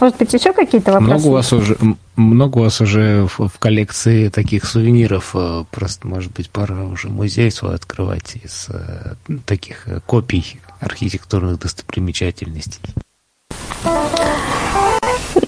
Может 0.00 0.16
быть, 0.16 0.32
еще 0.32 0.52
какие-то 0.52 0.92
вопросы? 0.92 1.14
Много 1.14 1.26
у 1.26 1.30
вас 1.32 1.52
уже, 1.52 1.76
много 2.16 2.58
у 2.58 2.62
вас 2.62 2.80
уже 2.80 3.26
в, 3.26 3.48
в 3.48 3.58
коллекции 3.58 4.28
таких 4.28 4.64
сувениров. 4.64 5.30
Э, 5.34 5.64
просто, 5.70 6.06
может 6.06 6.32
быть, 6.32 6.50
пора 6.50 6.84
уже 6.84 7.08
музей 7.08 7.50
свой 7.50 7.74
открывать 7.74 8.36
из 8.42 8.68
э, 8.70 9.14
таких 9.46 9.86
э, 9.86 10.00
копий 10.04 10.60
архитектурных 10.80 11.58
достопримечательностей. 11.60 12.80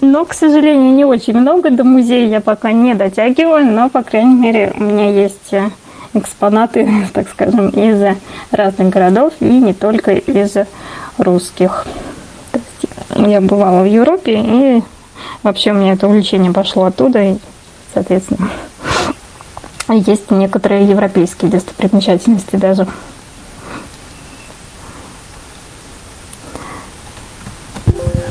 Но, 0.01 0.25
к 0.25 0.33
сожалению, 0.33 0.93
не 0.93 1.05
очень 1.05 1.37
много. 1.37 1.69
До 1.69 1.83
музея 1.83 2.27
я 2.27 2.41
пока 2.41 2.71
не 2.71 2.93
дотягиваю, 2.95 3.65
но, 3.65 3.89
по 3.89 4.03
крайней 4.03 4.35
мере, 4.35 4.73
у 4.75 4.83
меня 4.83 5.09
есть 5.09 5.53
экспонаты, 6.13 6.89
так 7.13 7.29
скажем, 7.29 7.69
из 7.69 8.17
разных 8.51 8.89
городов 8.89 9.33
и 9.39 9.45
не 9.45 9.73
только 9.73 10.13
из 10.13 10.55
русских. 11.17 11.85
Я 13.15 13.41
бывала 13.41 13.83
в 13.83 13.85
Европе, 13.85 14.39
и 14.39 14.83
вообще 15.43 15.71
у 15.71 15.75
меня 15.75 15.93
это 15.93 16.07
увлечение 16.07 16.51
пошло 16.51 16.85
оттуда, 16.85 17.21
и, 17.23 17.37
соответственно, 17.93 18.49
есть 19.89 20.31
некоторые 20.31 20.87
европейские 20.87 21.51
достопримечательности 21.51 22.55
даже. 22.55 22.87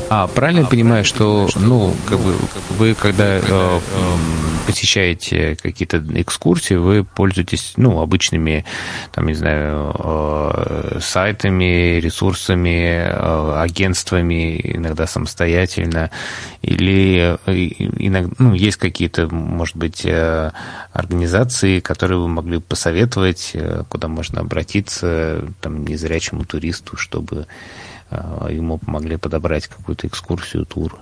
А 0.09 0.27
правильно 0.27 0.61
я 0.61 0.65
понимаю, 0.65 1.05
что, 1.05 1.47
ну, 1.55 1.93
как 2.05 2.19
бы 2.19 2.35
вы 2.77 2.93
когда 2.95 3.37
э, 3.37 3.41
э, 3.41 3.79
посещаете 4.65 5.55
какие-то 5.61 6.03
экскурсии, 6.15 6.75
вы 6.75 7.03
пользуетесь, 7.03 7.73
ну, 7.77 7.99
обычными, 7.99 8.65
там, 9.11 9.27
не 9.27 9.33
знаю, 9.33 9.93
э, 9.97 10.99
сайтами, 11.01 11.99
ресурсами, 11.99 13.03
э, 13.03 13.53
агентствами, 13.57 14.59
иногда 14.63 15.07
самостоятельно, 15.07 16.11
или 16.61 17.37
э, 17.45 17.53
иногда, 17.97 18.33
ну, 18.37 18.53
есть 18.53 18.77
какие-то, 18.77 19.27
может 19.27 19.75
быть, 19.75 20.05
организации, 20.93 21.79
которые 21.79 22.19
вы 22.19 22.27
могли 22.27 22.57
бы 22.57 22.63
посоветовать, 22.63 23.55
куда 23.89 24.07
можно 24.07 24.41
обратиться, 24.41 25.43
там, 25.61 25.85
незрячему 25.85 26.45
туристу, 26.45 26.97
чтобы 26.97 27.47
ему 28.49 28.77
помогли 28.77 29.17
подобрать 29.17 29.67
какую-то 29.67 30.07
экскурсию, 30.07 30.65
тур? 30.65 30.99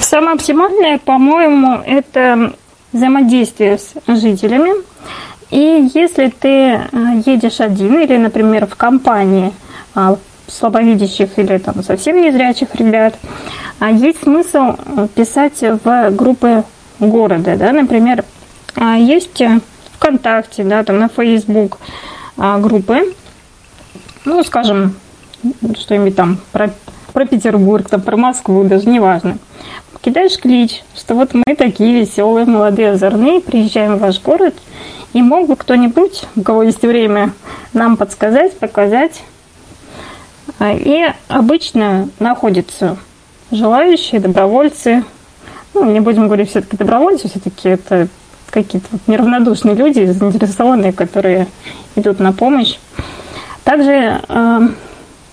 Самое 0.00 0.34
оптимальное, 0.34 0.98
по-моему, 0.98 1.82
это 1.84 2.54
взаимодействие 2.92 3.78
с 3.78 3.94
жителями. 4.06 4.72
И 5.50 5.90
если 5.94 6.28
ты 6.28 6.74
а, 6.74 6.88
едешь 7.26 7.60
один 7.60 8.00
или, 8.00 8.16
например, 8.16 8.66
в 8.66 8.76
компании 8.76 9.52
а, 9.94 10.16
слабовидящих 10.46 11.38
или 11.38 11.58
там 11.58 11.82
совсем 11.82 12.20
незрячих 12.20 12.74
ребят, 12.74 13.18
есть 13.92 14.22
смысл 14.22 14.76
писать 15.14 15.60
в 15.60 16.10
группы 16.10 16.64
города, 16.98 17.56
да, 17.56 17.72
например, 17.72 18.24
есть 18.98 19.42
ВКонтакте, 19.92 20.64
да, 20.64 20.82
там 20.82 20.98
на 20.98 21.08
Facebook 21.08 21.78
группы, 22.36 23.14
ну, 24.24 24.42
скажем, 24.44 24.96
что-нибудь 25.78 26.16
там 26.16 26.38
про, 26.52 26.70
про 27.12 27.26
Петербург, 27.26 27.88
там, 27.88 28.02
про 28.02 28.16
Москву, 28.16 28.64
даже 28.64 28.88
неважно. 28.88 29.38
Кидаешь 30.02 30.38
клич, 30.38 30.82
что 30.96 31.14
вот 31.14 31.34
мы 31.34 31.54
такие 31.56 32.00
веселые, 32.00 32.46
молодые, 32.46 32.92
озорные, 32.92 33.40
приезжаем 33.40 33.96
в 33.96 34.00
ваш 34.00 34.20
город, 34.22 34.54
и 35.12 35.20
мог 35.20 35.46
бы 35.46 35.56
кто-нибудь, 35.56 36.24
у 36.36 36.42
кого 36.42 36.62
есть 36.62 36.80
время, 36.80 37.32
нам 37.74 37.98
подсказать, 37.98 38.56
показать. 38.58 39.22
А, 40.58 40.72
и 40.72 41.04
обычно 41.28 42.08
находятся 42.18 42.96
желающие, 43.50 44.20
добровольцы. 44.20 45.04
Ну, 45.74 45.84
не 45.84 46.00
будем 46.00 46.26
говорить 46.26 46.48
все-таки 46.48 46.78
добровольцы, 46.78 47.28
все-таки 47.28 47.68
это 47.68 48.08
какие-то 48.48 48.88
неравнодушные 49.06 49.74
люди, 49.74 50.06
заинтересованные, 50.06 50.92
которые 50.92 51.46
идут 51.94 52.20
на 52.20 52.32
помощь. 52.32 52.78
Также, 53.64 54.20
эм, 54.28 54.76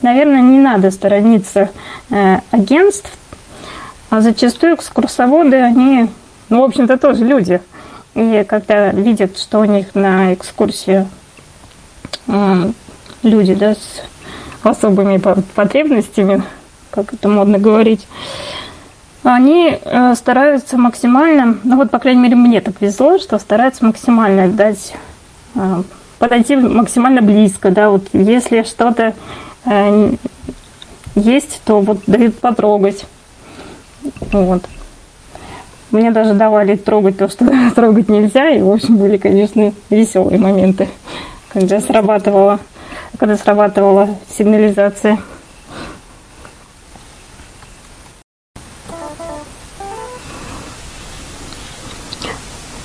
наверное, 0.01 0.41
не 0.41 0.59
надо 0.59 0.91
сторониться 0.91 1.69
э, 2.09 2.39
агентств, 2.51 3.11
а 4.09 4.21
зачастую 4.21 4.75
экскурсоводы, 4.75 5.57
они, 5.57 6.09
ну, 6.49 6.61
в 6.61 6.63
общем-то, 6.63 6.97
тоже 6.97 7.25
люди. 7.25 7.61
И 8.15 8.45
когда 8.47 8.89
видят, 8.89 9.37
что 9.37 9.59
у 9.59 9.65
них 9.65 9.93
на 9.93 10.33
экскурсии 10.33 11.07
эм, 12.27 12.73
люди 13.21 13.53
да, 13.53 13.73
с 13.75 14.01
особыми 14.63 15.17
потребностями, 15.17 16.41
как 16.89 17.13
это 17.13 17.27
модно 17.27 17.59
говорить, 17.59 18.07
они 19.23 19.77
э, 19.79 20.15
стараются 20.15 20.77
максимально, 20.77 21.57
ну 21.63 21.75
вот, 21.75 21.91
по 21.91 21.99
крайней 21.99 22.21
мере, 22.21 22.35
мне 22.35 22.61
так 22.61 22.81
везло, 22.81 23.19
что 23.19 23.37
стараются 23.39 23.85
максимально 23.85 24.47
дать 24.47 24.93
э, 25.55 25.83
подойти 26.17 26.55
максимально 26.55 27.21
близко, 27.21 27.71
да, 27.71 27.89
вот 27.89 28.07
если 28.13 28.63
что-то 28.63 29.13
э, 29.65 30.13
есть, 31.15 31.61
то 31.65 31.81
вот 31.81 31.99
дают 32.07 32.39
потрогать. 32.39 33.05
Вот. 34.31 34.63
Мне 35.91 36.11
даже 36.11 36.33
давали 36.33 36.75
трогать 36.75 37.17
то, 37.17 37.29
что 37.29 37.45
трогать 37.75 38.09
нельзя, 38.09 38.49
и, 38.49 38.61
в 38.61 38.69
общем, 38.69 38.97
были, 38.97 39.17
конечно, 39.17 39.73
веселые 39.89 40.39
моменты, 40.39 40.89
когда 41.49 41.79
срабатывала, 41.79 42.59
когда 43.17 43.37
срабатывала 43.37 44.09
сигнализация. 44.29 45.19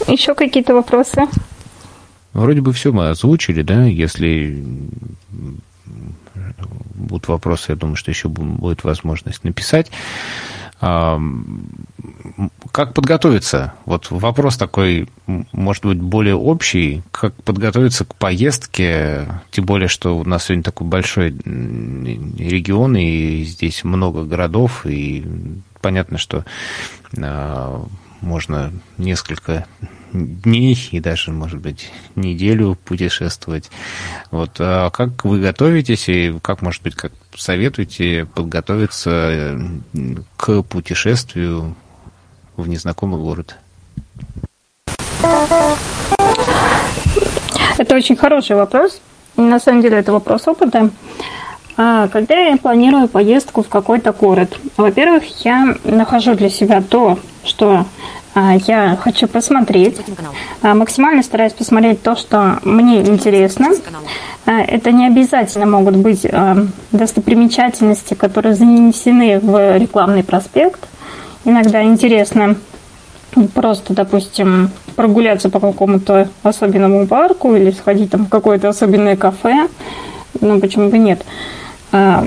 Еще 0.07 0.35
какие-то 0.35 0.75
вопросы? 0.75 1.23
Вроде 2.35 2.61
бы 2.61 2.73
все 2.73 2.93
мы 2.93 3.09
озвучили, 3.11 3.63
да, 3.63 3.85
если 3.85 4.63
будут 6.95 7.29
вопросы, 7.29 7.73
я 7.73 7.77
думаю, 7.77 7.97
что 7.97 8.11
еще 8.11 8.29
будет 8.29 8.85
возможность 8.85 9.45
написать. 9.45 9.91
Как 10.83 11.23
подготовиться? 12.93 13.75
Вот 13.85 14.11
вопрос 14.11 14.57
такой, 14.57 15.09
может 15.27 15.85
быть, 15.85 16.01
более 16.01 16.35
общий. 16.35 17.05
Как 17.13 17.35
подготовиться 17.45 18.05
к 18.05 18.17
поездке? 18.17 19.29
Тем 19.53 19.65
более, 19.65 19.87
что 19.87 20.19
у 20.19 20.25
нас 20.25 20.47
сегодня 20.47 20.65
такой 20.65 20.89
большой 20.89 21.31
регион, 21.31 22.97
и 22.97 23.45
здесь 23.45 23.85
много 23.85 24.25
городов, 24.25 24.85
и 24.85 25.25
понятно, 25.81 26.19
что 26.19 26.45
а, 27.17 27.87
можно 28.21 28.73
несколько 28.99 29.67
дней 30.13 30.79
и 30.91 31.01
даже, 31.01 31.31
может 31.31 31.61
быть, 31.61 31.91
неделю 32.15 32.77
путешествовать. 32.85 33.71
Вот. 34.31 34.51
А 34.59 34.91
как 34.91 35.25
вы 35.25 35.41
готовитесь 35.41 36.09
и 36.09 36.35
как, 36.43 36.63
может 36.63 36.83
быть, 36.83 36.95
как 36.95 37.13
советуете 37.37 38.27
подготовиться 38.35 39.11
э, 39.11 39.59
к 40.37 40.63
путешествию 40.63 41.75
в 42.57 42.69
незнакомый 42.69 43.21
город? 43.21 43.57
Это 47.79 47.97
очень 47.97 48.17
хороший 48.17 48.57
вопрос. 48.57 49.01
На 49.37 49.59
самом 49.59 49.83
деле 49.83 49.99
это 49.99 50.13
вопрос 50.13 50.47
опыта. 50.47 50.91
А, 51.77 52.09
когда 52.09 52.35
я 52.35 52.57
планирую 52.57 53.09
поездку 53.09 53.63
в 53.63 53.69
какой-то 53.69 54.13
город, 54.13 54.59
во-первых, 54.77 55.25
я 55.45 55.75
нахожу 55.85 56.35
для 56.35 56.51
себя 56.51 56.83
то, 56.83 57.19
что 57.45 57.87
я 58.35 58.99
хочу 59.01 59.29
посмотреть. 59.29 59.99
А, 60.63 60.75
максимально 60.75 61.23
стараюсь 61.23 61.53
посмотреть 61.53 62.03
то, 62.03 62.17
что 62.17 62.59
мне 62.63 63.01
интересно. 63.01 63.69
А, 64.47 64.61
это 64.61 64.91
не 64.91 65.07
обязательно 65.07 65.67
могут 65.67 65.97
быть 65.97 66.27
достопримечательности, 66.93 68.15
которые 68.15 68.55
занесены 68.55 69.39
в 69.41 69.77
рекламный 69.77 70.25
проспект. 70.25 70.89
Иногда 71.45 71.83
интересно 71.83 72.57
просто, 73.55 73.95
допустим, 73.95 74.71
прогуляться 74.97 75.51
по 75.51 75.61
какому-то 75.61 76.29
особенному 76.43 77.07
парку 77.07 77.55
или 77.55 77.71
сходить 77.71 78.11
там 78.11 78.27
в 78.27 78.29
какое-то 78.29 78.69
особенное 78.69 79.17
кафе. 79.17 79.69
Ну, 80.41 80.61
почему 80.61 80.89
бы 80.89 80.99
нет. 80.99 81.25
Я 81.93 82.25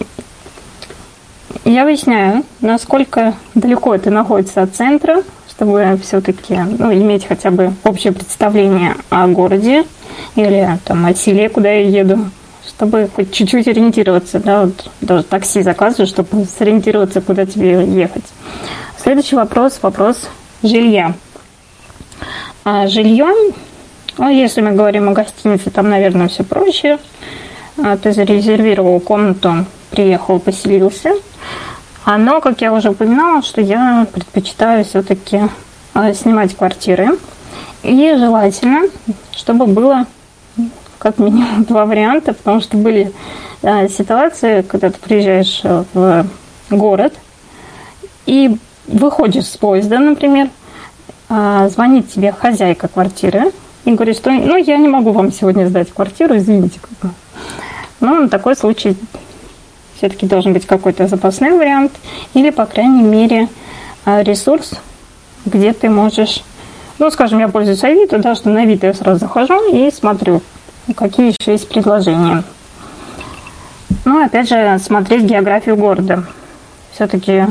выясняю, 1.83 2.43
насколько 2.61 3.33
далеко 3.55 3.95
это 3.95 4.11
находится 4.11 4.61
от 4.61 4.75
центра, 4.75 5.23
чтобы 5.55 5.97
все-таки 6.03 6.55
ну, 6.55 6.93
иметь 6.93 7.25
хотя 7.25 7.49
бы 7.49 7.73
общее 7.83 8.11
представление 8.11 8.95
о 9.09 9.27
городе 9.27 9.85
или 10.35 10.77
там, 10.83 11.05
о 11.05 11.13
селе, 11.13 11.49
куда 11.49 11.71
я 11.71 11.87
еду, 11.87 12.29
чтобы 12.67 13.09
хоть 13.15 13.31
чуть-чуть 13.31 13.67
ориентироваться, 13.67 14.39
да, 14.39 14.65
вот 14.65 14.89
даже 15.01 15.23
такси 15.23 15.61
заказываю, 15.61 16.07
чтобы 16.07 16.45
сориентироваться, 16.45 17.21
куда 17.21 17.45
тебе 17.45 17.85
ехать. 17.85 18.25
Следующий 19.01 19.37
вопрос, 19.37 19.79
вопрос 19.81 20.29
жилья. 20.61 21.13
А 22.65 22.87
жилье, 22.87 23.27
ну, 24.17 24.29
если 24.29 24.61
мы 24.61 24.71
говорим 24.71 25.07
о 25.09 25.13
гостинице, 25.13 25.69
там, 25.69 25.89
наверное, 25.89 26.27
все 26.27 26.43
проще. 26.43 26.97
А, 27.77 27.97
ты 27.97 28.11
зарезервировал 28.11 28.99
комнату, 28.99 29.65
приехал, 29.91 30.39
поселился– 30.39 31.13
но, 32.05 32.39
как 32.39 32.61
я 32.61 32.71
уже 32.71 32.91
упоминала, 32.91 33.41
что 33.41 33.61
я 33.61 34.05
предпочитаю 34.13 34.85
все-таки 34.85 35.41
а, 35.93 36.13
снимать 36.13 36.55
квартиры. 36.55 37.17
И 37.81 38.13
желательно, 38.15 38.89
чтобы 39.31 39.65
было 39.65 40.05
как 40.99 41.17
минимум 41.17 41.63
два 41.63 41.85
варианта, 41.85 42.33
потому 42.33 42.61
что 42.61 42.77
были 42.77 43.11
а, 43.63 43.87
ситуации, 43.87 44.61
когда 44.61 44.91
ты 44.91 44.99
приезжаешь 44.99 45.61
в 45.93 46.25
город 46.69 47.13
и 48.27 48.57
выходишь 48.87 49.47
с 49.47 49.57
поезда, 49.57 49.99
например, 49.99 50.49
звонит 51.27 52.11
тебе 52.11 52.31
хозяйка 52.31 52.87
квартиры 52.87 53.51
и 53.83 53.91
говорит, 53.91 54.15
что 54.15 54.29
ну, 54.29 54.57
я 54.57 54.77
не 54.77 54.87
могу 54.87 55.11
вам 55.11 55.31
сегодня 55.31 55.67
сдать 55.67 55.91
квартиру, 55.91 56.37
извините. 56.37 56.79
Ну, 57.99 58.21
на 58.21 58.29
такой 58.29 58.55
случай 58.55 58.95
все-таки 59.97 60.25
должен 60.25 60.53
быть 60.53 60.65
какой-то 60.65 61.07
запасной 61.07 61.51
вариант 61.51 61.93
или, 62.33 62.49
по 62.49 62.65
крайней 62.65 63.03
мере, 63.03 63.47
а, 64.05 64.21
ресурс, 64.21 64.73
где 65.45 65.73
ты 65.73 65.89
можешь... 65.89 66.43
Ну, 66.99 67.09
скажем, 67.11 67.39
я 67.39 67.47
пользуюсь 67.47 67.83
Авито, 67.83 68.19
да, 68.19 68.35
что 68.35 68.49
на 68.49 68.61
Авито 68.61 68.87
я 68.87 68.93
сразу 68.93 69.19
захожу 69.19 69.73
и 69.73 69.91
смотрю, 69.91 70.41
какие 70.95 71.27
еще 71.27 71.51
есть 71.51 71.67
предложения. 71.67 72.43
Ну, 74.05 74.23
опять 74.23 74.49
же, 74.49 74.77
смотреть 74.79 75.23
географию 75.23 75.75
города. 75.75 76.23
Все-таки 76.93 77.45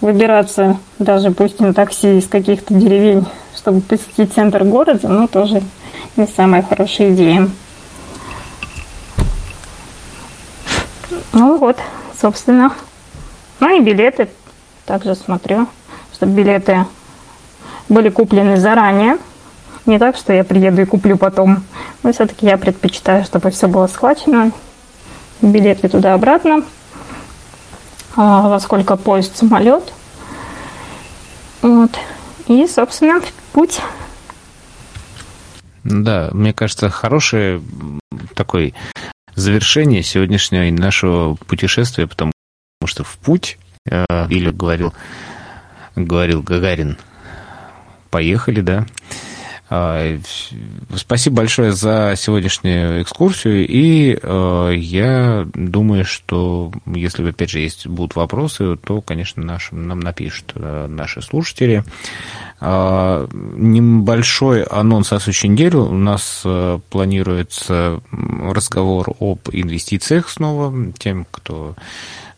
выбираться 0.00 0.78
даже 0.98 1.30
пусть 1.30 1.60
на 1.60 1.72
такси 1.72 2.18
из 2.18 2.26
каких-то 2.26 2.74
деревень, 2.74 3.26
чтобы 3.56 3.80
посетить 3.80 4.32
центр 4.34 4.64
города, 4.64 5.08
ну, 5.08 5.28
тоже 5.28 5.62
не 6.16 6.26
самая 6.26 6.62
хорошая 6.62 7.10
идея. 7.10 7.48
Ну 11.32 11.58
вот, 11.58 11.76
собственно. 12.20 12.72
Ну 13.60 13.76
и 13.76 13.80
билеты. 13.80 14.28
Также 14.86 15.14
смотрю, 15.14 15.68
чтобы 16.12 16.32
билеты 16.32 16.86
были 17.88 18.08
куплены 18.08 18.56
заранее. 18.56 19.18
Не 19.86 19.98
так, 19.98 20.16
что 20.16 20.32
я 20.32 20.44
приеду 20.44 20.82
и 20.82 20.84
куплю 20.84 21.16
потом. 21.16 21.62
Но 22.02 22.12
все-таки 22.12 22.46
я 22.46 22.58
предпочитаю, 22.58 23.24
чтобы 23.24 23.50
все 23.50 23.68
было 23.68 23.86
схвачено. 23.86 24.52
Билеты 25.42 25.88
туда-обратно. 25.88 26.64
А, 28.16 28.48
во 28.48 28.60
сколько 28.60 28.96
поезд, 28.96 29.36
самолет. 29.36 29.92
Вот. 31.62 31.90
И, 32.46 32.66
собственно, 32.66 33.20
путь. 33.52 33.80
Да, 35.84 36.30
мне 36.32 36.52
кажется, 36.52 36.90
хороший 36.90 37.62
такой 38.34 38.74
завершение 39.34 40.02
сегодняшнего 40.02 40.70
нашего 40.76 41.34
путешествия, 41.34 42.06
потому 42.06 42.32
что 42.84 43.04
в 43.04 43.16
путь, 43.18 43.58
э, 43.88 44.04
или 44.28 44.50
говорил, 44.50 44.94
говорил 45.96 46.42
Гагарин, 46.42 46.98
поехали, 48.10 48.60
да. 48.60 48.86
А, 49.72 50.18
спасибо 50.96 51.36
большое 51.36 51.70
за 51.70 52.14
сегодняшнюю 52.16 53.02
экскурсию, 53.02 53.68
и 53.68 54.18
э, 54.20 54.72
я 54.76 55.46
думаю, 55.54 56.04
что 56.04 56.72
если, 56.86 57.28
опять 57.28 57.50
же, 57.50 57.60
есть 57.60 57.86
будут 57.86 58.16
вопросы, 58.16 58.76
то, 58.76 59.00
конечно, 59.00 59.44
нашим, 59.44 59.86
нам 59.86 60.00
напишут 60.00 60.52
э, 60.56 60.88
наши 60.88 61.22
слушатели. 61.22 61.84
А, 62.58 63.28
небольшой 63.30 64.64
анонс 64.64 65.12
о 65.12 65.20
следующей 65.20 65.48
неделе. 65.48 65.78
У 65.78 65.94
нас 65.94 66.42
э, 66.44 66.80
планируется 66.90 68.00
разговор 68.10 69.14
об 69.20 69.38
инвестициях 69.52 70.28
снова. 70.30 70.92
Тем, 70.98 71.26
кто 71.30 71.76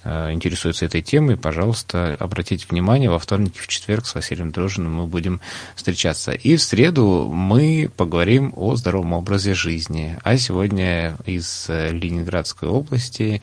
Э, 0.05 0.33
интересуется 0.33 0.85
этой 0.85 1.03
темой, 1.03 1.37
пожалуйста, 1.37 2.17
обратите 2.19 2.67
внимание, 2.69 3.11
во 3.11 3.19
вторник 3.19 3.57
и 3.57 3.61
в 3.61 3.69
четверг 3.69 4.07
с 4.07 4.15
Василием 4.15 4.51
Дрожиным 4.51 4.95
мы 4.95 5.07
будем 5.07 5.41
встречаться. 5.75 6.33
И 6.33 6.57
в 6.57 6.63
среду 6.63 7.29
мы 7.33 7.91
поговорим 7.97 8.53
о 8.57 8.77
здоровом 8.77 9.13
образе 9.13 9.55
жизни. 9.55 10.19
А 10.23 10.37
сегодня 10.37 11.17
из 11.27 11.67
э, 11.69 11.91
Ленинградской 11.91 12.69
области 12.69 13.43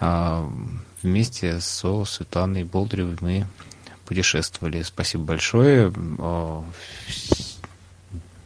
э, 0.00 0.48
вместе 1.02 1.60
со 1.60 2.04
Светланой 2.04 2.64
Болдыревой 2.64 3.16
мы 3.20 3.46
путешествовали. 4.04 4.82
Спасибо 4.82 5.24
большое. 5.24 5.92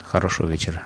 Хорошего 0.02 0.48
вечера. 0.48 0.80